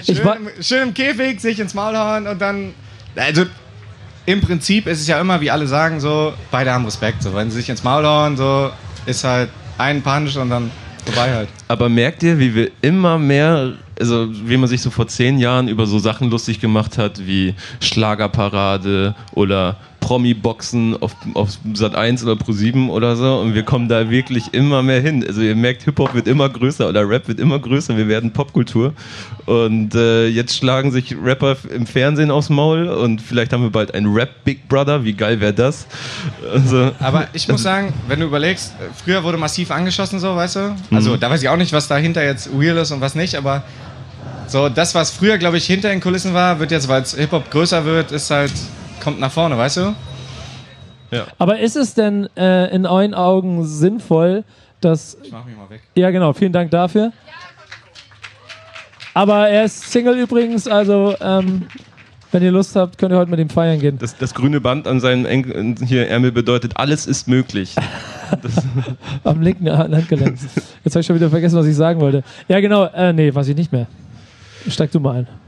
Ich 0.06 0.18
Schön, 0.18 0.26
im, 0.26 0.62
schön 0.62 0.82
im 0.88 0.94
Käfig, 0.94 1.40
sich 1.40 1.58
ins 1.58 1.72
Maul 1.72 1.96
hauen 1.96 2.26
und 2.26 2.38
dann. 2.40 2.74
Also, 3.16 3.44
im 4.26 4.40
Prinzip 4.42 4.87
ist 4.87 5.00
es 5.00 5.06
ja 5.06 5.18
immer, 5.20 5.40
wie 5.40 5.50
alle 5.50 5.66
sagen, 5.66 6.00
so, 6.00 6.34
beide 6.50 6.70
haben 6.72 6.84
Respekt. 6.84 7.22
So, 7.22 7.32
wenn 7.34 7.50
sie 7.50 7.56
sich 7.58 7.70
ins 7.70 7.82
Maul 7.82 8.04
hauen, 8.04 8.37
so, 8.37 8.70
ist 9.06 9.24
halt 9.24 9.48
ein 9.78 10.02
Punch 10.02 10.37
und 10.37 10.50
dann 10.50 10.70
vorbei 11.05 11.33
halt. 11.33 11.49
Aber 11.69 11.88
merkt 11.88 12.23
ihr, 12.23 12.38
wie 12.38 12.55
wir 12.55 12.71
immer 12.83 13.19
mehr, 13.19 13.75
also 13.99 14.29
wie 14.31 14.57
man 14.57 14.69
sich 14.69 14.83
so 14.83 14.90
vor 14.90 15.07
zehn 15.07 15.38
Jahren 15.38 15.69
über 15.69 15.87
so 15.87 15.99
Sachen 15.99 16.31
lustig 16.31 16.61
gemacht 16.61 16.99
hat, 16.99 17.27
wie 17.27 17.55
Schlagerparade 17.81 19.14
oder 19.33 19.77
Promi-Boxen 20.05 21.01
auf, 21.01 21.17
auf 21.33 21.59
Sat 21.73 21.95
1 21.95 22.25
oder 22.25 22.37
Pro 22.37 22.53
7 22.53 22.90
oder 22.90 23.17
so 23.17 23.38
und 23.38 23.55
wir 23.55 23.62
kommen 23.62 23.88
da 23.88 24.11
wirklich 24.11 24.53
immer 24.53 24.83
mehr 24.83 25.01
hin. 25.01 25.25
Also 25.27 25.40
ihr 25.40 25.57
merkt, 25.57 25.85
Hip-Hop 25.85 26.12
wird 26.12 26.29
immer 26.29 26.47
größer 26.51 26.90
oder 26.90 27.09
Rap 27.09 27.27
wird 27.27 27.40
immer 27.40 27.59
größer, 27.59 27.97
wir 27.97 28.07
werden 28.07 28.31
Popkultur 28.31 28.93
und 29.47 29.95
äh, 29.95 30.27
jetzt 30.27 30.55
schlagen 30.59 30.93
sich 30.93 31.17
Rapper 31.17 31.57
im 31.75 31.87
Fernsehen 31.87 32.31
aufs 32.31 32.51
Maul 32.51 32.87
und 32.87 33.23
vielleicht 33.23 33.55
haben 33.55 33.62
wir 33.62 33.71
bald 33.71 33.95
einen 33.95 34.12
Rap-Big 34.12 34.69
Brother, 34.69 35.05
wie 35.05 35.14
geil 35.14 35.40
wäre 35.40 35.55
das? 35.55 35.87
Also, 36.53 36.93
Aber 37.01 37.29
ich 37.33 37.49
muss 37.49 37.62
sagen, 37.62 37.95
wenn 38.07 38.21
du 38.21 38.27
überlegst, 38.27 38.73
äh, 38.73 38.93
früher 39.03 39.25
wurde 39.25 39.38
massiv 39.38 39.71
angeschossen, 39.71 40.21
so, 40.21 40.37
weißt 40.37 40.57
du? 40.57 40.77
Also, 40.90 41.17
da 41.17 41.31
weiß 41.31 41.43
ich 41.43 41.49
auch 41.49 41.57
nicht, 41.57 41.73
was 41.73 41.88
dahinter 41.88 42.23
jetzt 42.23 42.51
real 42.59 42.77
ist 42.77 42.90
und 42.90 43.01
was 43.01 43.14
nicht, 43.14 43.37
aber 43.37 43.62
so, 44.49 44.69
das, 44.69 44.95
was 44.95 45.11
früher, 45.11 45.38
glaube 45.38 45.57
ich, 45.57 45.64
hinter 45.64 45.88
den 45.88 46.03
Kulissen 46.03 46.35
war, 46.35 46.61
wird 46.61 46.73
jetzt, 46.73 46.88
weil 46.88 47.01
es 47.01 47.14
Hip-Hop 47.14 47.51
größer 47.51 47.87
wird, 47.87 48.12
ist 48.12 48.31
halt, 48.31 48.53
kommt 49.05 49.21
nach 49.21 49.31
vorne, 49.31 49.57
weißt 49.57 49.77
du? 49.77 49.95
Aber 51.38 51.59
ist 51.59 51.77
es 51.77 51.95
denn 51.95 52.29
äh, 52.37 52.75
in 52.75 52.87
euren 52.87 53.14
Augen 53.14 53.64
sinnvoll, 53.64 54.45
dass. 54.81 55.17
Ich 55.23 55.31
mach 55.31 55.45
mich 55.45 55.57
mal 55.57 55.71
weg. 55.71 55.83
Ja, 55.95 56.11
genau, 56.11 56.33
vielen 56.33 56.53
Dank 56.53 56.71
dafür. 56.71 57.12
Aber 59.12 59.49
er 59.49 59.64
ist 59.64 59.93
Single 59.93 60.19
übrigens, 60.19 60.67
also 60.67 61.14
ähm, 61.21 61.67
wenn 62.33 62.43
ihr 62.43 62.51
Lust 62.51 62.75
habt, 62.75 62.99
könnt 62.99 63.12
ihr 63.12 63.19
heute 63.19 63.31
mit 63.31 63.38
ihm 63.38 63.49
feiern 63.49 63.79
gehen. 63.79 63.97
das, 63.97 64.17
das 64.17 64.35
grüne 64.35 64.61
Band 64.61 64.88
an 64.88 64.99
seinen 64.99 65.25
Eng 65.25 65.77
hier 65.87 66.09
Ärmel 66.09 66.33
bedeutet, 66.33 66.73
alles 66.77 67.07
ist 67.07 67.29
möglich. 67.29 67.77
Am 69.25 69.40
linken 69.40 69.71
Handgelenk. 69.71 70.37
Jetzt 70.83 70.97
habe 70.97 71.01
ich 71.01 71.07
schon 71.07 71.14
wieder 71.14 71.31
vergessen, 71.31 71.57
was 71.57 71.67
ich 71.67 71.77
sagen 71.77 72.01
wollte. 72.01 72.25
Ja, 72.49 72.59
genau, 72.59 72.87
äh, 72.87 73.12
nee, 73.12 73.33
weiß 73.33 73.47
ich 73.47 73.57
nicht 73.57 73.71
mehr. 73.71 73.87
Steig 74.69 74.90
du 74.90 74.99
mal 74.99 75.19
ein. 75.19 75.43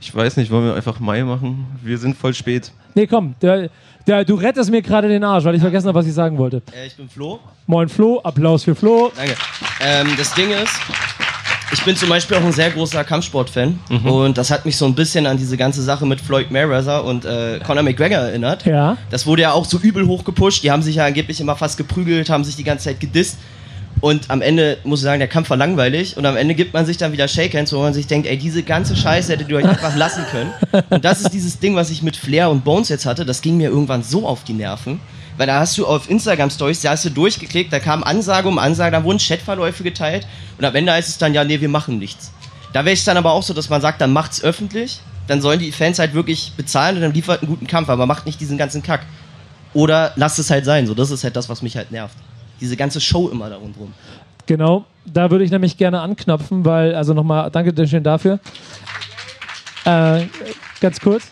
Ich 0.00 0.14
weiß 0.14 0.36
nicht, 0.36 0.50
wollen 0.50 0.66
wir 0.66 0.74
einfach 0.74 1.00
Mai 1.00 1.22
machen? 1.24 1.66
Wir 1.82 1.98
sind 1.98 2.16
voll 2.16 2.32
spät. 2.34 2.72
Nee, 2.94 3.06
komm, 3.06 3.34
der, 3.42 3.68
der, 4.06 4.24
du 4.24 4.34
rettest 4.34 4.70
mir 4.70 4.82
gerade 4.82 5.08
den 5.08 5.24
Arsch, 5.24 5.44
weil 5.44 5.54
ich 5.54 5.60
vergessen 5.60 5.88
habe, 5.88 5.98
was 5.98 6.06
ich 6.06 6.14
sagen 6.14 6.38
wollte. 6.38 6.62
Äh, 6.72 6.86
ich 6.86 6.96
bin 6.96 7.08
Flo. 7.08 7.40
Moin 7.66 7.88
Flo, 7.88 8.20
Applaus 8.22 8.64
für 8.64 8.74
Flo. 8.74 9.12
Danke. 9.16 9.34
Ähm, 9.80 10.08
das 10.16 10.32
Ding 10.34 10.50
ist, 10.50 10.74
ich 11.72 11.84
bin 11.84 11.96
zum 11.96 12.08
Beispiel 12.08 12.36
auch 12.36 12.44
ein 12.44 12.52
sehr 12.52 12.70
großer 12.70 13.04
Kampfsport-Fan 13.04 13.78
und 14.04 14.38
das 14.38 14.50
hat 14.50 14.64
mich 14.64 14.76
so 14.76 14.86
ein 14.86 14.94
bisschen 14.94 15.26
an 15.26 15.36
diese 15.36 15.56
ganze 15.56 15.82
Sache 15.82 16.06
mit 16.06 16.20
Floyd 16.20 16.50
Mayweather 16.50 17.04
und 17.04 17.24
äh, 17.24 17.60
Conor 17.64 17.82
McGregor 17.82 18.18
erinnert. 18.18 18.64
Ja. 18.64 18.96
Das 19.10 19.26
wurde 19.26 19.42
ja 19.42 19.52
auch 19.52 19.66
so 19.66 19.78
übel 19.78 20.06
hochgepusht. 20.06 20.62
Die 20.62 20.70
haben 20.70 20.82
sich 20.82 20.96
ja 20.96 21.04
angeblich 21.04 21.40
immer 21.40 21.56
fast 21.56 21.76
geprügelt, 21.76 22.30
haben 22.30 22.44
sich 22.44 22.56
die 22.56 22.64
ganze 22.64 22.84
Zeit 22.84 23.00
gedisst. 23.00 23.38
Und 24.00 24.30
am 24.30 24.42
Ende 24.42 24.78
muss 24.84 25.00
ich 25.00 25.04
sagen, 25.04 25.18
der 25.18 25.28
Kampf 25.28 25.50
war 25.50 25.56
langweilig. 25.56 26.16
Und 26.16 26.24
am 26.26 26.36
Ende 26.36 26.54
gibt 26.54 26.72
man 26.72 26.86
sich 26.86 26.96
dann 26.96 27.12
wieder 27.12 27.26
Shakehands, 27.26 27.72
wo 27.72 27.80
man 27.80 27.94
sich 27.94 28.06
denkt, 28.06 28.28
ey, 28.28 28.36
diese 28.36 28.62
ganze 28.62 28.94
Scheiße 28.94 29.32
hättet 29.32 29.48
ihr 29.48 29.56
euch 29.56 29.64
einfach 29.64 29.96
lassen 29.96 30.24
können. 30.30 30.52
Und 30.90 31.04
das 31.04 31.20
ist 31.20 31.32
dieses 31.32 31.58
Ding, 31.58 31.74
was 31.74 31.90
ich 31.90 32.02
mit 32.02 32.16
Flair 32.16 32.50
und 32.50 32.64
Bones 32.64 32.88
jetzt 32.88 33.06
hatte. 33.06 33.24
Das 33.24 33.40
ging 33.42 33.56
mir 33.56 33.70
irgendwann 33.70 34.02
so 34.02 34.26
auf 34.26 34.44
die 34.44 34.52
Nerven. 34.52 35.00
Weil 35.36 35.46
da 35.46 35.60
hast 35.60 35.78
du 35.78 35.86
auf 35.86 36.10
Instagram-Stories, 36.10 36.80
da 36.80 36.90
hast 36.90 37.04
du 37.04 37.10
durchgeklickt, 37.10 37.72
da 37.72 37.78
kam 37.78 38.02
Ansage 38.02 38.48
um 38.48 38.58
Ansage, 38.58 38.90
da 38.90 39.04
wurden 39.04 39.18
Chatverläufe 39.18 39.84
geteilt 39.84 40.26
und 40.58 40.64
am 40.64 40.74
Ende 40.74 40.92
heißt 40.92 41.08
es 41.08 41.16
dann, 41.16 41.32
ja, 41.32 41.44
nee, 41.44 41.60
wir 41.60 41.68
machen 41.68 42.00
nichts. 42.00 42.32
Da 42.72 42.84
wäre 42.84 42.94
es 42.94 43.04
dann 43.04 43.16
aber 43.16 43.30
auch 43.30 43.44
so, 43.44 43.54
dass 43.54 43.68
man 43.68 43.80
sagt, 43.80 44.00
dann 44.00 44.12
macht's 44.12 44.42
öffentlich, 44.42 44.98
dann 45.28 45.40
sollen 45.40 45.60
die 45.60 45.70
Fans 45.70 46.00
halt 46.00 46.12
wirklich 46.12 46.54
bezahlen 46.56 46.96
und 46.96 47.02
dann 47.02 47.14
liefert 47.14 47.40
einen 47.40 47.50
guten 47.50 47.68
Kampf, 47.68 47.88
aber 47.88 48.04
macht 48.04 48.26
nicht 48.26 48.40
diesen 48.40 48.58
ganzen 48.58 48.82
Kack. 48.82 49.06
Oder 49.74 50.12
lasst 50.16 50.40
es 50.40 50.50
halt 50.50 50.64
sein, 50.64 50.88
so, 50.88 50.94
das 50.94 51.12
ist 51.12 51.22
halt 51.22 51.36
das, 51.36 51.48
was 51.48 51.62
mich 51.62 51.76
halt 51.76 51.92
nervt. 51.92 52.16
Diese 52.60 52.76
ganze 52.76 53.00
Show 53.00 53.28
immer 53.28 53.50
da 53.50 53.56
rundherum. 53.56 53.92
Genau, 54.46 54.84
da 55.04 55.30
würde 55.30 55.44
ich 55.44 55.50
nämlich 55.50 55.76
gerne 55.76 56.00
anknopfen, 56.00 56.64
weil, 56.64 56.94
also 56.94 57.12
nochmal, 57.14 57.50
danke 57.50 57.86
schön 57.86 58.02
dafür. 58.02 58.40
Äh, 59.84 60.22
ganz 60.80 61.00
kurz. 61.00 61.30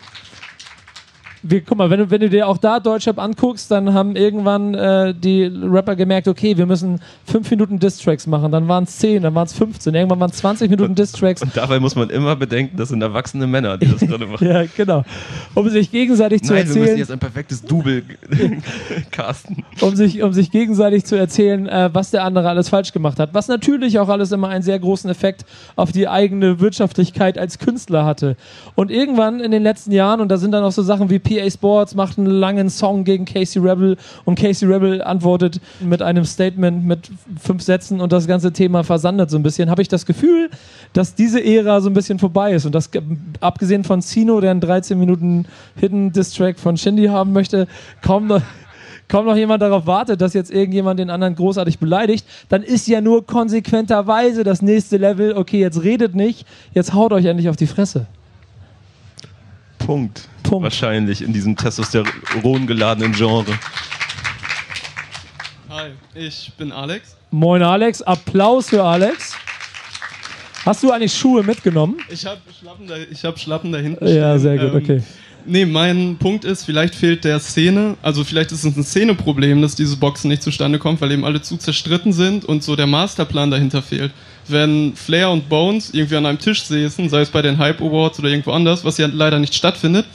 Wir, 1.49 1.61
guck 1.61 1.77
mal, 1.77 1.89
wenn 1.89 1.99
du, 1.99 2.11
wenn 2.11 2.19
du 2.19 2.29
dir 2.29 2.47
auch 2.47 2.57
da 2.57 2.79
Deutschrap 2.79 3.19
anguckst, 3.19 3.71
dann 3.71 3.93
haben 3.93 4.15
irgendwann 4.15 4.73
äh, 4.73 5.13
die 5.13 5.43
Rapper 5.45 5.95
gemerkt, 5.95 6.27
okay, 6.27 6.57
wir 6.57 6.65
müssen 6.65 6.99
fünf 7.25 7.49
Minuten 7.49 7.79
Distracks 7.79 8.27
machen. 8.27 8.51
Dann 8.51 8.67
waren 8.67 8.83
es 8.83 8.97
zehn, 8.97 9.23
dann 9.23 9.33
waren 9.33 9.45
es 9.45 9.53
15, 9.53 9.95
irgendwann 9.95 10.19
waren 10.19 10.29
es 10.31 10.37
20 10.37 10.69
Minuten 10.69 10.95
Distracks. 10.95 11.41
Und 11.41 11.55
dabei 11.55 11.79
muss 11.79 11.95
man 11.95 12.09
immer 12.09 12.35
bedenken, 12.35 12.75
das 12.75 12.89
sind 12.89 13.01
erwachsene 13.01 13.47
Männer, 13.47 13.77
die 13.77 13.87
das 13.87 14.01
gerade 14.01 14.25
machen. 14.25 14.45
ja, 14.47 14.63
genau. 14.75 15.03
Um 15.55 15.69
sich 15.69 15.91
gegenseitig 15.91 16.43
zu 16.43 16.53
Nein, 16.53 16.63
wir 16.63 16.67
erzählen. 16.67 16.85
müssen 16.85 16.97
jetzt 16.97 17.11
ein 17.11 17.19
perfektes 17.19 17.61
Double 17.61 18.03
casten. 19.11 19.63
um 19.81 19.95
sich, 19.95 20.21
um 20.23 20.33
sich 20.33 20.51
gegenseitig 20.51 21.05
zu 21.05 21.15
erzählen, 21.15 21.67
äh, 21.67 21.89
was 21.93 22.11
der 22.11 22.23
andere 22.23 22.49
alles 22.49 22.69
falsch 22.69 22.91
gemacht 22.91 23.19
hat. 23.19 23.33
Was 23.33 23.47
natürlich 23.47 23.99
auch 23.99 24.09
alles 24.09 24.31
immer 24.31 24.49
einen 24.49 24.63
sehr 24.63 24.79
großen 24.79 25.09
Effekt 25.09 25.45
auf 25.75 25.91
die 25.91 26.07
eigene 26.07 26.59
Wirtschaftlichkeit 26.59 27.37
als 27.37 27.59
Künstler 27.59 28.05
hatte. 28.05 28.35
Und 28.75 28.91
irgendwann 28.91 29.39
in 29.39 29.51
den 29.51 29.63
letzten 29.63 29.91
Jahren, 29.91 30.19
und 30.19 30.29
da 30.29 30.37
sind 30.37 30.51
dann 30.51 30.63
auch 30.63 30.71
so 30.71 30.81
Sachen 30.81 31.09
wie 31.09 31.19
PA 31.37 31.49
Sports 31.49 31.95
macht 31.95 32.17
einen 32.17 32.27
langen 32.27 32.69
Song 32.69 33.03
gegen 33.03 33.25
Casey 33.25 33.61
Rebel 33.61 33.97
und 34.25 34.37
Casey 34.37 34.67
Rebel 34.67 35.01
antwortet 35.01 35.59
mit 35.79 36.01
einem 36.01 36.25
Statement 36.25 36.85
mit 36.85 37.11
fünf 37.39 37.61
Sätzen 37.63 38.01
und 38.01 38.11
das 38.11 38.27
ganze 38.27 38.53
Thema 38.53 38.83
versandet 38.83 39.29
so 39.29 39.37
ein 39.37 39.43
bisschen, 39.43 39.69
habe 39.69 39.81
ich 39.81 39.87
das 39.87 40.05
Gefühl, 40.05 40.49
dass 40.93 41.15
diese 41.15 41.43
Ära 41.43 41.81
so 41.81 41.89
ein 41.89 41.93
bisschen 41.93 42.19
vorbei 42.19 42.53
ist. 42.53 42.65
Und 42.65 42.73
das, 42.73 42.89
abgesehen 43.39 43.83
von 43.83 44.01
Sino, 44.01 44.39
der 44.41 44.51
einen 44.51 44.61
13 44.61 44.97
Minuten 44.97 45.45
Hidden 45.75 46.11
Distrack 46.11 46.59
von 46.59 46.77
Shindy 46.77 47.05
haben 47.05 47.33
möchte, 47.33 47.67
kaum 48.01 48.27
noch 48.27 48.41
kaum 49.07 49.25
noch 49.25 49.37
jemand 49.37 49.61
darauf 49.61 49.85
wartet, 49.85 50.19
dass 50.19 50.33
jetzt 50.33 50.51
irgendjemand 50.51 50.99
den 50.99 51.09
anderen 51.09 51.35
großartig 51.35 51.79
beleidigt, 51.79 52.25
dann 52.49 52.61
ist 52.61 52.87
ja 52.87 52.99
nur 52.99 53.25
konsequenterweise 53.25 54.43
das 54.43 54.61
nächste 54.61 54.97
Level, 54.97 55.33
okay, 55.33 55.61
jetzt 55.61 55.81
redet 55.81 56.13
nicht, 56.13 56.45
jetzt 56.73 56.93
haut 56.93 57.13
euch 57.13 57.23
endlich 57.23 57.47
auf 57.47 57.55
die 57.55 57.67
Fresse. 57.67 58.07
Punkt. 59.87 60.27
Punkt. 60.43 60.63
Wahrscheinlich 60.65 61.21
in 61.21 61.31
diesem 61.31 61.55
Testosteron 61.55 62.67
geladenen 62.67 63.13
Genre. 63.13 63.57
Hi, 65.69 65.91
ich 66.13 66.51
bin 66.57 66.73
Alex. 66.73 67.15
Moin 67.31 67.63
Alex, 67.63 68.01
Applaus 68.01 68.67
für 68.67 68.83
Alex. 68.83 69.33
Hast 70.65 70.83
du 70.83 70.91
eigentlich 70.91 71.13
Schuhe 71.13 71.41
mitgenommen? 71.41 71.99
Ich 72.09 72.25
habe 72.25 72.41
Schlappen, 72.59 72.85
da, 72.85 72.95
ich 72.97 73.23
hab 73.23 73.39
Schlappen 73.39 73.71
da 73.71 73.77
hinten. 73.77 74.05
Ja, 74.05 74.37
stehen. 74.37 74.39
sehr 74.39 74.57
gut, 74.57 74.73
Ähm, 74.73 74.83
okay. 74.83 75.03
Nee, 75.45 75.65
mein 75.65 76.17
Punkt 76.19 76.43
ist, 76.43 76.65
vielleicht 76.65 76.93
fehlt 76.93 77.23
der 77.23 77.39
Szene, 77.39 77.95
also 78.01 78.25
vielleicht 78.25 78.51
ist 78.51 78.65
es 78.65 78.75
ein 78.75 78.83
Szeneproblem, 78.83 79.61
dass 79.61 79.75
diese 79.75 79.95
Boxen 79.95 80.27
nicht 80.27 80.43
zustande 80.43 80.79
kommt, 80.79 80.99
weil 80.99 81.13
eben 81.13 81.23
alle 81.23 81.41
zu 81.41 81.55
zerstritten 81.55 82.11
sind 82.11 82.43
und 82.43 82.61
so 82.61 82.75
der 82.75 82.87
Masterplan 82.87 83.49
dahinter 83.49 83.81
fehlt. 83.81 84.11
Wenn 84.49 84.95
Flair 84.95 85.29
und 85.29 85.49
Bones 85.49 85.93
irgendwie 85.93 86.15
an 86.15 86.25
einem 86.25 86.39
Tisch 86.39 86.63
säßen, 86.63 87.09
sei 87.09 87.21
es 87.21 87.29
bei 87.29 87.41
den 87.41 87.57
Hype 87.57 87.81
Awards 87.81 88.19
oder 88.19 88.29
irgendwo 88.29 88.51
anders, 88.51 88.85
was 88.85 88.97
ja 88.97 89.07
leider 89.11 89.39
nicht 89.39 89.55
stattfindet, 89.55 90.05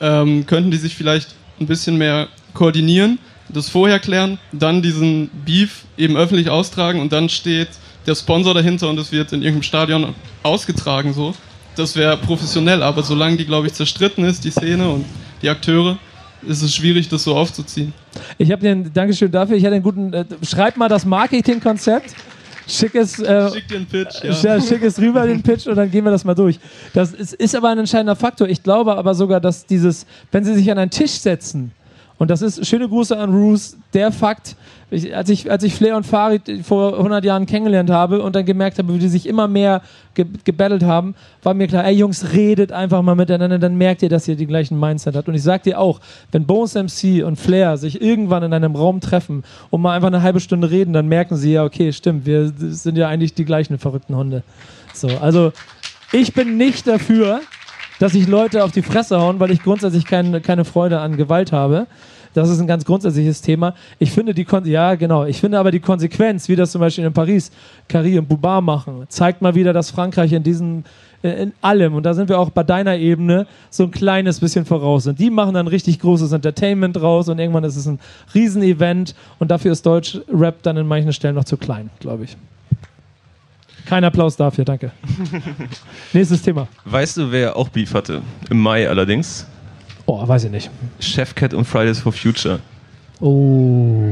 ähm, 0.00 0.46
könnten 0.46 0.70
die 0.70 0.76
sich 0.76 0.94
vielleicht 0.94 1.34
ein 1.60 1.66
bisschen 1.66 1.96
mehr 1.96 2.28
koordinieren, 2.54 3.18
das 3.48 3.68
vorher 3.68 3.98
klären, 3.98 4.38
dann 4.52 4.82
diesen 4.82 5.30
Beef 5.44 5.84
eben 5.96 6.16
öffentlich 6.16 6.50
austragen 6.50 7.00
und 7.00 7.12
dann 7.12 7.28
steht 7.28 7.68
der 8.06 8.14
Sponsor 8.14 8.54
dahinter 8.54 8.88
und 8.88 8.98
es 8.98 9.12
wird 9.12 9.32
in 9.32 9.42
irgendeinem 9.42 9.62
Stadion 9.62 10.14
ausgetragen 10.42 11.12
so. 11.12 11.34
Das 11.76 11.96
wäre 11.96 12.16
professionell, 12.16 12.82
aber 12.82 13.02
solange 13.02 13.36
die, 13.36 13.44
glaube 13.44 13.66
ich, 13.66 13.74
zerstritten 13.74 14.24
ist, 14.24 14.44
die 14.44 14.50
Szene 14.50 14.88
und 14.88 15.04
die 15.42 15.48
Akteure, 15.48 15.98
ist 16.42 16.62
es 16.62 16.74
schwierig, 16.74 17.08
das 17.08 17.24
so 17.24 17.36
aufzuziehen. 17.36 17.92
Ich 18.38 18.50
habe 18.50 18.62
den, 18.62 18.92
Dankeschön 18.92 19.30
dafür, 19.30 19.56
ich 19.56 19.64
hatte 19.64 19.74
einen 19.74 19.84
guten, 19.84 20.12
äh, 20.12 20.24
schreib 20.42 20.76
mal 20.76 20.88
das 20.88 21.04
Marketingkonzept. 21.04 22.14
Schick 22.70 22.94
es, 22.94 23.18
äh, 23.18 23.50
Schick 23.50 23.74
einen 23.74 23.86
Pitch, 23.86 24.22
ja. 24.22 24.30
ja. 24.30 24.60
schick 24.60 24.82
es 24.82 24.98
rüber, 24.98 25.26
den 25.26 25.42
Pitch, 25.42 25.66
und 25.66 25.76
dann 25.76 25.90
gehen 25.90 26.04
wir 26.04 26.10
das 26.10 26.24
mal 26.24 26.34
durch. 26.34 26.58
Das 26.94 27.12
ist, 27.12 27.34
ist 27.34 27.54
aber 27.54 27.68
ein 27.70 27.78
entscheidender 27.78 28.16
Faktor. 28.16 28.48
Ich 28.48 28.62
glaube 28.62 28.96
aber 28.96 29.14
sogar, 29.14 29.40
dass 29.40 29.66
dieses, 29.66 30.06
wenn 30.32 30.44
sie 30.44 30.54
sich 30.54 30.70
an 30.70 30.78
einen 30.78 30.90
Tisch 30.90 31.12
setzen, 31.12 31.72
und 32.20 32.30
das 32.30 32.42
ist, 32.42 32.66
schöne 32.66 32.86
Grüße 32.86 33.16
an 33.16 33.32
Roos, 33.32 33.78
der 33.94 34.12
Fakt, 34.12 34.54
ich, 34.90 35.16
als, 35.16 35.30
ich, 35.30 35.50
als 35.50 35.64
ich 35.64 35.74
Flair 35.74 35.96
und 35.96 36.04
Farid 36.04 36.42
vor 36.64 36.98
100 36.98 37.24
Jahren 37.24 37.46
kennengelernt 37.46 37.88
habe 37.88 38.20
und 38.20 38.36
dann 38.36 38.44
gemerkt 38.44 38.78
habe, 38.78 38.92
wie 38.92 38.98
die 38.98 39.08
sich 39.08 39.26
immer 39.26 39.48
mehr 39.48 39.80
ge 40.12 40.26
gebattelt 40.44 40.82
haben, 40.82 41.14
war 41.42 41.54
mir 41.54 41.66
klar, 41.66 41.86
ey 41.86 41.94
Jungs, 41.94 42.34
redet 42.34 42.72
einfach 42.72 43.00
mal 43.00 43.14
miteinander, 43.14 43.58
dann 43.58 43.74
merkt 43.76 44.02
ihr, 44.02 44.10
dass 44.10 44.28
ihr 44.28 44.36
die 44.36 44.46
gleichen 44.46 44.78
Mindset 44.78 45.16
habt. 45.16 45.28
Und 45.28 45.34
ich 45.34 45.42
sag 45.42 45.62
dir 45.62 45.80
auch, 45.80 45.98
wenn 46.30 46.44
Bones 46.44 46.74
MC 46.74 47.24
und 47.24 47.36
Flair 47.36 47.78
sich 47.78 48.02
irgendwann 48.02 48.42
in 48.42 48.52
einem 48.52 48.76
Raum 48.76 49.00
treffen 49.00 49.42
und 49.70 49.80
mal 49.80 49.96
einfach 49.96 50.08
eine 50.08 50.20
halbe 50.20 50.40
Stunde 50.40 50.70
reden, 50.70 50.92
dann 50.92 51.08
merken 51.08 51.36
sie 51.36 51.54
ja, 51.54 51.64
okay, 51.64 51.90
stimmt, 51.90 52.26
wir 52.26 52.52
sind 52.54 52.98
ja 52.98 53.08
eigentlich 53.08 53.32
die 53.32 53.46
gleichen 53.46 53.78
verrückten 53.78 54.14
Hunde. 54.14 54.42
So, 54.92 55.08
also 55.22 55.52
ich 56.12 56.34
bin 56.34 56.58
nicht 56.58 56.86
dafür, 56.86 57.40
dass 58.00 58.12
sich 58.12 58.26
Leute 58.26 58.64
auf 58.64 58.72
die 58.72 58.82
Fresse 58.82 59.20
hauen, 59.20 59.38
weil 59.40 59.50
ich 59.52 59.62
grundsätzlich 59.62 60.06
kein, 60.06 60.42
keine 60.42 60.64
Freude 60.64 61.00
an 61.00 61.16
Gewalt 61.16 61.52
habe. 61.52 61.86
Das 62.34 62.48
ist 62.48 62.60
ein 62.60 62.66
ganz 62.66 62.84
grundsätzliches 62.84 63.42
Thema. 63.42 63.74
Ich 63.98 64.12
finde 64.12 64.34
die 64.34 64.44
Kon 64.44 64.64
ja 64.64 64.94
genau. 64.94 65.24
Ich 65.24 65.40
finde 65.40 65.58
aber 65.58 65.70
die 65.70 65.80
Konsequenz, 65.80 66.48
wie 66.48 66.56
das 66.56 66.72
zum 66.72 66.80
Beispiel 66.80 67.04
in 67.04 67.12
Paris 67.12 67.50
Carrie 67.88 68.18
und 68.18 68.28
Bubar 68.28 68.60
machen, 68.60 69.04
zeigt 69.08 69.42
mal 69.42 69.54
wieder, 69.54 69.72
dass 69.72 69.90
Frankreich 69.90 70.32
in 70.32 70.42
diesen 70.42 70.84
äh, 71.22 71.42
in 71.42 71.52
allem 71.60 71.94
und 71.94 72.04
da 72.04 72.14
sind 72.14 72.28
wir 72.28 72.38
auch 72.38 72.50
bei 72.50 72.62
deiner 72.62 72.96
Ebene 72.96 73.46
so 73.68 73.84
ein 73.84 73.90
kleines 73.90 74.40
bisschen 74.40 74.64
voraus 74.64 75.04
sind. 75.04 75.18
Die 75.18 75.30
machen 75.30 75.54
dann 75.54 75.66
richtig 75.66 75.98
großes 75.98 76.32
Entertainment 76.32 76.96
draus 76.96 77.28
und 77.28 77.38
irgendwann 77.38 77.64
ist 77.64 77.76
es 77.76 77.86
ein 77.86 77.98
Riesenevent 78.34 79.14
und 79.38 79.50
dafür 79.50 79.72
ist 79.72 79.84
Deutsch 79.84 80.20
Rap 80.32 80.62
dann 80.62 80.76
in 80.76 80.86
manchen 80.86 81.12
Stellen 81.12 81.34
noch 81.34 81.44
zu 81.44 81.56
klein, 81.56 81.90
glaube 81.98 82.24
ich. 82.24 82.36
Kein 83.86 84.04
Applaus 84.04 84.36
dafür, 84.36 84.64
danke. 84.64 84.92
Nächstes 86.12 86.42
Thema. 86.42 86.68
Weißt 86.84 87.16
du, 87.16 87.32
wer 87.32 87.56
auch 87.56 87.68
Beef 87.68 87.92
hatte? 87.92 88.22
Im 88.48 88.60
Mai 88.60 88.88
allerdings. 88.88 89.46
Oh, 90.12 90.26
weiß 90.26 90.42
ich 90.42 90.50
nicht. 90.50 90.68
Chefcat 90.98 91.54
und 91.54 91.64
Fridays 91.64 92.00
for 92.00 92.10
Future. 92.10 92.58
Oh. 93.20 94.02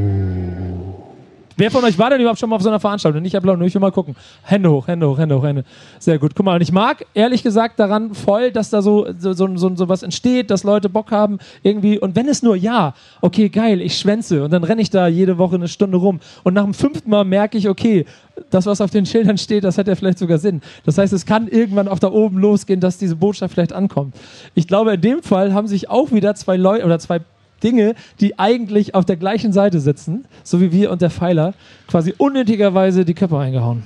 Wer 1.59 1.73
von 1.73 1.83
euch 1.83 1.99
war 1.99 2.09
denn 2.09 2.21
überhaupt 2.21 2.38
schon 2.38 2.49
mal 2.49 2.55
auf 2.55 2.62
so 2.62 2.68
einer 2.68 2.79
Veranstaltung? 2.79 3.21
Nicht 3.21 3.35
applaudieren, 3.35 3.66
ich 3.66 3.75
will 3.75 3.81
mal 3.81 3.90
gucken. 3.90 4.14
Hände 4.44 4.71
hoch, 4.71 4.87
Hände 4.87 5.09
hoch, 5.09 5.18
Hände 5.18 5.37
hoch, 5.37 5.42
Hände. 5.42 5.64
Sehr 5.99 6.16
gut. 6.16 6.37
Guck 6.37 6.47
mal, 6.47 6.55
und 6.55 6.61
ich 6.61 6.71
mag 6.71 7.05
ehrlich 7.14 7.42
gesagt 7.42 7.81
daran 7.81 8.14
voll, 8.14 8.53
dass 8.53 8.71
da 8.71 8.81
so, 8.81 9.09
so, 9.18 9.33
so, 9.33 9.57
so, 9.57 9.75
so 9.75 9.88
was 9.88 10.05
entsteht, 10.05 10.53
dass 10.53 10.62
Leute 10.62 10.88
Bock 10.88 11.11
haben 11.11 11.38
irgendwie. 11.64 11.99
Und 11.99 12.14
wenn 12.14 12.29
es 12.29 12.44
nur 12.44 12.55
ja, 12.55 12.94
okay, 13.23 13.49
geil, 13.49 13.81
ich 13.81 13.99
schwänze 13.99 14.44
und 14.44 14.53
dann 14.53 14.62
renne 14.62 14.83
ich 14.83 14.90
da 14.90 15.09
jede 15.09 15.37
Woche 15.37 15.57
eine 15.57 15.66
Stunde 15.66 15.99
rum. 15.99 16.21
Und 16.44 16.55
nach 16.55 16.62
dem 16.62 16.75
fünften 16.75 17.11
Mal 17.11 17.25
merke 17.25 17.59
ich, 17.59 17.68
okay, 17.68 18.05
das, 18.51 18.66
was 18.66 18.81
auf 18.81 18.90
den 18.90 19.05
Schildern 19.05 19.37
steht, 19.37 19.64
das 19.64 19.79
hat 19.79 19.88
ja 19.88 19.97
vielleicht 19.97 20.18
sogar 20.18 20.38
Sinn. 20.38 20.61
Das 20.85 20.97
heißt, 20.97 21.12
es 21.12 21.27
kann 21.27 21.49
irgendwann 21.49 21.88
auch 21.88 21.99
da 21.99 22.12
oben 22.12 22.38
losgehen, 22.38 22.79
dass 22.79 22.99
diese 22.99 23.16
Botschaft 23.16 23.55
vielleicht 23.55 23.73
ankommt. 23.73 24.14
Ich 24.55 24.68
glaube, 24.68 24.94
in 24.94 25.01
dem 25.01 25.25
Fall 25.25 25.53
haben 25.53 25.66
sich 25.66 25.90
auch 25.90 26.12
wieder 26.12 26.37
zwei 26.37 26.57
Leute 26.57 26.85
oder 26.85 27.01
zwei 27.01 27.21
Dinge, 27.62 27.94
die 28.21 28.38
eigentlich 28.38 28.94
auf 28.94 29.05
der 29.05 29.16
gleichen 29.16 29.53
Seite 29.53 29.81
sitzen, 29.81 30.25
so 30.44 30.61
wie 30.61 30.73
wir 30.73 30.90
und 30.90 31.03
der 31.03 31.11
Pfeiler, 31.11 31.55
quasi 31.87 32.14
unnötigerweise 32.16 33.05
die 33.05 33.14
Köpfe 33.14 33.38
eingehauen. 33.38 33.85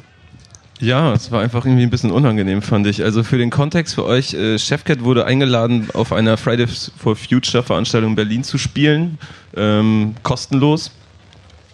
Ja, 0.82 1.12
es 1.12 1.30
war 1.30 1.40
einfach 1.42 1.64
irgendwie 1.64 1.84
ein 1.84 1.90
bisschen 1.90 2.10
unangenehm, 2.10 2.60
fand 2.60 2.88
ich. 2.88 3.04
Also 3.04 3.22
für 3.22 3.38
den 3.38 3.50
Kontext 3.50 3.94
für 3.94 4.04
euch, 4.04 4.34
äh, 4.34 4.58
Chefcat 4.58 5.04
wurde 5.04 5.24
eingeladen, 5.24 5.88
auf 5.94 6.12
einer 6.12 6.36
Fridays 6.36 6.90
for 6.96 7.14
Future 7.14 7.62
Veranstaltung 7.62 8.10
in 8.10 8.16
Berlin 8.16 8.42
zu 8.42 8.58
spielen, 8.58 9.16
ähm, 9.56 10.16
kostenlos. 10.24 10.90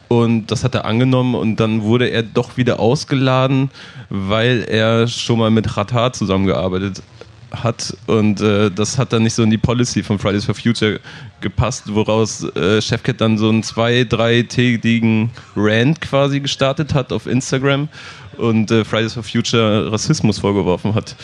Und 0.09 0.51
das 0.51 0.63
hat 0.63 0.75
er 0.75 0.85
angenommen 0.85 1.35
und 1.35 1.57
dann 1.57 1.83
wurde 1.83 2.09
er 2.09 2.23
doch 2.23 2.59
wieder 2.59 2.81
ausgeladen, 2.81 3.71
weil 4.11 4.65
er 4.69 5.07
schon 5.07 5.39
mal 5.39 5.51
mit 5.51 5.77
Ratar 5.77 6.13
zusammengearbeitet 6.13 7.03
hat 7.51 7.97
und 8.07 8.41
äh, 8.41 8.71
das 8.71 8.99
hat 8.99 9.13
dann 9.13 9.23
nicht 9.23 9.35
so 9.35 9.43
in 9.43 9.51
die 9.51 9.59
Policy 9.59 10.03
von 10.03 10.19
Fridays 10.19 10.45
for 10.45 10.55
Future 10.55 11.01
gepasst, 11.41 11.85
woraus 11.87 12.45
äh, 12.55 12.81
Chefcat 12.81 13.21
dann 13.21 13.39
so 13.39 13.49
einen 13.49 13.63
zwei-, 13.63 14.05
dreitägigen 14.05 15.31
Rant 15.57 16.01
quasi 16.01 16.41
gestartet 16.41 16.95
hat 16.95 17.13
auf 17.13 17.27
Instagram 17.27 17.89
und 18.37 18.71
äh, 18.71 18.85
Fridays 18.85 19.15
for 19.15 19.23
Future 19.23 19.91
Rassismus 19.91 20.39
vorgeworfen 20.39 20.95
hat. 20.95 21.17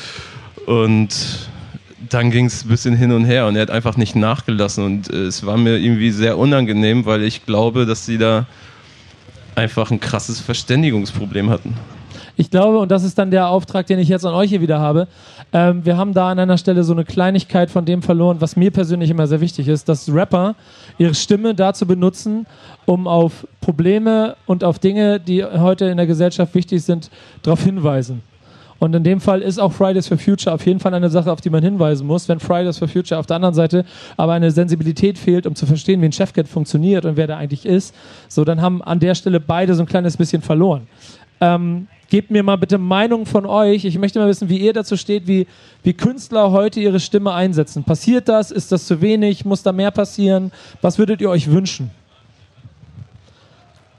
Und 0.66 1.48
dann 2.08 2.30
ging 2.30 2.46
es 2.46 2.64
ein 2.64 2.68
bisschen 2.68 2.96
hin 2.96 3.12
und 3.12 3.24
her 3.24 3.46
und 3.46 3.56
er 3.56 3.62
hat 3.62 3.70
einfach 3.70 3.96
nicht 3.96 4.16
nachgelassen 4.16 4.84
und 4.84 5.10
äh, 5.10 5.24
es 5.24 5.44
war 5.44 5.56
mir 5.56 5.78
irgendwie 5.78 6.10
sehr 6.10 6.38
unangenehm, 6.38 7.06
weil 7.06 7.22
ich 7.22 7.46
glaube, 7.46 7.86
dass 7.86 8.06
sie 8.06 8.18
da 8.18 8.46
einfach 9.54 9.90
ein 9.90 10.00
krasses 10.00 10.40
Verständigungsproblem 10.40 11.50
hatten. 11.50 11.74
Ich 12.36 12.50
glaube, 12.50 12.78
und 12.78 12.90
das 12.90 13.04
ist 13.04 13.16
dann 13.18 13.30
der 13.30 13.48
Auftrag, 13.48 13.86
den 13.86 13.98
ich 13.98 14.08
jetzt 14.08 14.26
an 14.26 14.34
euch 14.34 14.50
hier 14.50 14.60
wieder 14.60 14.80
habe. 14.80 15.06
Ähm, 15.52 15.84
wir 15.84 15.96
haben 15.96 16.14
da 16.14 16.30
an 16.30 16.38
einer 16.38 16.58
Stelle 16.58 16.82
so 16.82 16.92
eine 16.92 17.04
Kleinigkeit 17.04 17.70
von 17.70 17.84
dem 17.84 18.02
verloren, 18.02 18.40
was 18.40 18.56
mir 18.56 18.72
persönlich 18.72 19.10
immer 19.10 19.26
sehr 19.26 19.40
wichtig 19.40 19.68
ist, 19.68 19.88
dass 19.88 20.12
Rapper 20.12 20.56
ihre 20.98 21.14
Stimme 21.14 21.54
dazu 21.54 21.86
benutzen, 21.86 22.46
um 22.86 23.06
auf 23.06 23.46
Probleme 23.60 24.36
und 24.46 24.64
auf 24.64 24.80
Dinge, 24.80 25.20
die 25.20 25.44
heute 25.44 25.84
in 25.86 25.96
der 25.96 26.06
Gesellschaft 26.06 26.54
wichtig 26.54 26.82
sind, 26.82 27.10
darauf 27.42 27.62
hinweisen. 27.62 28.22
Und 28.80 28.94
in 28.94 29.04
dem 29.04 29.20
Fall 29.20 29.40
ist 29.40 29.58
auch 29.58 29.72
Fridays 29.72 30.08
for 30.08 30.18
Future 30.18 30.54
auf 30.54 30.66
jeden 30.66 30.80
Fall 30.80 30.92
eine 30.92 31.08
Sache, 31.08 31.30
auf 31.30 31.40
die 31.40 31.50
man 31.50 31.62
hinweisen 31.62 32.06
muss. 32.06 32.28
Wenn 32.28 32.40
Fridays 32.40 32.78
for 32.78 32.88
Future 32.88 33.18
auf 33.18 33.26
der 33.26 33.36
anderen 33.36 33.54
Seite 33.54 33.84
aber 34.16 34.32
eine 34.32 34.50
Sensibilität 34.50 35.18
fehlt, 35.18 35.46
um 35.46 35.54
zu 35.54 35.64
verstehen, 35.66 36.02
wie 36.02 36.06
ein 36.06 36.12
Chefcat 36.12 36.48
funktioniert 36.48 37.04
und 37.04 37.16
wer 37.16 37.26
da 37.26 37.36
eigentlich 37.36 37.64
ist, 37.64 37.94
so 38.28 38.44
dann 38.44 38.60
haben 38.60 38.82
an 38.82 38.98
der 38.98 39.14
Stelle 39.14 39.40
beide 39.40 39.74
so 39.74 39.82
ein 39.82 39.86
kleines 39.86 40.16
bisschen 40.16 40.42
verloren. 40.42 40.88
Ähm, 41.40 41.86
gebt 42.10 42.30
mir 42.30 42.42
mal 42.42 42.56
bitte 42.56 42.78
Meinung 42.78 43.26
von 43.26 43.46
euch. 43.46 43.84
Ich 43.84 43.98
möchte 43.98 44.18
mal 44.18 44.28
wissen, 44.28 44.48
wie 44.48 44.58
ihr 44.58 44.72
dazu 44.72 44.96
steht, 44.96 45.26
wie, 45.26 45.46
wie 45.82 45.94
Künstler 45.94 46.50
heute 46.50 46.80
ihre 46.80 47.00
Stimme 47.00 47.32
einsetzen. 47.32 47.84
Passiert 47.84 48.28
das? 48.28 48.50
Ist 48.50 48.72
das 48.72 48.86
zu 48.86 49.00
wenig? 49.00 49.44
Muss 49.44 49.62
da 49.62 49.72
mehr 49.72 49.90
passieren? 49.90 50.52
Was 50.82 50.98
würdet 50.98 51.20
ihr 51.20 51.30
euch 51.30 51.50
wünschen? 51.50 51.90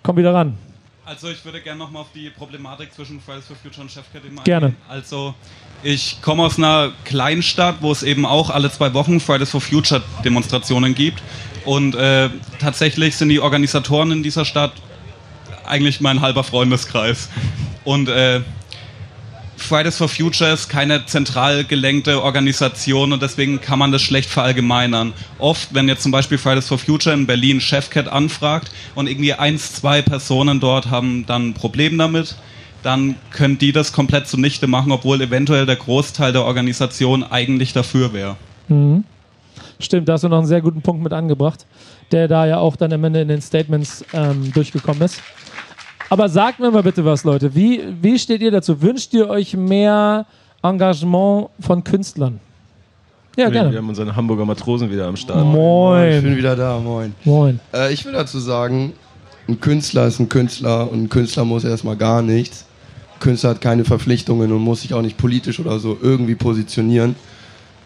Komm 0.03 0.17
wieder 0.17 0.33
ran. 0.33 0.57
Also 1.07 1.29
ich 1.29 1.45
würde 1.45 1.61
gerne 1.61 1.77
nochmal 1.77 2.01
auf 2.01 2.11
die 2.15 2.31
Problematik 2.31 2.91
zwischen 2.91 3.21
Fridays 3.21 3.45
for 3.45 3.55
Future 3.55 3.81
und 3.81 3.95
eingehen. 3.95 4.43
Gerne. 4.43 4.73
Also 4.89 5.35
ich 5.83 6.19
komme 6.23 6.41
aus 6.41 6.57
einer 6.57 6.93
Kleinstadt, 7.03 7.75
wo 7.81 7.91
es 7.91 8.01
eben 8.01 8.25
auch 8.25 8.49
alle 8.49 8.71
zwei 8.71 8.91
Wochen 8.95 9.19
Fridays 9.19 9.51
for 9.51 9.61
Future 9.61 10.01
Demonstrationen 10.23 10.95
gibt. 10.95 11.21
Und 11.63 11.93
äh, 11.93 12.29
tatsächlich 12.59 13.15
sind 13.15 13.29
die 13.29 13.39
Organisatoren 13.39 14.11
in 14.11 14.23
dieser 14.23 14.45
Stadt 14.45 14.71
eigentlich 15.67 16.01
mein 16.01 16.21
halber 16.21 16.43
Freundeskreis. 16.43 17.29
Und 17.85 18.09
äh, 18.09 18.41
Fridays 19.57 19.97
for 19.97 20.09
Future 20.09 20.51
ist 20.51 20.69
keine 20.69 21.05
zentral 21.05 21.63
gelenkte 21.63 22.21
Organisation 22.21 23.13
und 23.13 23.21
deswegen 23.21 23.61
kann 23.61 23.79
man 23.79 23.91
das 23.91 24.01
schlecht 24.01 24.29
verallgemeinern. 24.29 25.13
Oft, 25.39 25.73
wenn 25.73 25.87
jetzt 25.87 26.03
zum 26.03 26.11
Beispiel 26.11 26.37
Fridays 26.37 26.67
for 26.67 26.77
Future 26.77 27.15
in 27.15 27.25
Berlin 27.25 27.61
Chefcat 27.61 28.07
anfragt 28.07 28.71
und 28.95 29.07
irgendwie 29.07 29.33
eins, 29.33 29.73
zwei 29.73 30.01
Personen 30.01 30.59
dort 30.59 30.89
haben 30.89 31.25
dann 31.25 31.49
ein 31.49 31.53
Problem 31.53 31.97
damit, 31.97 32.35
dann 32.83 33.15
können 33.31 33.57
die 33.57 33.71
das 33.71 33.93
komplett 33.93 34.27
zunichte 34.27 34.67
machen, 34.67 34.91
obwohl 34.91 35.21
eventuell 35.21 35.65
der 35.65 35.77
Großteil 35.77 36.33
der 36.33 36.43
Organisation 36.43 37.23
eigentlich 37.23 37.73
dafür 37.73 38.13
wäre. 38.13 38.35
Mhm. 38.67 39.03
Stimmt, 39.79 40.07
da 40.07 40.13
hast 40.13 40.23
du 40.23 40.29
noch 40.29 40.37
einen 40.37 40.47
sehr 40.47 40.61
guten 40.61 40.81
Punkt 40.81 41.03
mit 41.03 41.11
angebracht, 41.11 41.65
der 42.11 42.27
da 42.27 42.45
ja 42.45 42.57
auch 42.59 42.75
dann 42.75 42.93
am 42.93 43.03
Ende 43.03 43.21
in 43.21 43.27
den 43.27 43.41
Statements 43.41 44.05
ähm, 44.13 44.51
durchgekommen 44.53 45.01
ist. 45.01 45.21
Aber 46.09 46.29
sagt 46.29 46.59
mir 46.59 46.71
mal 46.71 46.83
bitte 46.83 47.03
was, 47.03 47.23
Leute. 47.23 47.55
Wie, 47.55 47.81
wie 48.01 48.19
steht 48.19 48.41
ihr 48.41 48.51
dazu? 48.51 48.81
Wünscht 48.81 49.13
ihr 49.13 49.29
euch 49.29 49.55
mehr 49.55 50.25
Engagement 50.61 51.49
von 51.59 51.83
Künstlern? 51.83 52.39
Ja, 53.37 53.45
wir, 53.45 53.51
gerne. 53.51 53.71
Wir 53.71 53.79
haben 53.79 53.89
unseren 53.89 54.15
Hamburger 54.15 54.45
Matrosen 54.45 54.89
wieder 54.89 55.07
am 55.07 55.17
Start. 55.17 55.45
Moin. 55.45 56.17
Ich 56.17 56.23
bin 56.23 56.37
wieder 56.37 56.55
da, 56.55 56.79
moin. 56.79 57.13
Moin. 57.25 57.59
Äh, 57.73 57.91
ich 57.93 58.05
will 58.05 58.13
dazu 58.13 58.39
sagen, 58.39 58.93
ein 59.47 59.59
Künstler 59.59 60.07
ist 60.07 60.19
ein 60.19 60.29
Künstler 60.29 60.89
und 60.89 61.03
ein 61.03 61.09
Künstler 61.09 61.43
muss 61.43 61.63
erstmal 61.63 61.97
gar 61.97 62.21
nichts. 62.21 62.65
Ein 63.15 63.19
Künstler 63.19 63.49
hat 63.51 63.61
keine 63.61 63.83
Verpflichtungen 63.83 64.51
und 64.51 64.61
muss 64.61 64.81
sich 64.81 64.93
auch 64.93 65.01
nicht 65.01 65.17
politisch 65.17 65.59
oder 65.59 65.79
so 65.79 65.97
irgendwie 66.01 66.35
positionieren. 66.35 67.15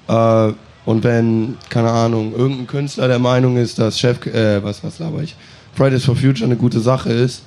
Äh, 0.07 0.53
und 0.85 1.03
wenn, 1.03 1.57
keine 1.69 1.89
Ahnung, 1.89 2.33
irgendein 2.35 2.67
Künstler 2.67 3.07
der 3.07 3.19
Meinung 3.19 3.57
ist, 3.57 3.79
dass 3.79 3.99
Chef, 3.99 4.25
äh, 4.27 4.63
was, 4.63 4.83
was 4.83 4.99
laber 4.99 5.23
ich, 5.23 5.35
Fridays 5.73 6.05
for 6.05 6.15
Future 6.15 6.45
eine 6.45 6.57
gute 6.57 6.79
Sache 6.79 7.11
ist, 7.11 7.43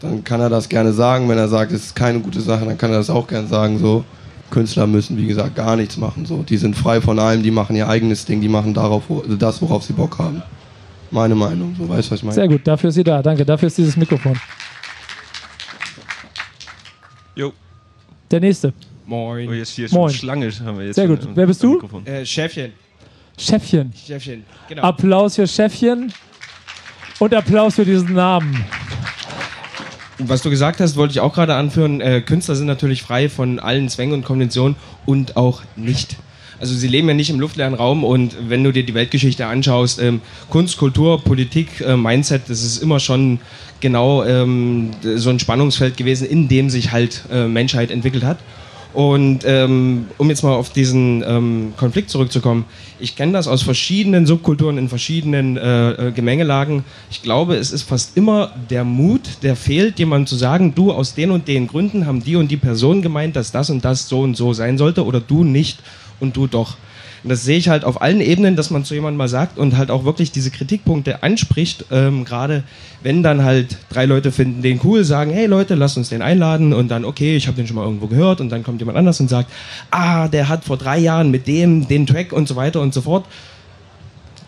dann 0.00 0.22
kann 0.24 0.40
er 0.40 0.48
das 0.50 0.68
gerne 0.68 0.92
sagen. 0.92 1.28
Wenn 1.28 1.38
er 1.38 1.48
sagt, 1.48 1.72
es 1.72 1.86
ist 1.86 1.96
keine 1.96 2.20
gute 2.20 2.40
Sache, 2.40 2.64
dann 2.64 2.76
kann 2.78 2.90
er 2.90 2.98
das 2.98 3.10
auch 3.10 3.26
gerne 3.26 3.48
sagen. 3.48 3.78
So, 3.78 4.04
Künstler 4.50 4.86
müssen, 4.86 5.16
wie 5.16 5.26
gesagt, 5.26 5.54
gar 5.56 5.76
nichts 5.76 5.96
machen. 5.96 6.24
So, 6.26 6.42
die 6.42 6.56
sind 6.56 6.76
frei 6.76 7.00
von 7.00 7.18
allem, 7.18 7.42
die 7.42 7.50
machen 7.50 7.74
ihr 7.76 7.88
eigenes 7.88 8.24
Ding, 8.24 8.40
die 8.40 8.48
machen 8.48 8.74
darauf, 8.74 9.04
also 9.10 9.36
das, 9.36 9.60
worauf 9.62 9.82
sie 9.82 9.92
Bock 9.92 10.18
haben. 10.18 10.42
Meine 11.10 11.34
Meinung, 11.34 11.74
so 11.78 11.88
weißt 11.88 12.08
du, 12.08 12.12
was 12.12 12.18
ich 12.18 12.24
meine. 12.24 12.34
Sehr 12.34 12.48
gut, 12.48 12.66
dafür 12.66 12.88
ist 12.88 12.94
sie 12.96 13.04
da. 13.04 13.22
Danke, 13.22 13.44
dafür 13.44 13.68
ist 13.68 13.78
dieses 13.78 13.96
Mikrofon. 13.96 14.38
Jo. 17.34 17.52
Der 18.30 18.40
nächste. 18.40 18.72
Moin. 19.06 19.48
Oh, 19.48 19.52
jetzt 19.52 19.70
hier 19.70 19.88
Moin. 19.92 20.10
schon 20.10 20.18
Schlange 20.18 20.50
haben 20.64 20.78
wir 20.78 20.86
jetzt. 20.86 20.96
Sehr 20.96 21.06
gut. 21.06 21.24
am- 21.24 21.36
Wer 21.36 21.46
bist 21.46 21.62
du? 21.62 21.80
Äh, 22.04 22.24
Chefchen. 22.24 22.72
Chefchen. 23.38 23.92
Chefchen, 23.94 24.44
genau. 24.68 24.82
Applaus 24.82 25.36
für 25.36 25.46
Chefchen 25.46 26.12
und 27.18 27.34
Applaus 27.34 27.74
für 27.74 27.84
diesen 27.84 28.14
Namen. 28.14 28.64
Was 30.18 30.42
du 30.42 30.48
gesagt 30.48 30.80
hast, 30.80 30.96
wollte 30.96 31.12
ich 31.12 31.20
auch 31.20 31.34
gerade 31.34 31.54
anführen. 31.54 32.00
Äh, 32.00 32.22
Künstler 32.22 32.56
sind 32.56 32.66
natürlich 32.66 33.02
frei 33.02 33.28
von 33.28 33.58
allen 33.58 33.88
Zwängen 33.88 34.14
und 34.14 34.24
Konventionen 34.24 34.76
und 35.04 35.36
auch 35.36 35.62
nicht. 35.76 36.16
Also 36.58 36.74
sie 36.74 36.88
leben 36.88 37.06
ja 37.06 37.14
nicht 37.14 37.28
im 37.28 37.38
luftleeren 37.38 37.74
Raum 37.74 38.02
und 38.02 38.34
wenn 38.48 38.64
du 38.64 38.72
dir 38.72 38.84
die 38.84 38.94
Weltgeschichte 38.94 39.46
anschaust, 39.46 40.00
ähm, 40.00 40.22
Kunst, 40.48 40.78
Kultur, 40.78 41.22
Politik, 41.22 41.82
äh, 41.82 41.96
Mindset, 41.96 42.48
das 42.48 42.62
ist 42.62 42.82
immer 42.82 42.98
schon 42.98 43.40
genau 43.80 44.24
ähm, 44.24 44.92
so 45.02 45.28
ein 45.28 45.38
Spannungsfeld 45.38 45.98
gewesen, 45.98 46.26
in 46.26 46.48
dem 46.48 46.70
sich 46.70 46.92
halt 46.92 47.24
äh, 47.30 47.46
Menschheit 47.46 47.90
entwickelt 47.90 48.24
hat. 48.24 48.38
Und 48.96 49.40
ähm, 49.44 50.06
um 50.16 50.30
jetzt 50.30 50.42
mal 50.42 50.54
auf 50.54 50.70
diesen 50.70 51.22
ähm, 51.22 51.74
Konflikt 51.76 52.08
zurückzukommen, 52.08 52.64
ich 52.98 53.14
kenne 53.14 53.32
das 53.32 53.46
aus 53.46 53.60
verschiedenen 53.60 54.24
Subkulturen 54.24 54.78
in 54.78 54.88
verschiedenen 54.88 55.58
äh, 55.58 55.90
äh, 55.90 56.12
Gemengelagen. 56.12 56.82
Ich 57.10 57.20
glaube, 57.20 57.56
es 57.56 57.72
ist 57.72 57.82
fast 57.82 58.16
immer 58.16 58.52
der 58.70 58.84
Mut, 58.84 59.20
der 59.42 59.54
fehlt, 59.54 59.98
jemandem 59.98 60.28
zu 60.28 60.36
sagen, 60.36 60.74
du 60.74 60.92
aus 60.92 61.14
den 61.14 61.30
und 61.30 61.46
den 61.46 61.66
Gründen 61.66 62.06
haben 62.06 62.24
die 62.24 62.36
und 62.36 62.50
die 62.50 62.56
Personen 62.56 63.02
gemeint, 63.02 63.36
dass 63.36 63.52
das 63.52 63.68
und 63.68 63.84
das 63.84 64.08
so 64.08 64.22
und 64.22 64.34
so 64.34 64.54
sein 64.54 64.78
sollte 64.78 65.04
oder 65.04 65.20
du 65.20 65.44
nicht 65.44 65.78
und 66.18 66.34
du 66.34 66.46
doch. 66.46 66.78
Und 67.26 67.30
das 67.30 67.44
sehe 67.44 67.58
ich 67.58 67.68
halt 67.68 67.84
auf 67.84 68.02
allen 68.02 68.20
Ebenen, 68.20 68.54
dass 68.54 68.70
man 68.70 68.84
zu 68.84 68.94
jemandem 68.94 69.18
mal 69.18 69.26
sagt 69.26 69.58
und 69.58 69.76
halt 69.76 69.90
auch 69.90 70.04
wirklich 70.04 70.30
diese 70.30 70.52
Kritikpunkte 70.52 71.24
anspricht, 71.24 71.86
ähm, 71.90 72.24
gerade 72.24 72.62
wenn 73.02 73.24
dann 73.24 73.42
halt 73.42 73.78
drei 73.88 74.06
Leute 74.06 74.30
finden 74.30 74.62
den 74.62 74.80
cool, 74.84 75.02
sagen, 75.02 75.32
hey 75.32 75.46
Leute, 75.46 75.74
lasst 75.74 75.96
uns 75.96 76.08
den 76.08 76.22
einladen 76.22 76.72
und 76.72 76.86
dann, 76.86 77.04
okay, 77.04 77.34
ich 77.34 77.48
habe 77.48 77.56
den 77.56 77.66
schon 77.66 77.74
mal 77.74 77.82
irgendwo 77.82 78.06
gehört 78.06 78.40
und 78.40 78.50
dann 78.50 78.62
kommt 78.62 78.80
jemand 78.80 78.96
anders 78.96 79.18
und 79.18 79.28
sagt, 79.28 79.50
ah, 79.90 80.28
der 80.28 80.48
hat 80.48 80.62
vor 80.62 80.76
drei 80.76 80.98
Jahren 80.98 81.32
mit 81.32 81.48
dem 81.48 81.88
den 81.88 82.06
Track 82.06 82.32
und 82.32 82.46
so 82.46 82.54
weiter 82.54 82.80
und 82.80 82.94
so 82.94 83.00
fort. 83.00 83.24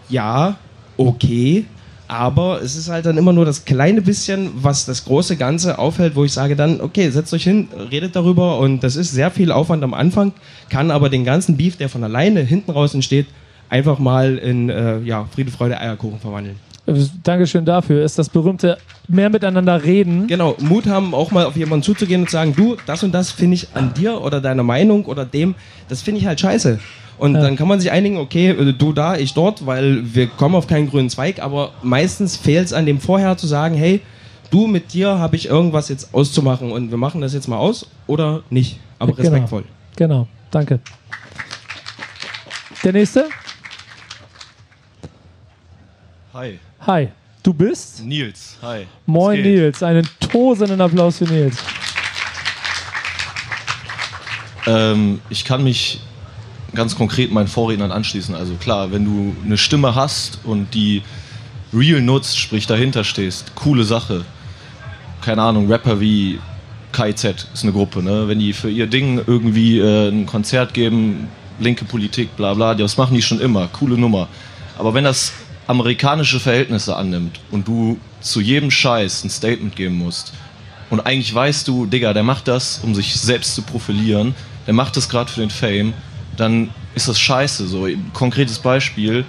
Ja, 0.08 0.56
okay, 0.96 1.64
aber 2.08 2.62
es 2.62 2.74
ist 2.74 2.88
halt 2.88 3.04
dann 3.04 3.18
immer 3.18 3.34
nur 3.34 3.44
das 3.44 3.66
kleine 3.66 4.00
bisschen, 4.00 4.50
was 4.54 4.86
das 4.86 5.04
große 5.04 5.36
Ganze 5.36 5.78
aufhält, 5.78 6.16
wo 6.16 6.24
ich 6.24 6.32
sage 6.32 6.56
dann, 6.56 6.80
okay, 6.80 7.10
setzt 7.10 7.34
euch 7.34 7.44
hin, 7.44 7.68
redet 7.90 8.16
darüber 8.16 8.58
und 8.58 8.82
das 8.82 8.96
ist 8.96 9.12
sehr 9.12 9.30
viel 9.30 9.52
Aufwand 9.52 9.84
am 9.84 9.92
Anfang, 9.92 10.32
kann 10.70 10.90
aber 10.90 11.10
den 11.10 11.24
ganzen 11.24 11.58
Beef, 11.58 11.76
der 11.76 11.90
von 11.90 12.02
alleine 12.02 12.40
hinten 12.40 12.70
raus 12.70 12.94
entsteht, 12.94 13.26
einfach 13.68 13.98
mal 13.98 14.38
in 14.38 14.70
äh, 14.70 15.00
ja, 15.00 15.28
Friede, 15.34 15.50
Freude, 15.50 15.78
Eierkuchen 15.78 16.18
verwandeln. 16.18 16.56
Dankeschön 17.22 17.64
dafür. 17.64 18.04
Ist 18.04 18.18
das 18.18 18.28
berühmte 18.28 18.78
mehr 19.08 19.30
miteinander 19.30 19.82
reden. 19.84 20.26
Genau, 20.26 20.56
Mut 20.60 20.86
haben, 20.86 21.14
auch 21.14 21.30
mal 21.30 21.44
auf 21.46 21.56
jemanden 21.56 21.82
zuzugehen 21.82 22.22
und 22.22 22.26
zu 22.28 22.32
sagen, 22.32 22.54
du, 22.54 22.76
das 22.86 23.02
und 23.02 23.12
das 23.12 23.30
finde 23.30 23.54
ich 23.54 23.68
an 23.74 23.92
dir 23.94 24.20
oder 24.22 24.40
deiner 24.40 24.62
Meinung 24.62 25.04
oder 25.06 25.24
dem, 25.24 25.54
das 25.88 26.02
finde 26.02 26.20
ich 26.20 26.26
halt 26.26 26.40
scheiße. 26.40 26.78
Und 27.18 27.34
Ja. 27.34 27.40
dann 27.42 27.56
kann 27.56 27.66
man 27.68 27.80
sich 27.80 27.90
einigen, 27.90 28.18
okay, 28.18 28.50
äh, 28.50 28.72
du 28.72 28.92
da, 28.92 29.16
ich 29.16 29.34
dort, 29.34 29.66
weil 29.66 30.14
wir 30.14 30.26
kommen 30.28 30.54
auf 30.54 30.66
keinen 30.66 30.88
grünen 30.88 31.10
Zweig, 31.10 31.40
aber 31.42 31.72
meistens 31.82 32.36
fehlt 32.36 32.66
es 32.66 32.72
an 32.72 32.86
dem 32.86 33.00
vorher 33.00 33.36
zu 33.36 33.46
sagen, 33.46 33.74
hey, 33.74 34.00
du 34.50 34.66
mit 34.66 34.92
dir 34.92 35.18
habe 35.18 35.36
ich 35.36 35.48
irgendwas 35.48 35.88
jetzt 35.88 36.14
auszumachen 36.14 36.70
und 36.70 36.90
wir 36.90 36.98
machen 36.98 37.20
das 37.20 37.34
jetzt 37.34 37.48
mal 37.48 37.58
aus 37.58 37.86
oder 38.06 38.42
nicht, 38.50 38.78
aber 38.98 39.12
Genau. 39.12 39.22
respektvoll. 39.22 39.64
Genau, 39.96 40.28
danke. 40.50 40.80
Der 42.84 42.92
nächste? 42.92 43.26
Hi. 46.34 46.58
Hi. 46.86 47.08
Du 47.42 47.52
bist? 47.52 48.04
Nils. 48.04 48.56
Hi. 48.62 48.86
Moin? 49.06 49.42
Nils. 49.42 49.82
Einen 49.82 50.08
tosenden 50.20 50.80
Applaus 50.80 51.18
für 51.18 51.24
Nils. 51.24 51.56
Ähm, 54.66 55.20
ich 55.30 55.44
kann 55.44 55.64
mich 55.64 56.00
ganz 56.74 56.94
konkret 56.94 57.32
meinen 57.32 57.48
Vorrednern 57.48 57.90
anschließen. 57.90 58.34
Also 58.34 58.54
klar, 58.54 58.92
wenn 58.92 59.04
du 59.04 59.34
eine 59.44 59.56
Stimme 59.56 59.94
hast 59.94 60.40
und 60.44 60.74
die 60.74 61.02
real 61.72 62.00
nutzt, 62.00 62.38
sprich 62.38 62.66
dahinter 62.66 63.04
stehst, 63.04 63.54
coole 63.54 63.84
Sache. 63.84 64.24
Keine 65.22 65.42
Ahnung, 65.42 65.70
Rapper 65.70 66.00
wie 66.00 66.38
KIZ 66.92 67.24
ist 67.52 67.62
eine 67.62 67.72
Gruppe, 67.72 68.02
ne? 68.02 68.28
Wenn 68.28 68.38
die 68.38 68.52
für 68.52 68.70
ihr 68.70 68.86
Ding 68.86 69.20
irgendwie 69.26 69.78
äh, 69.78 70.08
ein 70.08 70.26
Konzert 70.26 70.74
geben, 70.74 71.28
linke 71.58 71.84
Politik, 71.84 72.36
bla 72.36 72.54
bla, 72.54 72.74
das 72.74 72.96
machen 72.96 73.14
die 73.14 73.22
schon 73.22 73.40
immer, 73.40 73.68
coole 73.68 73.98
Nummer. 73.98 74.28
Aber 74.78 74.94
wenn 74.94 75.04
das 75.04 75.32
amerikanische 75.68 76.40
Verhältnisse 76.40 76.96
annimmt 76.96 77.38
und 77.52 77.68
du 77.68 77.98
zu 78.20 78.40
jedem 78.40 78.72
Scheiß 78.72 79.22
ein 79.22 79.30
Statement 79.30 79.76
geben 79.76 79.96
musst 79.96 80.32
und 80.90 81.00
eigentlich 81.00 81.32
weißt 81.32 81.68
du, 81.68 81.86
Digga, 81.86 82.12
der 82.12 82.22
macht 82.22 82.48
das, 82.48 82.80
um 82.82 82.94
sich 82.94 83.14
selbst 83.14 83.54
zu 83.54 83.62
profilieren, 83.62 84.34
der 84.66 84.74
macht 84.74 84.96
das 84.96 85.08
gerade 85.08 85.30
für 85.30 85.40
den 85.40 85.50
Fame, 85.50 85.92
dann 86.36 86.70
ist 86.94 87.08
das 87.08 87.20
scheiße. 87.20 87.66
So, 87.66 87.86
konkretes 88.14 88.58
Beispiel, 88.58 89.24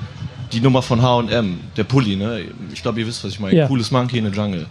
die 0.52 0.62
Nummer 0.62 0.82
von 0.82 1.02
H&M, 1.02 1.60
der 1.76 1.84
Pulli, 1.84 2.16
ne? 2.16 2.46
Ich 2.74 2.82
glaube, 2.82 3.00
ihr 3.00 3.08
wisst, 3.08 3.24
was 3.24 3.32
ich 3.32 3.40
meine. 3.40 3.56
Ja. 3.56 3.68
Cooles 3.68 3.92
Monkey 3.92 4.18
in 4.18 4.32
the 4.32 4.36
Jungle. 4.36 4.66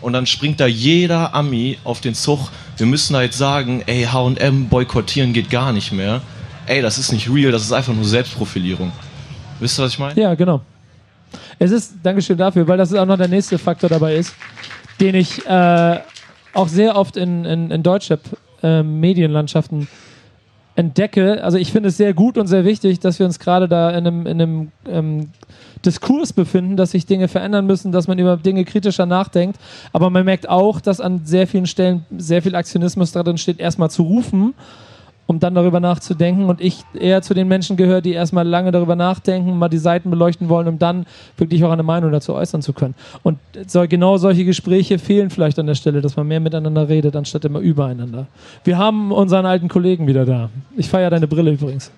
Und 0.00 0.12
dann 0.12 0.26
springt 0.26 0.60
da 0.60 0.66
jeder 0.66 1.34
Ami 1.34 1.78
auf 1.82 2.00
den 2.00 2.14
Zug. 2.14 2.50
Wir 2.76 2.86
müssen 2.86 3.14
da 3.14 3.22
jetzt 3.22 3.38
sagen, 3.38 3.82
ey, 3.86 4.04
H&M 4.04 4.68
boykottieren 4.68 5.32
geht 5.32 5.48
gar 5.48 5.72
nicht 5.72 5.92
mehr. 5.92 6.20
Ey, 6.66 6.82
das 6.82 6.98
ist 6.98 7.12
nicht 7.12 7.30
real, 7.30 7.52
das 7.52 7.62
ist 7.62 7.72
einfach 7.72 7.94
nur 7.94 8.04
Selbstprofilierung. 8.04 8.92
Wisst 9.60 9.78
ihr, 9.78 9.84
was 9.84 9.92
ich 9.92 9.98
meine? 9.98 10.20
Ja, 10.20 10.34
genau. 10.34 10.60
Es 11.58 11.70
ist, 11.70 11.94
Dankeschön 12.02 12.36
dafür, 12.36 12.66
weil 12.68 12.78
das 12.78 12.92
auch 12.94 13.06
noch 13.06 13.18
der 13.18 13.28
nächste 13.28 13.58
Faktor 13.58 13.88
dabei 13.88 14.16
ist, 14.16 14.34
den 15.00 15.14
ich 15.14 15.44
äh, 15.46 15.98
auch 16.52 16.68
sehr 16.68 16.96
oft 16.96 17.16
in, 17.16 17.44
in, 17.44 17.70
in 17.70 17.82
deutscher 17.82 18.18
äh, 18.62 18.82
Medienlandschaften 18.82 19.88
entdecke. 20.76 21.42
Also 21.42 21.58
ich 21.58 21.70
finde 21.70 21.90
es 21.90 21.96
sehr 21.96 22.14
gut 22.14 22.36
und 22.36 22.46
sehr 22.46 22.64
wichtig, 22.64 23.00
dass 23.00 23.18
wir 23.18 23.26
uns 23.26 23.38
gerade 23.38 23.68
da 23.68 23.90
in 23.90 24.06
einem, 24.06 24.26
in 24.26 24.42
einem 24.42 24.72
ähm, 24.88 25.30
Diskurs 25.84 26.32
befinden, 26.32 26.76
dass 26.76 26.92
sich 26.92 27.06
Dinge 27.06 27.28
verändern 27.28 27.66
müssen, 27.66 27.92
dass 27.92 28.08
man 28.08 28.18
über 28.18 28.36
Dinge 28.36 28.64
kritischer 28.64 29.06
nachdenkt. 29.06 29.58
Aber 29.92 30.10
man 30.10 30.24
merkt 30.24 30.48
auch, 30.48 30.80
dass 30.80 31.00
an 31.00 31.20
sehr 31.24 31.46
vielen 31.46 31.66
Stellen 31.66 32.04
sehr 32.16 32.42
viel 32.42 32.54
Aktionismus 32.56 33.12
darin 33.12 33.38
steht, 33.38 33.60
erstmal 33.60 33.90
zu 33.90 34.02
rufen 34.02 34.54
um 35.26 35.40
dann 35.40 35.54
darüber 35.54 35.80
nachzudenken. 35.80 36.44
Und 36.44 36.60
ich 36.60 36.84
eher 36.94 37.22
zu 37.22 37.34
den 37.34 37.48
Menschen 37.48 37.76
gehöre, 37.76 38.00
die 38.00 38.12
erstmal 38.12 38.46
lange 38.46 38.72
darüber 38.72 38.96
nachdenken, 38.96 39.58
mal 39.58 39.68
die 39.68 39.78
Seiten 39.78 40.10
beleuchten 40.10 40.48
wollen, 40.48 40.68
um 40.68 40.78
dann 40.78 41.06
wirklich 41.36 41.64
auch 41.64 41.70
eine 41.70 41.82
Meinung 41.82 42.12
dazu 42.12 42.34
äußern 42.34 42.62
zu 42.62 42.72
können. 42.72 42.94
Und 43.22 43.38
so, 43.66 43.84
genau 43.88 44.16
solche 44.16 44.44
Gespräche 44.44 44.98
fehlen 44.98 45.30
vielleicht 45.30 45.58
an 45.58 45.66
der 45.66 45.74
Stelle, 45.74 46.00
dass 46.00 46.16
man 46.16 46.26
mehr 46.26 46.40
miteinander 46.40 46.88
redet, 46.88 47.16
anstatt 47.16 47.44
immer 47.44 47.60
übereinander. 47.60 48.26
Wir 48.64 48.78
haben 48.78 49.12
unseren 49.12 49.46
alten 49.46 49.68
Kollegen 49.68 50.06
wieder 50.06 50.24
da. 50.24 50.50
Ich 50.76 50.88
feiere 50.88 51.10
deine 51.10 51.26
Brille 51.26 51.52
übrigens. 51.52 51.90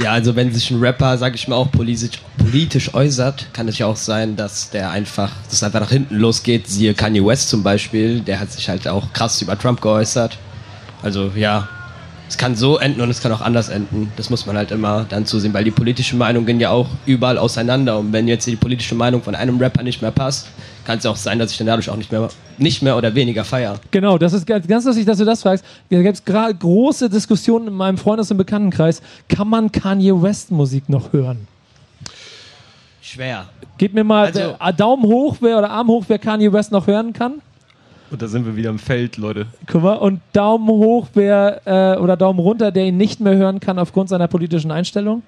Ja, 0.00 0.12
also 0.12 0.34
wenn 0.34 0.52
sich 0.52 0.70
ein 0.70 0.80
Rapper, 0.80 1.18
sag 1.18 1.34
ich 1.34 1.48
mal, 1.48 1.56
auch 1.56 1.70
politisch, 1.70 2.18
politisch 2.38 2.94
äußert, 2.94 3.52
kann 3.52 3.68
es 3.68 3.76
ja 3.76 3.86
auch 3.86 3.96
sein, 3.96 4.36
dass 4.36 4.70
der 4.70 4.90
einfach, 4.90 5.30
das 5.50 5.62
einfach 5.62 5.80
nach 5.80 5.90
hinten 5.90 6.16
losgeht. 6.16 6.66
Siehe 6.66 6.94
Kanye 6.94 7.24
West 7.24 7.50
zum 7.50 7.62
Beispiel, 7.62 8.20
der 8.20 8.40
hat 8.40 8.50
sich 8.50 8.70
halt 8.70 8.88
auch 8.88 9.12
krass 9.12 9.42
über 9.42 9.58
Trump 9.58 9.82
geäußert. 9.82 10.38
Also 11.02 11.30
ja, 11.34 11.68
es 12.28 12.38
kann 12.38 12.54
so 12.56 12.78
enden 12.78 13.00
und 13.00 13.10
es 13.10 13.20
kann 13.20 13.32
auch 13.32 13.40
anders 13.40 13.68
enden. 13.68 14.10
Das 14.16 14.30
muss 14.30 14.46
man 14.46 14.56
halt 14.56 14.70
immer 14.70 15.04
dann 15.08 15.26
zusehen, 15.26 15.52
weil 15.52 15.64
die 15.64 15.70
politischen 15.70 16.18
Meinungen 16.18 16.46
gehen 16.46 16.60
ja 16.60 16.70
auch 16.70 16.86
überall 17.04 17.36
auseinander. 17.38 17.98
Und 17.98 18.12
wenn 18.12 18.26
jetzt 18.28 18.46
die 18.46 18.56
politische 18.56 18.94
Meinung 18.94 19.22
von 19.22 19.34
einem 19.34 19.58
Rapper 19.58 19.82
nicht 19.82 20.00
mehr 20.00 20.12
passt, 20.12 20.48
kann 20.84 20.98
es 20.98 21.04
ja 21.04 21.10
auch 21.10 21.16
sein, 21.16 21.38
dass 21.38 21.52
ich 21.52 21.58
dann 21.58 21.66
dadurch 21.66 21.90
auch 21.90 21.96
nicht 21.96 22.10
mehr, 22.10 22.28
nicht 22.58 22.82
mehr 22.82 22.96
oder 22.96 23.14
weniger 23.14 23.44
feiere. 23.44 23.78
Genau, 23.90 24.16
das 24.18 24.32
ist 24.32 24.46
ganz 24.46 24.66
ganz 24.66 24.84
lustig, 24.84 25.04
dass 25.04 25.18
du 25.18 25.24
das 25.24 25.42
fragst. 25.42 25.64
Da 25.90 26.00
gibt 26.02 26.14
es 26.14 26.24
gerade 26.24 26.54
große 26.54 27.10
Diskussionen 27.10 27.68
in 27.68 27.74
meinem 27.74 27.98
Freundes- 27.98 28.30
und 28.30 28.38
Bekanntenkreis. 28.38 29.02
Kann 29.28 29.48
man 29.48 29.70
Kanye 29.70 30.12
West 30.22 30.50
Musik 30.50 30.88
noch 30.88 31.12
hören? 31.12 31.46
Schwer. 33.00 33.46
Gib 33.78 33.94
mir 33.94 34.04
mal 34.04 34.26
Also- 34.26 34.56
äh, 34.58 34.72
Daumen 34.74 35.02
hoch, 35.04 35.36
wer 35.40 35.58
oder 35.58 35.70
Arm 35.70 35.88
hoch, 35.88 36.04
wer 36.08 36.18
Kanye 36.18 36.52
West 36.52 36.72
noch 36.72 36.86
hören 36.86 37.12
kann. 37.12 37.34
Und 38.12 38.20
da 38.20 38.28
sind 38.28 38.44
wir 38.44 38.54
wieder 38.54 38.68
im 38.68 38.78
Feld, 38.78 39.16
Leute. 39.16 39.46
Guck 39.66 39.82
mal, 39.82 39.94
und 39.94 40.20
Daumen 40.34 40.68
hoch, 40.68 41.08
wer 41.14 41.62
äh, 41.64 41.98
oder 41.98 42.14
Daumen 42.14 42.38
runter, 42.40 42.70
der 42.70 42.84
ihn 42.84 42.98
nicht 42.98 43.20
mehr 43.20 43.34
hören 43.34 43.58
kann 43.58 43.78
aufgrund 43.78 44.10
seiner 44.10 44.28
politischen 44.28 44.70
Einstellung. 44.70 45.22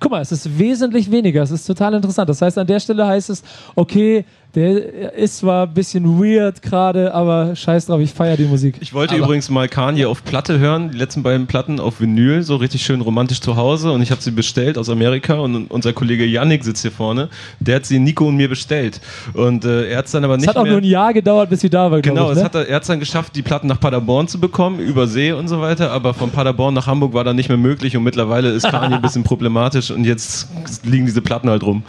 Guck 0.00 0.10
mal, 0.10 0.20
es 0.20 0.32
ist 0.32 0.58
wesentlich 0.58 1.08
weniger. 1.08 1.40
Es 1.44 1.52
ist 1.52 1.64
total 1.64 1.94
interessant. 1.94 2.28
Das 2.28 2.42
heißt, 2.42 2.58
an 2.58 2.66
der 2.66 2.80
Stelle 2.80 3.06
heißt 3.06 3.30
es, 3.30 3.44
okay, 3.76 4.24
der 4.54 5.14
ist 5.14 5.38
zwar 5.38 5.66
ein 5.66 5.74
bisschen 5.74 6.18
weird 6.20 6.62
gerade, 6.62 7.12
aber 7.12 7.56
scheiß 7.56 7.86
drauf, 7.86 8.00
ich 8.00 8.12
feiere 8.12 8.36
die 8.36 8.44
Musik. 8.44 8.76
Ich 8.80 8.94
wollte 8.94 9.16
übrigens 9.16 9.50
mal 9.50 9.68
Kanye 9.68 10.06
auf 10.06 10.24
Platte 10.24 10.58
hören, 10.58 10.90
die 10.90 10.98
letzten 10.98 11.22
beiden 11.22 11.46
Platten 11.46 11.80
auf 11.80 12.00
Vinyl, 12.00 12.42
so 12.42 12.56
richtig 12.56 12.84
schön 12.84 13.00
romantisch 13.00 13.40
zu 13.40 13.56
Hause. 13.56 13.90
Und 13.90 14.02
ich 14.02 14.10
habe 14.10 14.22
sie 14.22 14.30
bestellt 14.30 14.78
aus 14.78 14.88
Amerika 14.88 15.34
und 15.34 15.70
unser 15.70 15.92
Kollege 15.92 16.24
Yannick 16.24 16.64
sitzt 16.64 16.82
hier 16.82 16.92
vorne. 16.92 17.28
Der 17.58 17.76
hat 17.76 17.86
sie 17.86 17.98
Nico 17.98 18.28
und 18.28 18.36
mir 18.36 18.48
bestellt. 18.48 19.00
Und 19.32 19.64
äh, 19.64 19.90
er 19.90 19.98
hat 19.98 20.06
es 20.06 20.12
dann 20.12 20.24
aber 20.24 20.34
Es 20.34 20.40
nicht 20.40 20.48
hat 20.48 20.56
auch 20.56 20.66
nur 20.66 20.78
ein 20.78 20.84
Jahr 20.84 21.12
gedauert, 21.12 21.50
bis 21.50 21.60
sie 21.60 21.70
da 21.70 21.90
war. 21.90 22.00
Genau, 22.00 22.26
ich, 22.26 22.32
es 22.32 22.38
ne? 22.38 22.44
hat 22.44 22.54
er, 22.54 22.68
er 22.68 22.76
hat 22.76 22.82
es 22.82 22.88
dann 22.88 23.00
geschafft, 23.00 23.34
die 23.34 23.42
Platten 23.42 23.66
nach 23.66 23.80
Paderborn 23.80 24.28
zu 24.28 24.38
bekommen, 24.38 24.78
über 24.78 25.06
See 25.06 25.32
und 25.32 25.48
so 25.48 25.60
weiter, 25.60 25.90
aber 25.90 26.14
von 26.14 26.30
Paderborn 26.30 26.74
nach 26.74 26.86
Hamburg 26.86 27.12
war 27.12 27.24
dann 27.24 27.36
nicht 27.36 27.48
mehr 27.48 27.58
möglich 27.58 27.96
und 27.96 28.04
mittlerweile 28.04 28.50
ist 28.50 28.68
Kanye 28.68 28.96
ein 28.96 29.02
bisschen 29.02 29.24
problematisch 29.24 29.90
und 29.90 30.04
jetzt 30.04 30.48
liegen 30.84 31.06
diese 31.06 31.22
Platten 31.22 31.50
halt 31.50 31.62
rum. 31.62 31.82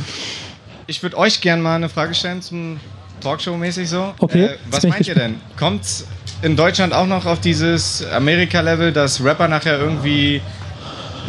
Ich 0.88 1.02
würde 1.02 1.18
euch 1.18 1.42
gerne 1.42 1.62
mal 1.62 1.76
eine 1.76 1.90
Frage 1.90 2.14
stellen 2.14 2.42
zum 2.42 2.80
Talkshow-mäßig 3.22 3.88
so. 3.90 4.14
Okay, 4.20 4.46
Äh, 4.46 4.58
was 4.70 4.84
meint 4.86 5.08
ihr 5.08 5.16
denn? 5.16 5.36
Kommt 5.58 5.82
in 6.42 6.56
Deutschland 6.56 6.94
auch 6.94 7.08
noch 7.08 7.26
auf 7.26 7.40
dieses 7.42 8.06
Amerika-Level, 8.12 8.92
dass 8.92 9.24
Rapper 9.24 9.48
nachher 9.48 9.80
irgendwie 9.80 10.42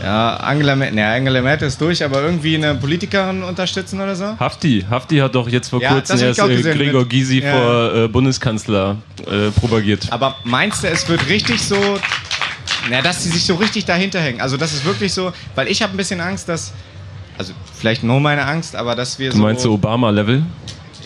ja, 0.05 0.37
Angela, 0.37 0.77
Mer- 0.77 0.91
ne, 0.93 1.07
Angela 1.07 1.41
Merkel 1.41 1.69
ist 1.69 1.81
durch, 1.81 2.05
aber 2.05 2.21
irgendwie 2.21 2.55
eine 2.57 2.75
Politikerin 2.75 3.43
unterstützen 3.43 3.99
oder 3.99 4.15
so? 4.15 4.39
Hafti, 4.39 4.85
Hafti 4.91 5.17
hat 5.19 5.35
doch 5.35 5.49
jetzt 5.49 5.71
vor 5.71 5.81
Ja, 5.81 5.95
kurzem 5.95 6.21
erst 6.21 6.39
äh, 6.39 6.63
Gregor 6.75 7.01
mit- 7.03 7.11
Gysi 7.11 7.39
ja. 7.41 7.53
vor 7.53 7.95
äh, 7.95 8.09
Bundeskanzler 8.09 8.97
äh, 9.27 9.51
propagiert. 9.59 10.07
Aber 10.11 10.37
meinst 10.45 10.85
du, 10.85 10.89
es 10.89 11.09
wird 11.09 11.27
richtig 11.31 11.63
so, 11.63 11.79
na, 12.91 13.01
dass 13.01 13.25
sie 13.25 13.31
sich 13.31 13.47
so 13.47 13.55
richtig 13.55 13.87
dahinter 13.87 14.21
hängen? 14.21 14.43
Also 14.43 14.59
das 14.59 14.75
ist 14.75 14.85
wirklich 14.85 15.15
so, 15.15 15.33
weil 15.55 15.69
ich 15.69 15.81
habe 15.81 15.95
ein 15.95 15.97
bisschen 15.97 16.21
Angst, 16.21 16.47
dass, 16.51 16.75
also 17.39 17.53
vielleicht 17.75 18.03
nur 18.03 18.21
meine 18.21 18.45
Angst, 18.47 18.75
aber 18.77 18.95
dass 18.95 19.19
wir 19.19 19.31
Du 19.31 19.37
so... 19.37 19.43
meinst 19.43 19.63
so 19.63 19.73
Obama-Level? 19.73 20.43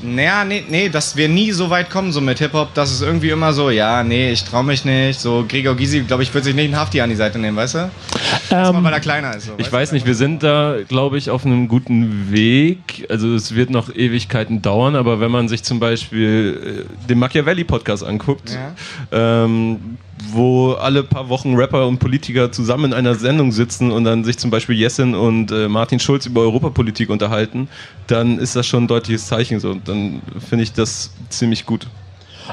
Naja, 0.02 0.46
nee, 0.46 0.64
nee, 0.66 0.88
dass 0.88 1.14
wir 1.14 1.28
nie 1.28 1.52
so 1.52 1.68
weit 1.68 1.90
kommen 1.90 2.10
so 2.10 2.22
mit 2.22 2.38
Hip-Hop, 2.38 2.72
dass 2.72 2.90
es 2.90 3.02
irgendwie 3.02 3.28
immer 3.28 3.52
so, 3.52 3.68
ja, 3.68 4.02
nee, 4.02 4.32
ich 4.32 4.42
trau 4.44 4.62
mich 4.62 4.86
nicht. 4.86 5.20
So, 5.20 5.44
Gregor 5.46 5.74
Gysi, 5.76 6.00
glaube 6.00 6.22
ich, 6.22 6.32
wird 6.32 6.44
sich 6.44 6.54
nicht 6.54 6.64
einen 6.64 6.76
Hafti 6.78 7.02
an 7.02 7.10
die 7.10 7.16
Seite 7.16 7.38
nehmen, 7.38 7.54
weißt 7.54 7.74
du? 7.74 7.90
Erstmal, 8.48 8.82
weil 8.82 8.94
er 8.94 9.00
kleiner 9.00 9.36
ist. 9.36 9.46
So, 9.46 9.52
Ich 9.58 9.70
weiß 9.70 9.92
nicht, 9.92 10.06
wir 10.06 10.14
sind 10.14 10.42
da, 10.42 10.76
glaube 10.88 11.18
ich, 11.18 11.28
auf 11.28 11.44
einem 11.44 11.68
guten 11.68 12.32
Weg. 12.32 13.06
Also 13.10 13.34
es 13.34 13.54
wird 13.54 13.68
noch 13.68 13.94
Ewigkeiten 13.94 14.62
dauern, 14.62 14.96
aber 14.96 15.20
wenn 15.20 15.30
man 15.30 15.48
sich 15.48 15.64
zum 15.64 15.80
Beispiel 15.80 16.86
äh, 16.88 17.06
den 17.06 17.18
Machiavelli-Podcast 17.18 18.02
anguckt, 18.02 18.56
ähm, 19.12 19.98
wo 20.32 20.72
alle 20.72 21.02
paar 21.02 21.28
Wochen 21.28 21.54
Rapper 21.54 21.86
und 21.86 21.98
Politiker 21.98 22.52
zusammen 22.52 22.86
in 22.86 22.94
einer 22.94 23.14
Sendung 23.14 23.52
sitzen 23.52 23.90
und 23.90 24.04
dann 24.04 24.24
sich 24.24 24.38
zum 24.38 24.50
Beispiel 24.50 24.76
Jessin 24.76 25.14
und 25.14 25.50
äh, 25.50 25.68
Martin 25.68 25.98
Schulz 25.98 26.26
über 26.26 26.42
Europapolitik 26.42 27.10
unterhalten, 27.10 27.68
dann 28.06 28.38
ist 28.38 28.56
das 28.56 28.66
schon 28.66 28.84
ein 28.84 28.88
deutliches 28.88 29.26
Zeichen. 29.26 29.60
So. 29.60 29.70
Und 29.70 29.88
dann 29.88 30.22
finde 30.48 30.64
ich 30.64 30.72
das 30.72 31.12
ziemlich 31.28 31.66
gut. 31.66 31.86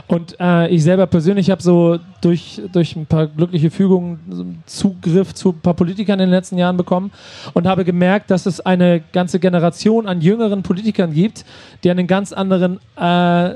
Und 0.05 0.39
äh, 0.39 0.68
ich 0.70 0.84
selber 0.84 1.07
persönlich 1.07 1.49
habe 1.49 1.61
so 1.61 1.97
durch, 2.22 2.61
durch 2.72 2.95
ein 2.95 3.07
paar 3.07 3.28
glückliche 3.28 3.72
Fügungen 3.72 4.61
Zugriff 4.68 5.34
zu 5.34 5.49
ein 5.49 5.59
paar 5.59 5.74
Politikern 5.74 6.20
in 6.20 6.28
den 6.28 6.36
letzten 6.36 6.57
Jahren 6.57 6.78
bekommen 6.78 7.11
und 7.53 7.65
habe 7.65 7.84
gemerkt, 7.84 8.30
dass 8.30 8.45
es 8.45 8.59
eine 8.59 9.01
ganze 9.11 9.39
Generation 9.39 10.07
an 10.07 10.22
jüngeren 10.22 10.61
Politikern 10.61 11.13
gibt, 11.13 11.45
die 11.84 11.89
einen 11.89 12.05
ganz 12.05 12.32
anderen 12.32 12.80
äh, 12.95 13.55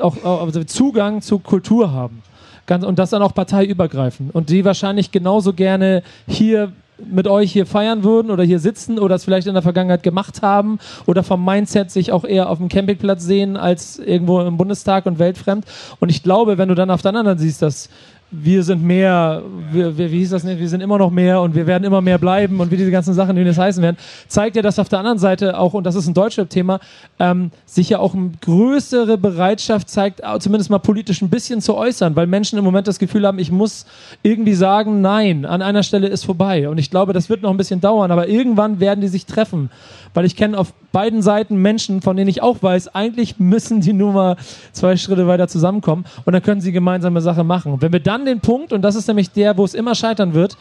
auch, 0.00 0.22
auch 0.24 0.42
also 0.42 0.64
Zugang 0.64 1.22
zur 1.22 1.42
Kultur 1.42 1.92
haben. 1.92 2.22
Ganz, 2.70 2.84
und 2.84 3.00
das 3.00 3.10
dann 3.10 3.20
auch 3.20 3.34
parteiübergreifend. 3.34 4.32
Und 4.32 4.48
die 4.48 4.64
wahrscheinlich 4.64 5.10
genauso 5.10 5.54
gerne 5.54 6.04
hier 6.28 6.70
mit 7.04 7.26
euch 7.26 7.50
hier 7.50 7.66
feiern 7.66 8.04
würden 8.04 8.30
oder 8.30 8.44
hier 8.44 8.60
sitzen 8.60 9.00
oder 9.00 9.16
es 9.16 9.24
vielleicht 9.24 9.48
in 9.48 9.54
der 9.54 9.62
Vergangenheit 9.64 10.04
gemacht 10.04 10.40
haben 10.40 10.78
oder 11.04 11.24
vom 11.24 11.44
Mindset 11.44 11.90
sich 11.90 12.12
auch 12.12 12.24
eher 12.24 12.48
auf 12.48 12.58
dem 12.58 12.68
Campingplatz 12.68 13.24
sehen 13.24 13.56
als 13.56 13.98
irgendwo 13.98 14.40
im 14.42 14.56
Bundestag 14.56 15.06
und 15.06 15.18
weltfremd. 15.18 15.64
Und 15.98 16.10
ich 16.10 16.22
glaube, 16.22 16.58
wenn 16.58 16.68
du 16.68 16.76
dann 16.76 16.92
auf 16.92 17.02
der 17.02 17.12
anderen 17.12 17.38
siehst, 17.38 17.60
dass 17.60 17.88
wir 18.30 18.62
sind 18.62 18.82
mehr, 18.82 19.42
wir, 19.72 19.96
wir, 19.98 20.10
wie 20.10 20.18
hieß 20.18 20.30
das 20.30 20.44
nicht, 20.44 20.60
wir 20.60 20.68
sind 20.68 20.80
immer 20.80 20.98
noch 20.98 21.10
mehr 21.10 21.40
und 21.40 21.54
wir 21.54 21.66
werden 21.66 21.84
immer 21.84 22.00
mehr 22.00 22.18
bleiben 22.18 22.60
und 22.60 22.70
wie 22.70 22.76
diese 22.76 22.90
ganzen 22.90 23.14
Sachen, 23.14 23.36
wie 23.36 23.44
das 23.44 23.58
heißen 23.58 23.82
werden, 23.82 23.96
zeigt 24.28 24.56
ja, 24.56 24.62
dass 24.62 24.78
auf 24.78 24.88
der 24.88 25.00
anderen 25.00 25.18
Seite 25.18 25.58
auch, 25.58 25.74
und 25.74 25.84
das 25.84 25.96
ist 25.96 26.06
ein 26.06 26.14
Deutschrap-Thema, 26.14 26.80
ähm, 27.18 27.50
sich 27.66 27.90
ja 27.90 27.98
auch 27.98 28.14
eine 28.14 28.30
größere 28.40 29.18
Bereitschaft 29.18 29.88
zeigt, 29.88 30.22
zumindest 30.38 30.70
mal 30.70 30.78
politisch 30.78 31.22
ein 31.22 31.30
bisschen 31.30 31.60
zu 31.60 31.74
äußern, 31.76 32.14
weil 32.14 32.26
Menschen 32.26 32.58
im 32.58 32.64
Moment 32.64 32.86
das 32.86 32.98
Gefühl 32.98 33.26
haben, 33.26 33.38
ich 33.38 33.50
muss 33.50 33.86
irgendwie 34.22 34.54
sagen, 34.54 35.00
nein, 35.00 35.44
an 35.44 35.62
einer 35.62 35.82
Stelle 35.82 36.06
ist 36.06 36.24
vorbei. 36.24 36.68
Und 36.68 36.78
ich 36.78 36.90
glaube, 36.90 37.12
das 37.12 37.28
wird 37.28 37.42
noch 37.42 37.50
ein 37.50 37.56
bisschen 37.56 37.80
dauern, 37.80 38.10
aber 38.10 38.28
irgendwann 38.28 38.80
werden 38.80 39.00
die 39.00 39.08
sich 39.08 39.26
treffen. 39.26 39.70
Weil 40.14 40.24
ich 40.24 40.36
kenne 40.36 40.58
auf 40.58 40.72
beiden 40.92 41.22
Seiten 41.22 41.56
Menschen, 41.56 42.02
von 42.02 42.16
denen 42.16 42.28
ich 42.28 42.42
auch 42.42 42.62
weiß, 42.62 42.94
eigentlich 42.94 43.38
müssen 43.38 43.80
die 43.80 43.92
nur 43.92 44.12
mal 44.12 44.36
zwei 44.72 44.96
Schritte 44.96 45.26
weiter 45.26 45.48
zusammenkommen 45.48 46.04
und 46.24 46.32
dann 46.32 46.42
können 46.42 46.60
sie 46.60 46.72
gemeinsame 46.72 47.20
Sache 47.20 47.44
machen. 47.44 47.80
Wenn 47.80 47.92
wir 47.92 48.00
dann 48.00 48.24
den 48.24 48.40
Punkt, 48.40 48.72
und 48.72 48.82
das 48.82 48.94
ist 48.94 49.08
nämlich 49.08 49.30
der, 49.30 49.56
wo 49.56 49.64
es 49.64 49.74
immer 49.74 49.94
scheitern 49.94 50.34
wird, 50.34 50.56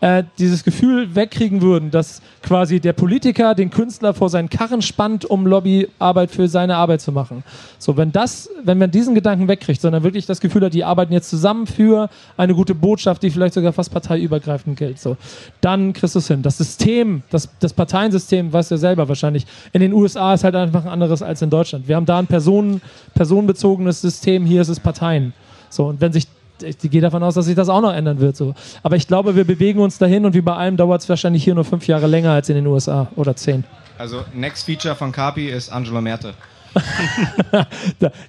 äh, 0.00 0.24
dieses 0.38 0.64
Gefühl 0.64 1.14
wegkriegen 1.14 1.62
würden, 1.62 1.90
dass 1.90 2.22
quasi 2.42 2.80
der 2.80 2.92
Politiker 2.92 3.54
den 3.54 3.70
Künstler 3.70 4.14
vor 4.14 4.28
seinen 4.28 4.48
Karren 4.50 4.82
spannt, 4.82 5.24
um 5.24 5.46
Lobbyarbeit 5.46 6.30
für 6.30 6.48
seine 6.48 6.76
Arbeit 6.76 7.00
zu 7.00 7.12
machen. 7.12 7.44
So, 7.78 7.96
wenn 7.96 8.10
das, 8.10 8.50
wenn 8.64 8.78
man 8.78 8.90
diesen 8.90 9.14
Gedanken 9.14 9.48
wegkriegt, 9.48 9.80
sondern 9.80 10.02
wirklich 10.02 10.26
das 10.26 10.40
Gefühl 10.40 10.64
hat, 10.64 10.74
die 10.74 10.84
arbeiten 10.84 11.12
jetzt 11.12 11.30
zusammen 11.30 11.66
für 11.66 12.10
eine 12.36 12.54
gute 12.54 12.74
Botschaft, 12.74 13.22
die 13.22 13.30
vielleicht 13.30 13.54
sogar 13.54 13.72
fast 13.72 13.92
parteiübergreifend 13.92 14.76
gilt, 14.76 14.98
so, 14.98 15.16
dann 15.60 15.92
kriegst 15.92 16.14
du 16.16 16.18
es 16.18 16.26
hin. 16.26 16.42
Das 16.42 16.58
System, 16.58 17.22
das, 17.30 17.48
das 17.60 17.72
Parteiensystem, 17.72 18.52
weißt 18.52 18.72
du 18.72 18.74
ja 18.74 18.78
selber 18.80 19.08
wahrscheinlich, 19.08 19.46
in 19.72 19.80
den 19.80 19.92
USA 19.92 20.34
ist 20.34 20.44
halt 20.44 20.54
einfach 20.54 20.84
ein 20.84 20.90
anderes 20.90 21.22
als 21.22 21.42
in 21.42 21.50
Deutschland. 21.50 21.88
Wir 21.88 21.96
haben 21.96 22.06
da 22.06 22.18
ein 22.18 22.26
Personen, 22.26 22.82
personenbezogenes 23.14 24.00
System, 24.00 24.44
hier 24.44 24.60
ist 24.60 24.68
es 24.68 24.78
Parteien. 24.78 25.32
So, 25.70 25.86
und 25.86 26.00
wenn 26.00 26.12
sich 26.12 26.26
ich 26.62 26.78
gehe 26.78 27.00
davon 27.00 27.22
aus, 27.22 27.34
dass 27.34 27.46
sich 27.46 27.56
das 27.56 27.68
auch 27.68 27.80
noch 27.80 27.92
ändern 27.92 28.20
wird. 28.20 28.36
So. 28.36 28.54
Aber 28.82 28.96
ich 28.96 29.08
glaube, 29.08 29.34
wir 29.34 29.44
bewegen 29.44 29.80
uns 29.80 29.98
dahin 29.98 30.24
und 30.24 30.34
wie 30.34 30.40
bei 30.40 30.54
allem 30.54 30.76
dauert 30.76 31.02
es 31.02 31.08
wahrscheinlich 31.08 31.42
hier 31.42 31.54
nur 31.54 31.64
fünf 31.64 31.86
Jahre 31.88 32.06
länger 32.06 32.30
als 32.30 32.48
in 32.48 32.54
den 32.54 32.66
USA 32.66 33.08
oder 33.16 33.34
zehn. 33.34 33.64
Also, 33.98 34.24
Next 34.32 34.66
Feature 34.66 34.94
von 34.94 35.12
Kapi 35.12 35.48
ist 35.48 35.70
Angela 35.70 36.00
Merte. 36.00 36.34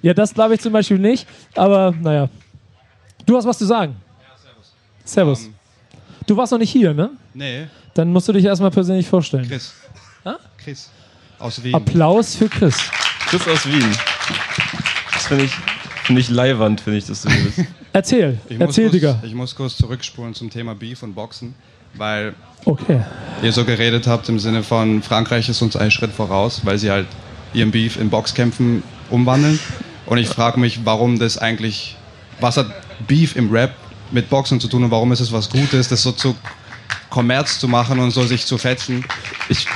Ja, 0.02 0.12
das 0.12 0.34
glaube 0.34 0.54
ich 0.54 0.60
zum 0.60 0.72
Beispiel 0.72 0.98
nicht, 0.98 1.26
aber 1.54 1.94
naja. 1.98 2.28
Du 3.24 3.36
hast 3.36 3.46
was 3.46 3.56
zu 3.56 3.64
sagen. 3.64 3.96
servus. 5.04 5.48
Du 6.26 6.36
warst 6.36 6.52
noch 6.52 6.58
nicht 6.58 6.70
hier, 6.70 6.92
ne? 6.92 7.10
Nee. 7.32 7.66
Dann 7.94 8.12
musst 8.12 8.28
du 8.28 8.32
dich 8.32 8.44
erstmal 8.44 8.70
persönlich 8.70 9.08
vorstellen. 9.08 9.48
Chris. 9.48 9.72
Ah? 10.24 10.36
Chris. 10.58 10.90
Aus 11.44 11.62
Wien. 11.62 11.74
Applaus 11.74 12.36
für 12.36 12.48
Chris. 12.48 12.74
Chris 13.26 13.46
aus 13.46 13.66
Wien. 13.66 13.84
Das 15.12 15.26
finde 15.26 15.44
ich, 15.44 15.52
find 16.04 16.18
ich 16.18 16.30
leiwand, 16.30 16.80
finde 16.80 16.98
ich, 16.98 17.04
dass 17.04 17.20
du 17.20 17.28
hier 17.30 17.42
bist. 17.44 17.58
Erzähl, 17.92 18.38
Ich 18.48 18.56
muss, 18.58 18.68
erzähl, 18.68 18.84
kurz, 18.84 18.92
Digga. 18.94 19.20
ich 19.22 19.34
muss 19.34 19.54
kurz 19.54 19.76
zurückspulen 19.76 20.32
zum 20.34 20.48
Thema 20.48 20.74
Beef 20.74 21.02
und 21.02 21.14
Boxen, 21.14 21.54
weil 21.92 22.34
Okay. 22.64 23.02
ihr 23.42 23.52
so 23.52 23.66
geredet 23.66 24.06
habt 24.06 24.26
im 24.30 24.38
Sinne 24.38 24.62
von 24.62 25.02
Frankreich 25.02 25.50
ist 25.50 25.60
uns 25.60 25.76
einen 25.76 25.90
Schritt 25.90 26.12
voraus, 26.12 26.62
weil 26.64 26.78
sie 26.78 26.90
halt 26.90 27.06
ihren 27.52 27.70
Beef 27.70 27.98
in 27.98 28.08
Boxkämpfen 28.08 28.82
umwandeln. 29.10 29.60
Und 30.06 30.16
ich 30.16 30.28
frage 30.28 30.58
mich, 30.58 30.80
warum 30.86 31.18
das 31.18 31.36
eigentlich, 31.36 31.94
was 32.40 32.56
hat 32.56 32.68
Beef 33.06 33.36
im 33.36 33.50
Rap 33.52 33.74
mit 34.12 34.30
Boxen 34.30 34.60
zu 34.60 34.68
tun 34.68 34.82
und 34.84 34.90
warum 34.90 35.12
ist 35.12 35.20
es 35.20 35.30
was 35.30 35.50
Gutes, 35.50 35.88
das 35.88 36.02
so 36.02 36.12
zu 36.12 36.34
Kommerz 37.10 37.58
zu 37.58 37.68
machen 37.68 37.98
und 37.98 38.12
so 38.12 38.24
sich 38.26 38.46
zu 38.46 38.56
fetzen? 38.56 39.04
Ich, 39.50 39.66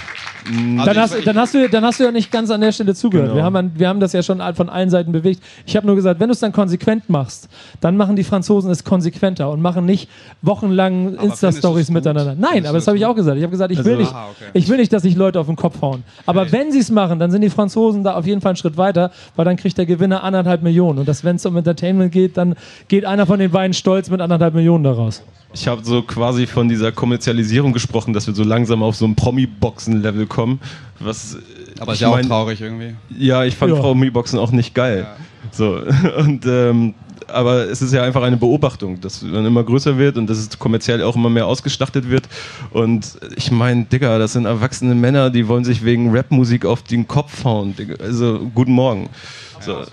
Dann 0.84 0.96
hast, 0.96 1.26
dann, 1.26 1.36
hast 1.36 1.54
du, 1.54 1.68
dann 1.68 1.84
hast 1.84 2.00
du 2.00 2.04
ja 2.04 2.10
nicht 2.10 2.30
ganz 2.30 2.50
an 2.50 2.60
der 2.60 2.72
Stelle 2.72 2.94
zugehört. 2.94 3.28
Genau. 3.28 3.36
Wir, 3.36 3.44
haben, 3.44 3.72
wir 3.74 3.88
haben 3.88 4.00
das 4.00 4.12
ja 4.12 4.22
schon 4.22 4.40
von 4.54 4.68
allen 4.68 4.90
Seiten 4.90 5.12
bewegt. 5.12 5.42
Ich 5.66 5.76
habe 5.76 5.86
nur 5.86 5.96
gesagt, 5.96 6.20
wenn 6.20 6.28
du 6.28 6.32
es 6.32 6.40
dann 6.40 6.52
konsequent 6.52 7.08
machst, 7.10 7.48
dann 7.80 7.96
machen 7.96 8.16
die 8.16 8.24
Franzosen 8.24 8.70
es 8.70 8.84
konsequenter 8.84 9.50
und 9.50 9.60
machen 9.60 9.84
nicht 9.84 10.08
wochenlang 10.42 11.14
Insta-Stories 11.16 11.90
miteinander. 11.90 12.34
Nein, 12.38 12.66
aber 12.66 12.78
das 12.78 12.86
habe 12.86 12.96
ich 12.96 13.04
auch 13.04 13.14
gesagt. 13.14 13.36
Ich 13.36 13.42
habe 13.42 13.50
gesagt, 13.50 13.72
ich 13.72 13.84
will, 13.84 13.92
Also- 13.92 14.02
nicht, 14.02 14.12
Aha, 14.12 14.28
okay. 14.30 14.50
ich 14.54 14.68
will 14.68 14.78
nicht, 14.78 14.92
dass 14.92 15.02
sich 15.02 15.16
Leute 15.16 15.40
auf 15.40 15.46
den 15.46 15.56
Kopf 15.56 15.82
hauen. 15.82 16.02
Aber 16.26 16.50
wenn 16.52 16.72
sie 16.72 16.78
es 16.78 16.90
machen, 16.90 17.18
dann 17.18 17.30
sind 17.30 17.42
die 17.42 17.50
Franzosen 17.50 18.04
da 18.04 18.14
auf 18.14 18.26
jeden 18.26 18.40
Fall 18.40 18.50
einen 18.50 18.56
Schritt 18.56 18.76
weiter, 18.76 19.10
weil 19.36 19.44
dann 19.44 19.56
kriegt 19.56 19.76
der 19.76 19.86
Gewinner 19.86 20.22
anderthalb 20.22 20.62
Millionen. 20.62 21.00
Und 21.00 21.24
wenn 21.24 21.36
es 21.36 21.46
um 21.46 21.56
Entertainment 21.56 22.12
geht, 22.12 22.36
dann 22.36 22.54
geht 22.88 23.04
einer 23.04 23.26
von 23.26 23.38
den 23.38 23.50
beiden 23.50 23.74
stolz 23.74 24.08
mit 24.10 24.20
anderthalb 24.20 24.54
Millionen 24.54 24.84
daraus. 24.84 25.22
Ich 25.54 25.66
habe 25.66 25.82
so 25.82 26.02
quasi 26.02 26.46
von 26.46 26.68
dieser 26.68 26.92
Kommerzialisierung 26.92 27.72
gesprochen, 27.72 28.12
dass 28.12 28.26
wir 28.26 28.34
so 28.34 28.44
langsam 28.44 28.82
auf 28.82 28.96
so 28.96 29.06
ein 29.06 29.14
Promi-Boxen-Level 29.14 30.26
kommen. 30.26 30.37
Was, 31.00 31.34
äh, 31.34 31.38
Aber 31.80 31.92
ist 31.92 31.96
ich 31.98 32.02
ja 32.02 32.08
auch 32.08 32.20
traurig 32.20 32.60
irgendwie. 32.60 32.94
Ja, 33.16 33.44
ich 33.44 33.56
fand 33.56 33.72
Ja. 33.74 33.80
Promi-Boxen 33.80 34.38
auch 34.38 34.50
nicht 34.50 34.74
geil. 34.74 35.06
So, 35.52 35.80
und, 36.18 36.44
ähm, 36.46 36.94
aber 37.28 37.68
es 37.68 37.82
ist 37.82 37.92
ja 37.92 38.02
einfach 38.02 38.22
eine 38.22 38.36
Beobachtung, 38.36 39.00
dass 39.00 39.20
man 39.22 39.44
immer 39.44 39.62
größer 39.62 39.98
wird 39.98 40.16
und 40.16 40.28
dass 40.28 40.38
es 40.38 40.58
kommerziell 40.58 41.02
auch 41.02 41.14
immer 41.14 41.28
mehr 41.28 41.46
ausgestattet 41.46 42.08
wird. 42.08 42.26
Und 42.70 43.18
ich 43.36 43.50
meine, 43.50 43.84
Digga, 43.84 44.18
das 44.18 44.32
sind 44.32 44.46
erwachsene 44.46 44.94
Männer, 44.94 45.28
die 45.30 45.46
wollen 45.46 45.64
sich 45.64 45.84
wegen 45.84 46.14
Rapmusik 46.16 46.64
auf 46.64 46.82
den 46.82 47.06
Kopf 47.06 47.44
hauen. 47.44 47.76
Digga. 47.76 47.96
Also, 48.02 48.50
guten 48.54 48.72
Morgen. 48.72 49.08
So, 49.60 49.84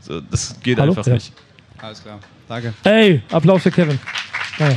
so, 0.00 0.20
das 0.30 0.56
geht 0.62 0.78
Hallo? 0.78 0.92
einfach 0.92 1.06
Ja. 1.06 1.14
nicht. 1.14 1.32
Alles 1.78 2.02
klar. 2.02 2.18
Danke. 2.48 2.74
Ey, 2.82 3.22
Applaus 3.30 3.62
für 3.62 3.70
Kevin. 3.70 3.98
Ja. 4.58 4.70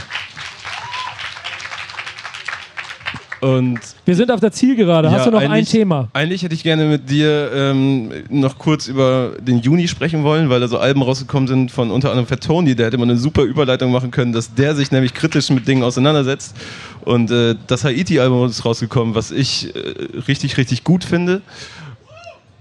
Und 3.43 3.79
Wir 4.05 4.15
sind 4.15 4.31
auf 4.31 4.39
der 4.39 4.51
Zielgerade. 4.53 5.11
Hast 5.11 5.25
Ja, 5.25 5.31
du 5.31 5.37
noch 5.37 5.49
ein 5.49 5.65
Thema? 5.65 6.07
Eigentlich 6.13 6.43
hätte 6.43 6.53
ich 6.55 6.63
gerne 6.63 6.85
mit 6.85 7.09
dir 7.09 7.51
ähm, 7.53 8.09
noch 8.29 8.57
kurz 8.57 8.87
über 8.87 9.33
den 9.41 9.59
Juni 9.59 9.87
sprechen 9.89 10.23
wollen, 10.23 10.49
weil 10.49 10.61
da 10.61 10.67
so 10.69 10.77
Alben 10.77 11.01
rausgekommen 11.01 11.47
sind 11.47 11.69
von 11.69 11.91
unter 11.91 12.09
anderem 12.09 12.25
Fat 12.25 12.41
Tony. 12.41 12.73
Der 12.73 12.85
hätte 12.85 12.97
man 12.97 13.09
eine 13.09 13.19
super 13.19 13.43
Überleitung 13.43 13.91
machen 13.91 14.11
können, 14.11 14.31
dass 14.31 14.53
der 14.55 14.75
sich 14.75 14.91
nämlich 14.91 15.13
kritisch 15.13 15.49
mit 15.49 15.67
Dingen 15.67 15.83
auseinandersetzt. 15.83 16.55
Und 17.03 17.31
äh, 17.31 17.55
das 17.67 17.83
Haiti-Album 17.83 18.47
ist 18.47 18.63
rausgekommen, 18.63 19.13
was 19.13 19.29
ich 19.31 19.75
äh, 19.75 19.79
richtig, 20.27 20.55
richtig 20.57 20.85
gut 20.85 21.03
finde. 21.03 21.41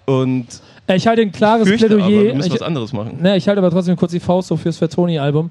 Und 0.04 0.46
Äh, 0.88 0.96
Ich 0.96 1.06
halte 1.06 1.22
ein 1.22 1.30
klares 1.30 1.68
fürchte 1.68 1.86
Plädoyer. 1.86 2.06
aber, 2.06 2.24
wir 2.24 2.34
müssen 2.34 2.48
ich, 2.48 2.54
was 2.54 2.62
anderes 2.62 2.92
machen. 2.92 3.18
Ne, 3.22 3.36
ich 3.36 3.46
halte 3.46 3.60
aber 3.60 3.70
trotzdem 3.70 3.96
kurz 3.96 4.10
die 4.10 4.20
Faust 4.20 4.48
so 4.48 4.56
fürs 4.56 4.78
Fatoni-Album, 4.78 5.50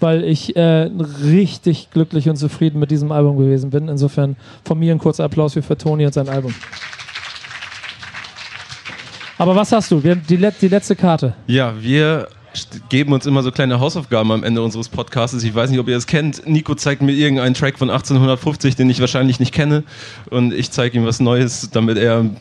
weil 0.00 0.24
ich 0.24 0.54
äh, 0.56 0.90
richtig 1.24 1.90
glücklich 1.90 2.28
und 2.28 2.36
zufrieden 2.36 2.78
mit 2.78 2.90
diesem 2.90 3.10
Album 3.12 3.36
gewesen 3.36 3.70
bin. 3.70 3.88
Insofern 3.88 4.36
von 4.64 4.78
mir 4.78 4.92
ein 4.92 4.98
kurzer 4.98 5.24
Applaus 5.24 5.54
für 5.54 5.62
Fatoni 5.62 6.06
und 6.06 6.12
sein 6.14 6.28
Album. 6.28 6.54
Aber 9.38 9.54
was 9.54 9.70
hast 9.72 9.90
du? 9.90 10.02
Wir, 10.02 10.16
die, 10.16 10.36
let- 10.36 10.60
die 10.60 10.68
letzte 10.68 10.96
Karte. 10.96 11.34
Ja, 11.46 11.74
wir 11.80 12.28
geben 12.88 13.12
uns 13.12 13.24
immer 13.26 13.42
so 13.44 13.52
kleine 13.52 13.78
Hausaufgaben 13.78 14.32
am 14.32 14.42
Ende 14.42 14.60
unseres 14.62 14.88
Podcasts. 14.88 15.40
Ich 15.44 15.54
weiß 15.54 15.70
nicht, 15.70 15.78
ob 15.78 15.86
ihr 15.88 15.96
es 15.96 16.06
kennt. 16.08 16.44
Nico 16.46 16.74
zeigt 16.74 17.02
mir 17.02 17.12
irgendeinen 17.12 17.54
Track 17.54 17.78
von 17.78 17.88
1850, 17.88 18.74
den 18.74 18.90
ich 18.90 19.00
wahrscheinlich 19.00 19.38
nicht 19.38 19.52
kenne. 19.54 19.84
Und 20.30 20.52
ich 20.52 20.70
zeige 20.72 20.98
ihm 20.98 21.06
was 21.06 21.20
Neues, 21.20 21.70
damit 21.70 21.98
er 21.98 22.18
ein 22.18 22.36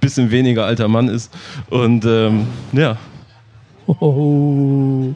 bisschen 0.00 0.30
weniger 0.30 0.64
alter 0.64 0.86
Mann 0.86 1.08
ist. 1.08 1.32
Und 1.70 2.04
ähm, 2.04 2.46
ja. 2.72 2.96
Oh, 3.88 5.12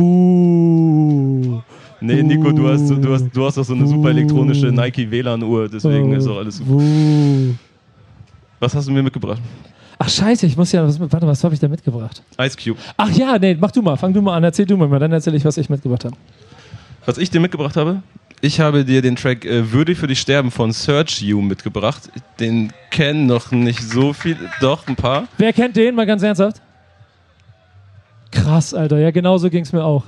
buh. 0.00 1.62
Nee, 2.00 2.22
Nico, 2.22 2.50
du 2.50 2.66
hast, 2.68 2.88
du 2.88 3.12
hast, 3.12 3.26
du 3.32 3.44
hast 3.44 3.58
doch 3.58 3.64
so 3.64 3.74
eine 3.74 3.86
super 3.86 4.08
elektronische 4.08 4.66
Nike 4.66 5.10
WLAN-Uhr, 5.10 5.68
deswegen 5.68 6.12
ist 6.12 6.26
auch 6.26 6.38
alles 6.38 6.56
super. 6.56 6.82
Was 8.58 8.74
hast 8.74 8.88
du 8.88 8.92
mir 8.92 9.02
mitgebracht? 9.02 9.40
Ach 9.98 10.08
scheiße, 10.08 10.46
ich 10.46 10.56
muss 10.56 10.72
ja, 10.72 10.86
was, 10.86 10.98
warte, 10.98 11.26
was 11.26 11.44
habe 11.44 11.52
ich 11.52 11.60
da 11.60 11.68
mitgebracht? 11.68 12.22
Ice 12.40 12.56
Cube. 12.56 12.80
Ach 12.96 13.10
ja, 13.10 13.38
nee, 13.38 13.54
mach 13.60 13.70
du 13.70 13.82
mal, 13.82 13.96
fang 13.96 14.14
du 14.14 14.22
mal 14.22 14.34
an, 14.36 14.44
erzähl 14.44 14.64
du 14.64 14.78
mal, 14.78 14.98
dann 14.98 15.12
erzähle 15.12 15.36
ich, 15.36 15.44
was 15.44 15.58
ich 15.58 15.68
mitgebracht 15.68 16.06
habe. 16.06 16.16
Was 17.04 17.18
ich 17.18 17.28
dir 17.28 17.40
mitgebracht 17.40 17.76
habe? 17.76 18.02
Ich 18.40 18.60
habe 18.60 18.86
dir 18.86 19.02
den 19.02 19.16
Track 19.16 19.44
äh, 19.44 19.70
Würdig 19.70 19.98
für 19.98 20.06
dich 20.06 20.20
sterben 20.20 20.50
von 20.50 20.72
Search 20.72 21.20
You 21.20 21.42
mitgebracht. 21.42 22.10
Den 22.38 22.72
kennen 22.90 23.26
noch 23.26 23.50
nicht 23.50 23.82
so 23.82 24.14
viel, 24.14 24.38
doch 24.62 24.88
ein 24.88 24.96
paar. 24.96 25.28
Wer 25.36 25.52
kennt 25.52 25.76
den, 25.76 25.94
mal 25.94 26.06
ganz 26.06 26.22
ernsthaft? 26.22 26.62
Krass, 28.30 28.74
Alter. 28.74 28.98
Ja, 28.98 29.10
genau 29.10 29.38
so 29.38 29.50
ging 29.50 29.62
es 29.64 29.72
mir 29.72 29.82
auch. 29.84 30.04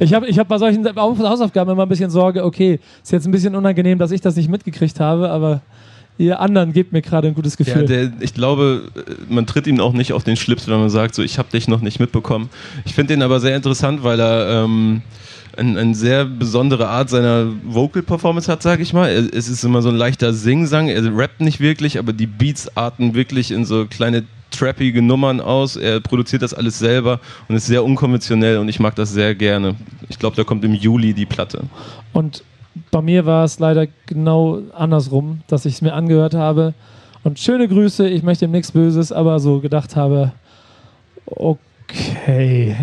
Ich 0.00 0.14
habe 0.14 0.26
ich 0.26 0.38
hab 0.38 0.48
bei 0.48 0.58
solchen 0.58 0.86
Auf- 0.98 1.18
Hausaufgaben 1.18 1.70
immer 1.70 1.84
ein 1.84 1.88
bisschen 1.88 2.10
Sorge, 2.10 2.44
okay, 2.44 2.80
ist 3.02 3.12
jetzt 3.12 3.26
ein 3.26 3.30
bisschen 3.30 3.54
unangenehm, 3.54 3.98
dass 3.98 4.10
ich 4.10 4.20
das 4.20 4.34
nicht 4.36 4.48
mitgekriegt 4.48 4.98
habe, 4.98 5.30
aber 5.30 5.60
ihr 6.18 6.40
anderen 6.40 6.72
gebt 6.72 6.92
mir 6.92 7.02
gerade 7.02 7.28
ein 7.28 7.34
gutes 7.34 7.56
Ja, 7.58 7.64
Gefühl. 7.64 7.86
der, 7.86 8.12
ich 8.20 8.34
glaube, 8.34 8.90
äh, 8.96 9.32
man 9.32 9.46
tritt 9.46 9.66
ihm 9.66 9.80
auch 9.80 9.92
nicht 9.92 10.12
auf 10.12 10.24
den 10.24 10.36
Schlips, 10.36 10.66
wenn 10.68 10.78
man 10.80 10.90
sagt, 10.90 11.14
so 11.14 11.22
ich 11.22 11.38
habe 11.38 11.48
dich 11.50 11.68
noch 11.68 11.80
nicht 11.80 12.00
mitbekommen. 12.00 12.50
Ich 12.84 12.94
finde 12.94 13.14
den 13.14 13.22
aber 13.22 13.38
sehr 13.40 13.54
interessant, 13.56 14.02
weil 14.02 14.18
er 14.20 14.64
ähm, 14.64 15.02
ein- 15.56 15.76
eine 15.78 15.94
sehr 15.94 16.24
besondere 16.24 16.88
Art 16.88 17.10
seiner 17.10 17.46
Vocal-Performance 17.64 18.50
hat, 18.50 18.62
sage 18.62 18.82
ich 18.82 18.92
mal. 18.92 19.08
Es 19.32 19.48
ist 19.48 19.62
immer 19.64 19.82
so 19.82 19.88
ein 19.90 19.96
leichter 19.96 20.32
Singsang. 20.32 20.88
Er 20.88 21.16
rappt 21.16 21.40
nicht 21.40 21.60
wirklich, 21.60 21.98
aber 21.98 22.12
die 22.12 22.26
Beats 22.26 22.76
arten 22.76 23.14
wirklich 23.14 23.50
in 23.52 23.64
so 23.64 23.86
kleine 23.86 24.24
trappige 24.52 25.02
Nummern 25.02 25.40
aus. 25.40 25.76
Er 25.76 26.00
produziert 26.00 26.42
das 26.42 26.54
alles 26.54 26.78
selber 26.78 27.20
und 27.48 27.56
ist 27.56 27.66
sehr 27.66 27.84
unkonventionell 27.84 28.58
und 28.58 28.68
ich 28.68 28.78
mag 28.78 28.94
das 28.94 29.12
sehr 29.12 29.34
gerne. 29.34 29.74
Ich 30.08 30.18
glaube, 30.18 30.36
da 30.36 30.44
kommt 30.44 30.64
im 30.64 30.74
Juli 30.74 31.14
die 31.14 31.26
Platte. 31.26 31.62
Und 32.12 32.44
bei 32.90 33.02
mir 33.02 33.26
war 33.26 33.44
es 33.44 33.58
leider 33.58 33.86
genau 34.06 34.60
andersrum, 34.74 35.40
dass 35.48 35.64
ich 35.64 35.74
es 35.74 35.82
mir 35.82 35.94
angehört 35.94 36.34
habe. 36.34 36.74
Und 37.24 37.38
schöne 37.38 37.68
Grüße, 37.68 38.08
ich 38.08 38.22
möchte 38.22 38.44
ihm 38.44 38.50
nichts 38.50 38.72
Böses, 38.72 39.12
aber 39.12 39.38
so 39.40 39.60
gedacht 39.60 39.96
habe, 39.96 40.32
okay, 41.26 41.60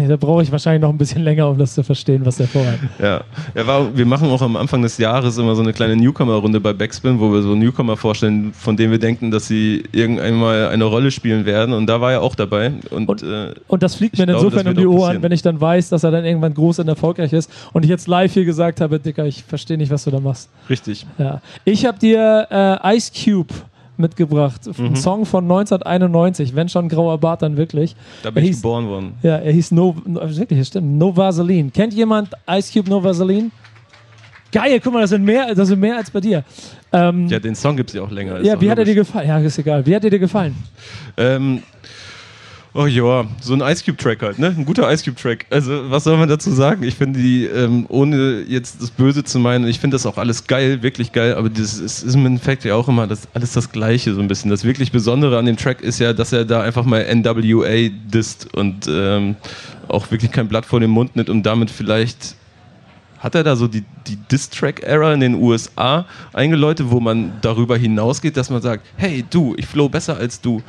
da 0.08 0.16
brauche 0.18 0.44
ich 0.44 0.52
wahrscheinlich 0.52 0.82
noch 0.82 0.90
ein 0.90 0.98
bisschen 0.98 1.24
länger, 1.24 1.50
um 1.50 1.58
das 1.58 1.74
zu 1.74 1.84
verstehen, 1.84 2.26
was 2.26 2.38
der 2.38 2.48
vorhat. 2.48 2.80
Ja, 3.00 3.22
er 3.54 3.68
war, 3.68 3.96
wir 3.96 4.06
machen 4.06 4.30
auch 4.30 4.42
am 4.42 4.56
Anfang 4.56 4.82
des 4.82 4.98
Jahres 4.98 5.38
immer 5.38 5.56
so 5.56 5.62
eine 5.62 5.74
kleine 5.74 5.96
Newcomer-Runde 5.96 6.60
bei 6.60 6.74
Backspin, 6.74 7.20
wo 7.20 7.32
wir 7.32 7.42
so 7.42 7.56
Newcomer 7.56 7.98
vorstellen, 7.98 8.54
von 8.54 8.78
denen 8.78 8.92
wir 8.92 9.00
denken, 9.00 9.32
dass 9.32 9.48
sie 9.48 9.84
irgendwann 9.92 10.36
mal 10.36 10.68
eine 10.68 10.84
Rolle 10.84 11.12
spielen 11.12 11.46
werden. 11.46 11.74
Und 11.74 11.88
da 11.88 12.02
war 12.02 12.12
er 12.12 12.22
auch 12.22 12.36
dabei. 12.36 12.74
Und, 12.90 13.24
äh, 13.24 13.54
Und 13.68 13.84
das 13.84 13.96
fliegt 13.96 14.18
mir 14.18 14.26
glaube, 14.26 14.46
insofern 14.46 14.68
um 14.68 14.76
die 14.76 14.88
Ohren, 14.88 15.22
wenn 15.22 15.32
ich 15.32 15.42
dann 15.42 15.60
weiß, 15.60 15.90
dass 15.90 16.04
er 16.04 16.12
dann 16.12 16.26
irgendwann 16.26 16.54
groß 16.54 16.80
und 16.80 16.88
erfolgreich 16.88 17.34
ist 17.34 17.52
und 17.74 17.84
ich 17.84 17.90
jetzt 17.90 18.08
live 18.08 18.34
hier 18.34 18.46
gesagt 18.46 18.82
habe, 18.82 19.00
Dicker, 19.00 19.26
ich 19.26 19.44
verstehe 19.44 19.78
nicht, 19.78 19.92
was 19.92 20.04
du 20.04 20.12
da 20.12 20.20
machst. 20.20 20.50
Richtig. 20.70 21.06
Ja. 21.18 21.42
Ich 21.66 21.86
habe 21.86 22.00
dir 22.00 22.48
äh, 22.84 22.96
Ice 22.96 23.12
Cube 23.12 23.54
mitgebracht, 24.00 24.62
ein 24.68 24.92
Mhm. 24.92 24.96
Song 24.96 25.26
von 25.26 25.44
1991, 25.44 26.56
wenn 26.56 26.70
schon 26.70 26.90
grauer 26.90 27.18
Bart, 27.18 27.42
dann 27.42 27.58
wirklich. 27.58 27.96
Da 28.24 28.32
bin 28.32 28.44
Er 28.44 28.50
ich 28.50 28.56
hieß- 28.56 28.62
geboren 28.62 28.88
worden. 28.88 29.14
Ja, 29.22 29.38
er 29.38 29.52
hieß 29.52 29.72
No, 29.72 29.96
no 30.06 30.22
wirklich, 30.24 30.68
stimmt, 30.68 30.98
No 30.98 31.16
Vaseline. 31.16 31.70
Kennt 31.72 31.94
jemand 31.94 32.30
Ice 32.50 32.72
Cube 32.74 32.90
No 32.90 33.04
Vaseline? 33.04 33.52
Geil, 34.52 34.80
guck 34.84 34.94
mal, 34.94 35.02
das 35.02 35.12
sind 35.12 35.24
mehr, 35.24 35.54
das 35.54 35.68
sind 35.68 35.80
mehr 35.80 35.96
als 35.98 36.10
bei 36.10 36.20
dir. 36.22 36.44
Ähm, 36.92 37.28
Ja, 37.28 37.40
den 37.40 37.54
Song 37.54 37.78
gibt 37.78 37.92
es 37.92 37.96
ja 37.96 38.02
auch 38.02 38.10
länger. 38.10 38.42
ja, 38.42 38.60
wie 38.60 38.70
hat 38.72 38.80
er 38.80 38.86
dir 38.86 38.96
gefallen? 38.96 39.28
Ja, 39.28 39.38
ist 39.38 39.60
egal. 39.60 39.86
Wie 39.86 39.96
hat 39.96 40.04
er 40.04 40.10
dir 40.10 40.18
gefallen? 40.18 40.56
Ähm, 41.18 41.62
oh 42.74 42.86
ja, 42.86 43.26
so 43.42 43.54
ein 43.54 43.62
Ice 43.62 43.84
Cube-Track 43.84 44.22
halt, 44.22 44.40
ne? 44.40 44.48
Ein 44.48 44.66
guter 44.66 44.92
Ice 44.92 45.04
Cube-Track. 45.04 45.46
Also, 45.50 45.90
was 45.90 46.04
soll 46.04 46.18
man 46.18 46.30
dazu 46.30 46.52
sagen? 46.52 46.84
Ich 46.84 46.96
finde 46.96 47.20
die, 47.20 47.46
ähm, 47.46 47.86
ohne 47.90 48.42
jetzt 48.48 48.82
das 48.82 48.92
Böse 48.92 49.24
zu 49.24 49.40
meinen, 49.40 49.68
ich 49.68 49.80
finde 49.80 49.96
das 49.96 50.06
auch 50.06 50.18
alles 50.18 50.48
geil, 50.48 50.82
wirklich 50.82 51.12
geil, 51.12 51.36
aber 51.36 51.50
das 51.50 51.80
ist, 51.80 52.04
ist 52.04 52.16
im 52.16 52.26
Endeffekt 52.26 52.64
ja 52.66 52.76
auch 52.76 52.88
immer 52.88 53.08
das, 53.08 53.28
alles 53.34 53.54
das 53.54 53.72
Gleiche 53.72 54.14
so 54.14 54.22
ein 54.22 54.28
bisschen. 54.28 54.52
Das 54.52 54.64
wirklich 54.64 54.92
Besondere 54.92 55.38
an 55.38 55.46
dem 55.46 55.58
Track 55.58 55.82
ist 55.82 56.00
ja, 56.00 56.14
dass 56.14 56.34
er 56.34 56.46
da 56.46 56.62
einfach 56.62 56.86
mal 56.86 57.04
NWA 57.14 57.90
disst 58.14 58.54
und 58.56 58.88
ähm, 58.90 59.36
auch 59.88 60.10
wirklich 60.12 60.32
kein 60.32 60.48
Blatt 60.48 60.66
vor 60.66 60.80
den 60.80 60.92
Mund 60.92 61.16
nimmt 61.16 61.30
und 61.30 61.44
damit 61.44 61.72
vielleicht 61.72 62.36
hat 63.20 63.36
er 63.36 63.44
da 63.44 63.56
so 63.56 63.68
die, 63.68 63.84
die 64.08 64.16
Diss-Track-Era 64.16 65.14
in 65.14 65.20
den 65.20 65.36
USA 65.36 66.06
eingeläutet, 66.34 66.90
wo 66.90 67.00
man 67.00 67.34
darüber 67.42 67.78
hinausgeht, 67.78 68.38
dass 68.38 68.50
man 68.50 68.62
sagt, 68.62 68.86
hey 68.96 69.26
du, 69.30 69.56
ich 69.58 69.66
flow 69.66 69.90
besser 69.90 70.18
als 70.18 70.40
du. 70.40 70.62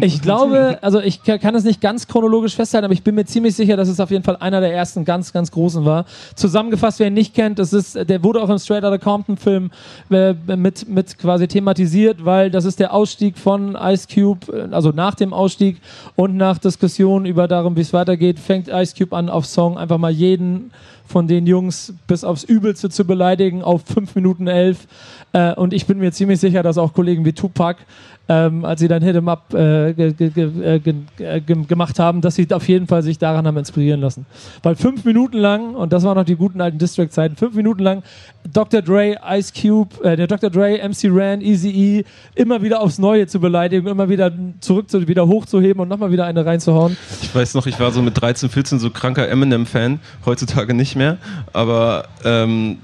Ich 0.00 0.22
glaube, 0.22 0.78
also 0.82 1.00
ich 1.00 1.22
ka- 1.22 1.38
kann 1.38 1.54
es 1.54 1.64
nicht 1.64 1.80
ganz 1.80 2.06
chronologisch 2.06 2.54
festhalten, 2.54 2.84
aber 2.84 2.94
ich 2.94 3.02
bin 3.02 3.14
mir 3.14 3.24
ziemlich 3.24 3.54
sicher, 3.54 3.76
dass 3.76 3.88
es 3.88 4.00
auf 4.00 4.10
jeden 4.10 4.24
Fall 4.24 4.36
einer 4.36 4.60
der 4.60 4.72
ersten 4.74 5.04
ganz, 5.04 5.32
ganz 5.32 5.50
großen 5.50 5.84
war. 5.84 6.04
Zusammengefasst, 6.34 6.98
wer 6.98 7.08
ihn 7.08 7.14
nicht 7.14 7.34
kennt, 7.34 7.58
das 7.58 7.72
ist, 7.72 7.94
der 8.08 8.22
wurde 8.24 8.42
auch 8.42 8.48
im 8.48 8.58
Straight 8.58 8.84
Outta 8.84 8.98
Compton 8.98 9.36
Film 9.36 9.70
äh, 10.10 10.34
mit, 10.56 10.88
mit 10.88 11.18
quasi 11.18 11.48
thematisiert, 11.48 12.24
weil 12.24 12.50
das 12.50 12.64
ist 12.64 12.80
der 12.80 12.92
Ausstieg 12.94 13.38
von 13.38 13.76
Ice 13.80 14.06
Cube, 14.12 14.52
äh, 14.52 14.74
also 14.74 14.90
nach 14.90 15.14
dem 15.14 15.32
Ausstieg 15.32 15.80
und 16.16 16.36
nach 16.36 16.58
Diskussionen 16.58 17.26
über 17.26 17.48
darum, 17.48 17.76
wie 17.76 17.80
es 17.82 17.92
weitergeht, 17.92 18.38
fängt 18.38 18.68
Ice 18.68 18.94
Cube 18.96 19.16
an, 19.16 19.28
auf 19.28 19.46
Song 19.46 19.78
einfach 19.78 19.98
mal 19.98 20.10
jeden 20.10 20.70
von 21.06 21.26
den 21.26 21.44
Jungs 21.48 21.92
bis 22.06 22.22
aufs 22.22 22.44
Übelste 22.44 22.88
zu 22.88 23.04
beleidigen 23.04 23.64
auf 23.64 23.82
5 23.84 24.14
Minuten 24.14 24.46
11. 24.46 24.86
Äh, 25.32 25.54
und 25.54 25.72
ich 25.72 25.86
bin 25.86 25.98
mir 25.98 26.12
ziemlich 26.12 26.38
sicher, 26.38 26.62
dass 26.62 26.78
auch 26.78 26.92
Kollegen 26.92 27.24
wie 27.24 27.32
Tupac, 27.32 27.80
ähm, 28.30 28.64
als 28.64 28.78
sie 28.78 28.86
dann 28.86 29.02
Hit 29.02 29.16
'em 29.16 29.28
Up 29.28 29.52
äh, 29.52 29.92
ge 29.92 30.12
ge 30.12 30.30
äh, 30.62 30.76
äh, 30.76 31.40
ge 31.40 31.64
gemacht 31.66 31.98
haben, 31.98 32.20
dass 32.20 32.36
sie 32.36 32.46
auf 32.52 32.68
jeden 32.68 32.86
Fall 32.86 33.02
sich 33.02 33.18
daran 33.18 33.44
haben 33.44 33.56
inspirieren 33.56 34.00
lassen. 34.00 34.24
Weil 34.62 34.76
fünf 34.76 35.04
Minuten 35.04 35.36
lang, 35.36 35.74
und 35.74 35.92
das 35.92 36.04
waren 36.04 36.16
noch 36.16 36.24
die 36.24 36.36
guten 36.36 36.60
alten 36.60 36.78
District-Zeiten, 36.78 37.34
fünf 37.34 37.56
Minuten 37.56 37.82
lang 37.82 38.04
Dr. 38.52 38.82
Dre, 38.82 39.16
Ice 39.30 39.52
Cube, 39.52 40.02
äh, 40.02 40.16
der 40.16 40.26
Dr. 40.26 40.50
Dre, 40.50 40.78
MC 40.78 41.08
Ran, 41.10 41.40
Easy 41.40 41.68
E 41.70 42.04
immer 42.34 42.62
wieder 42.62 42.80
aufs 42.80 42.98
Neue 42.98 43.26
zu 43.26 43.38
beleidigen, 43.38 43.86
immer 43.86 44.08
wieder 44.08 44.32
zurück 44.60 44.90
zu, 44.90 45.06
wieder 45.06 45.26
hochzuheben 45.26 45.80
und 45.80 45.88
nochmal 45.88 46.10
wieder 46.10 46.26
eine 46.26 46.44
reinzuhauen. 46.44 46.96
Ich 47.22 47.34
weiß 47.34 47.54
noch, 47.54 47.66
ich 47.66 47.78
war 47.78 47.92
so 47.92 48.02
mit 48.02 48.20
13, 48.20 48.48
14 48.48 48.78
so 48.78 48.90
kranker 48.90 49.28
Eminem-Fan, 49.28 50.00
heutzutage 50.24 50.74
nicht 50.74 50.96
mehr, 50.96 51.18
aber 51.52 52.08
ähm, 52.24 52.78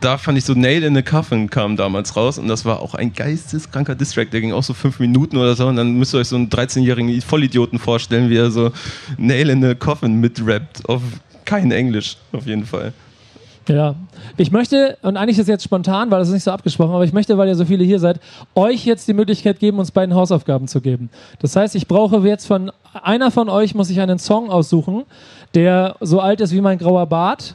da 0.00 0.16
fand 0.16 0.38
ich 0.38 0.44
so 0.44 0.54
Nail 0.54 0.84
in 0.84 0.94
the 0.94 1.02
Coffin 1.02 1.50
kam 1.50 1.76
damals 1.76 2.16
raus 2.16 2.38
und 2.38 2.48
das 2.48 2.64
war 2.64 2.80
auch 2.80 2.94
ein 2.94 3.12
geisteskranker 3.12 3.94
Distrack, 3.94 4.30
der 4.30 4.40
ging 4.40 4.52
auch 4.52 4.62
so 4.62 4.74
fünf 4.74 5.00
Minuten 5.00 5.36
oder 5.36 5.54
so 5.54 5.66
und 5.66 5.76
dann 5.76 5.94
müsst 5.94 6.14
ihr 6.14 6.18
euch 6.18 6.28
so 6.28 6.36
einen 6.36 6.48
13-jährigen 6.48 7.20
Vollidioten 7.20 7.78
vorstellen, 7.78 8.30
wie 8.30 8.36
er 8.36 8.50
so 8.50 8.72
Nail 9.18 9.50
in 9.50 9.62
the 9.62 9.74
Coffin 9.74 10.20
mitrappt, 10.20 10.88
auf 10.88 11.02
kein 11.44 11.72
Englisch, 11.72 12.16
auf 12.32 12.46
jeden 12.46 12.64
Fall. 12.64 12.92
Ja, 13.68 13.94
ich 14.36 14.50
möchte, 14.50 14.96
und 15.02 15.16
eigentlich 15.16 15.36
ist 15.36 15.42
es 15.42 15.48
jetzt 15.48 15.64
spontan, 15.64 16.10
weil 16.10 16.18
das 16.18 16.28
ist 16.28 16.34
nicht 16.34 16.44
so 16.44 16.50
abgesprochen, 16.50 16.92
aber 16.92 17.04
ich 17.04 17.12
möchte, 17.12 17.36
weil 17.38 17.48
ihr 17.48 17.54
so 17.54 17.64
viele 17.64 17.84
hier 17.84 18.00
seid, 18.00 18.18
euch 18.54 18.84
jetzt 18.84 19.06
die 19.06 19.12
Möglichkeit 19.12 19.60
geben, 19.60 19.78
uns 19.78 19.90
beiden 19.90 20.14
Hausaufgaben 20.14 20.66
zu 20.66 20.80
geben. 20.80 21.10
Das 21.40 21.54
heißt, 21.54 21.74
ich 21.76 21.86
brauche 21.86 22.16
jetzt 22.26 22.46
von, 22.46 22.72
einer 23.02 23.30
von 23.30 23.48
euch 23.48 23.74
muss 23.74 23.88
sich 23.88 24.00
einen 24.00 24.18
Song 24.18 24.50
aussuchen, 24.50 25.04
der 25.54 25.96
so 26.00 26.20
alt 26.20 26.40
ist 26.40 26.52
wie 26.52 26.60
mein 26.60 26.78
grauer 26.78 27.06
Bart, 27.06 27.54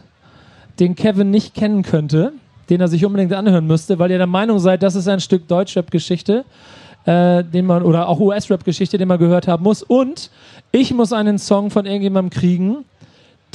den 0.80 0.96
Kevin 0.96 1.32
nicht 1.32 1.54
kennen 1.54 1.84
könnte, 1.84 2.34
den 2.70 2.82
er 2.82 2.88
sich 2.88 3.06
unbedingt 3.06 3.34
anhören 3.34 3.66
müsste, 3.68 4.00
weil 4.00 4.12
ihr 4.12 4.18
der 4.18 4.28
Meinung 4.28 4.60
seid, 4.60 4.84
das 4.84 4.96
ist 4.96 5.08
ein 5.08 5.20
Stück 5.20 5.48
Deutschrap-Geschichte, 5.48 6.46
äh, 7.06 7.44
den 7.44 7.66
man, 7.66 7.84
oder 7.84 8.08
auch 8.10 8.20
US-Rap-Geschichte, 8.20 8.98
den 8.98 9.08
man 9.08 9.20
gehört 9.20 9.48
haben 9.48 9.64
muss. 9.64 9.84
Und 9.84 10.30
ich 10.72 10.94
muss 10.94 11.14
einen 11.14 11.40
Song 11.40 11.70
von 11.70 11.86
irgendjemandem 11.86 12.32
kriegen, 12.32 12.86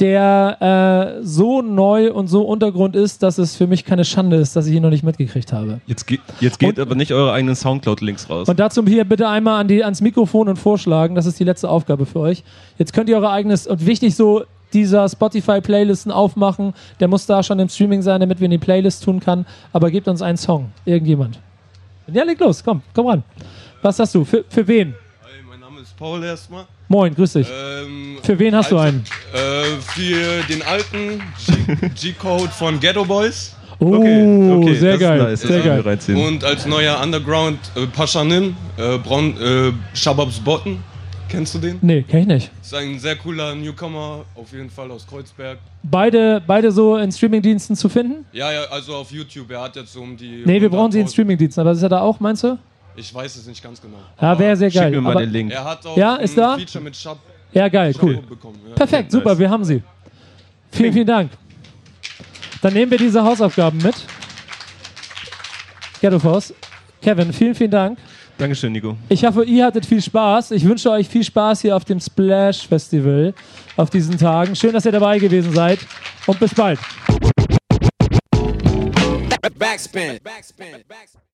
der 0.01 1.19
äh, 1.21 1.23
so 1.23 1.61
neu 1.61 2.11
und 2.11 2.27
so 2.27 2.41
Untergrund 2.41 2.95
ist, 2.95 3.21
dass 3.21 3.37
es 3.37 3.55
für 3.55 3.67
mich 3.67 3.85
keine 3.85 4.03
Schande 4.03 4.37
ist, 4.37 4.55
dass 4.55 4.65
ich 4.65 4.73
ihn 4.73 4.81
noch 4.81 4.89
nicht 4.89 5.03
mitgekriegt 5.03 5.53
habe. 5.53 5.79
Jetzt, 5.85 6.07
ge 6.07 6.19
jetzt 6.39 6.59
geht 6.59 6.79
aber 6.79 6.95
nicht 6.95 7.13
eure 7.13 7.31
eigenen 7.31 7.55
Soundcloud-Links 7.55 8.29
raus. 8.29 8.49
Und 8.49 8.59
dazu 8.59 8.83
hier 8.85 9.05
bitte 9.05 9.29
einmal 9.29 9.61
an 9.61 9.67
die, 9.67 9.83
ans 9.83 10.01
Mikrofon 10.01 10.49
und 10.49 10.57
vorschlagen, 10.57 11.13
das 11.13 11.27
ist 11.27 11.39
die 11.39 11.43
letzte 11.43 11.69
Aufgabe 11.69 12.07
für 12.07 12.19
euch. 12.19 12.43
Jetzt 12.79 12.93
könnt 12.93 13.09
ihr 13.09 13.15
eure 13.15 13.29
eigenes, 13.29 13.67
und 13.67 13.85
wichtig 13.85 14.15
so, 14.15 14.43
dieser 14.73 15.07
Spotify-Playlisten 15.07 16.11
aufmachen, 16.11 16.73
der 16.99 17.07
muss 17.07 17.25
da 17.25 17.43
schon 17.43 17.59
im 17.59 17.69
Streaming 17.69 18.01
sein, 18.01 18.21
damit 18.21 18.39
wir 18.39 18.45
in 18.45 18.51
die 18.51 18.57
Playlist 18.57 19.03
tun 19.03 19.19
kann, 19.19 19.45
aber 19.71 19.91
gebt 19.91 20.07
uns 20.07 20.21
einen 20.21 20.37
Song, 20.37 20.71
irgendjemand. 20.85 21.39
Ja, 22.11 22.23
leg 22.23 22.39
los, 22.39 22.63
komm, 22.63 22.81
komm 22.93 23.07
ran. 23.07 23.23
Was 23.81 23.99
hast 23.99 24.15
du? 24.15 24.25
Für, 24.25 24.43
für 24.49 24.67
wen? 24.67 24.95
Mein 25.47 25.59
Name 25.59 25.81
ist 25.81 25.95
Paul 25.95 26.23
erstmal. 26.23 26.65
Moin, 26.91 27.15
grüß 27.15 27.31
dich. 27.33 27.47
Ähm, 27.49 28.17
für 28.21 28.37
wen 28.37 28.53
hast 28.53 28.69
du 28.69 28.77
also, 28.77 28.89
einen? 28.97 29.05
Äh, 29.33 29.63
für 29.81 30.43
den 30.49 30.61
alten 30.61 31.21
G- 31.47 31.89
G-Code 32.11 32.49
von 32.49 32.81
Ghetto 32.81 33.05
Boys. 33.05 33.55
Oh, 33.79 33.95
Okay, 33.95 34.51
okay, 34.51 34.75
sehr 34.75 34.97
geil, 34.97 35.23
nice, 35.23 35.39
sehr 35.41 35.61
geil. 35.61 35.97
Und 36.17 36.43
als 36.43 36.65
neuer 36.65 36.99
Underground 37.01 37.59
äh, 37.77 37.87
Paschanin, 37.87 38.57
äh, 38.77 38.97
Braun, 38.97 39.37
äh, 39.41 39.71
Shababs 39.93 40.37
Botten. 40.41 40.83
Kennst 41.29 41.55
du 41.55 41.59
den? 41.59 41.77
Nee, 41.81 42.01
kenn 42.03 42.23
ich 42.23 42.27
nicht. 42.27 42.51
Ist 42.61 42.75
ein 42.75 42.99
sehr 42.99 43.15
cooler 43.15 43.55
Newcomer, 43.55 44.25
auf 44.35 44.51
jeden 44.51 44.69
Fall 44.69 44.91
aus 44.91 45.07
Kreuzberg. 45.07 45.59
Beide, 45.83 46.41
beide 46.45 46.73
so 46.73 46.97
in 46.97 47.09
Streamingdiensten 47.09 47.77
zu 47.77 47.87
finden? 47.87 48.25
Ja, 48.33 48.51
ja, 48.51 48.63
also 48.69 48.95
auf 48.95 49.09
YouTube. 49.13 49.49
Er 49.49 49.61
hat 49.61 49.77
jetzt 49.77 49.93
so 49.93 50.01
um 50.01 50.17
die. 50.17 50.41
Nee, 50.43 50.59
wir 50.59 50.69
brauchen 50.69 50.91
sie 50.91 50.99
in 50.99 51.07
Streamingdiensten, 51.07 51.61
aber 51.61 51.71
ist 51.71 51.81
er 51.83 51.87
da 51.87 52.01
auch, 52.01 52.19
meinst 52.19 52.43
du? 52.43 52.57
Ich 52.95 53.13
weiß 53.13 53.35
es 53.37 53.47
nicht 53.47 53.63
ganz 53.63 53.81
genau. 53.81 53.97
Ja, 54.19 54.37
wäre 54.37 54.55
sehr 54.55 54.69
geil. 54.69 54.83
Schick 54.83 54.95
mir 54.95 55.01
mal 55.01 55.11
aber, 55.11 55.21
den 55.21 55.31
Link. 55.31 55.51
Er 55.51 55.63
hat 55.63 55.85
auch 55.85 55.97
Ja, 55.97 56.15
ist 56.15 56.37
ein 56.37 56.41
da? 56.41 56.57
Feature 56.57 56.83
mit 56.83 56.95
Shab 56.95 57.17
Ja, 57.53 57.67
geil, 57.67 57.93
cool. 58.01 58.17
Bekommen. 58.17 58.59
Ja. 58.67 58.75
Perfekt, 58.75 59.11
super, 59.11 59.37
wir 59.37 59.49
haben 59.49 59.63
sie. 59.63 59.81
Vielen, 60.71 60.93
vielen 60.93 61.07
Dank. 61.07 61.31
Dann 62.61 62.73
nehmen 62.73 62.91
wir 62.91 62.97
diese 62.97 63.23
Hausaufgaben 63.23 63.77
mit. 63.81 63.95
Ghetto 66.01 66.19
Force. 66.19 66.53
Kevin, 67.01 67.33
vielen, 67.33 67.55
vielen 67.55 67.71
Dank. 67.71 67.97
Dankeschön, 68.37 68.71
Nico. 68.71 68.95
Ich 69.09 69.23
hoffe, 69.23 69.43
ihr 69.43 69.65
hattet 69.65 69.85
viel 69.85 70.01
Spaß. 70.01 70.51
Ich 70.51 70.63
wünsche 70.65 70.89
euch 70.91 71.07
viel 71.07 71.23
Spaß 71.23 71.61
hier 71.61 71.75
auf 71.75 71.85
dem 71.85 71.99
Splash 71.99 72.67
Festival 72.67 73.33
auf 73.77 73.89
diesen 73.89 74.17
Tagen. 74.17 74.55
Schön, 74.55 74.73
dass 74.73 74.85
ihr 74.85 74.91
dabei 74.91 75.19
gewesen 75.19 75.53
seid 75.53 75.79
und 76.25 76.39
bis 76.39 76.53
bald. 76.53 76.79
Backspin. 79.57 80.19
Backspin. 80.23 80.83
Backspin. 80.87 81.30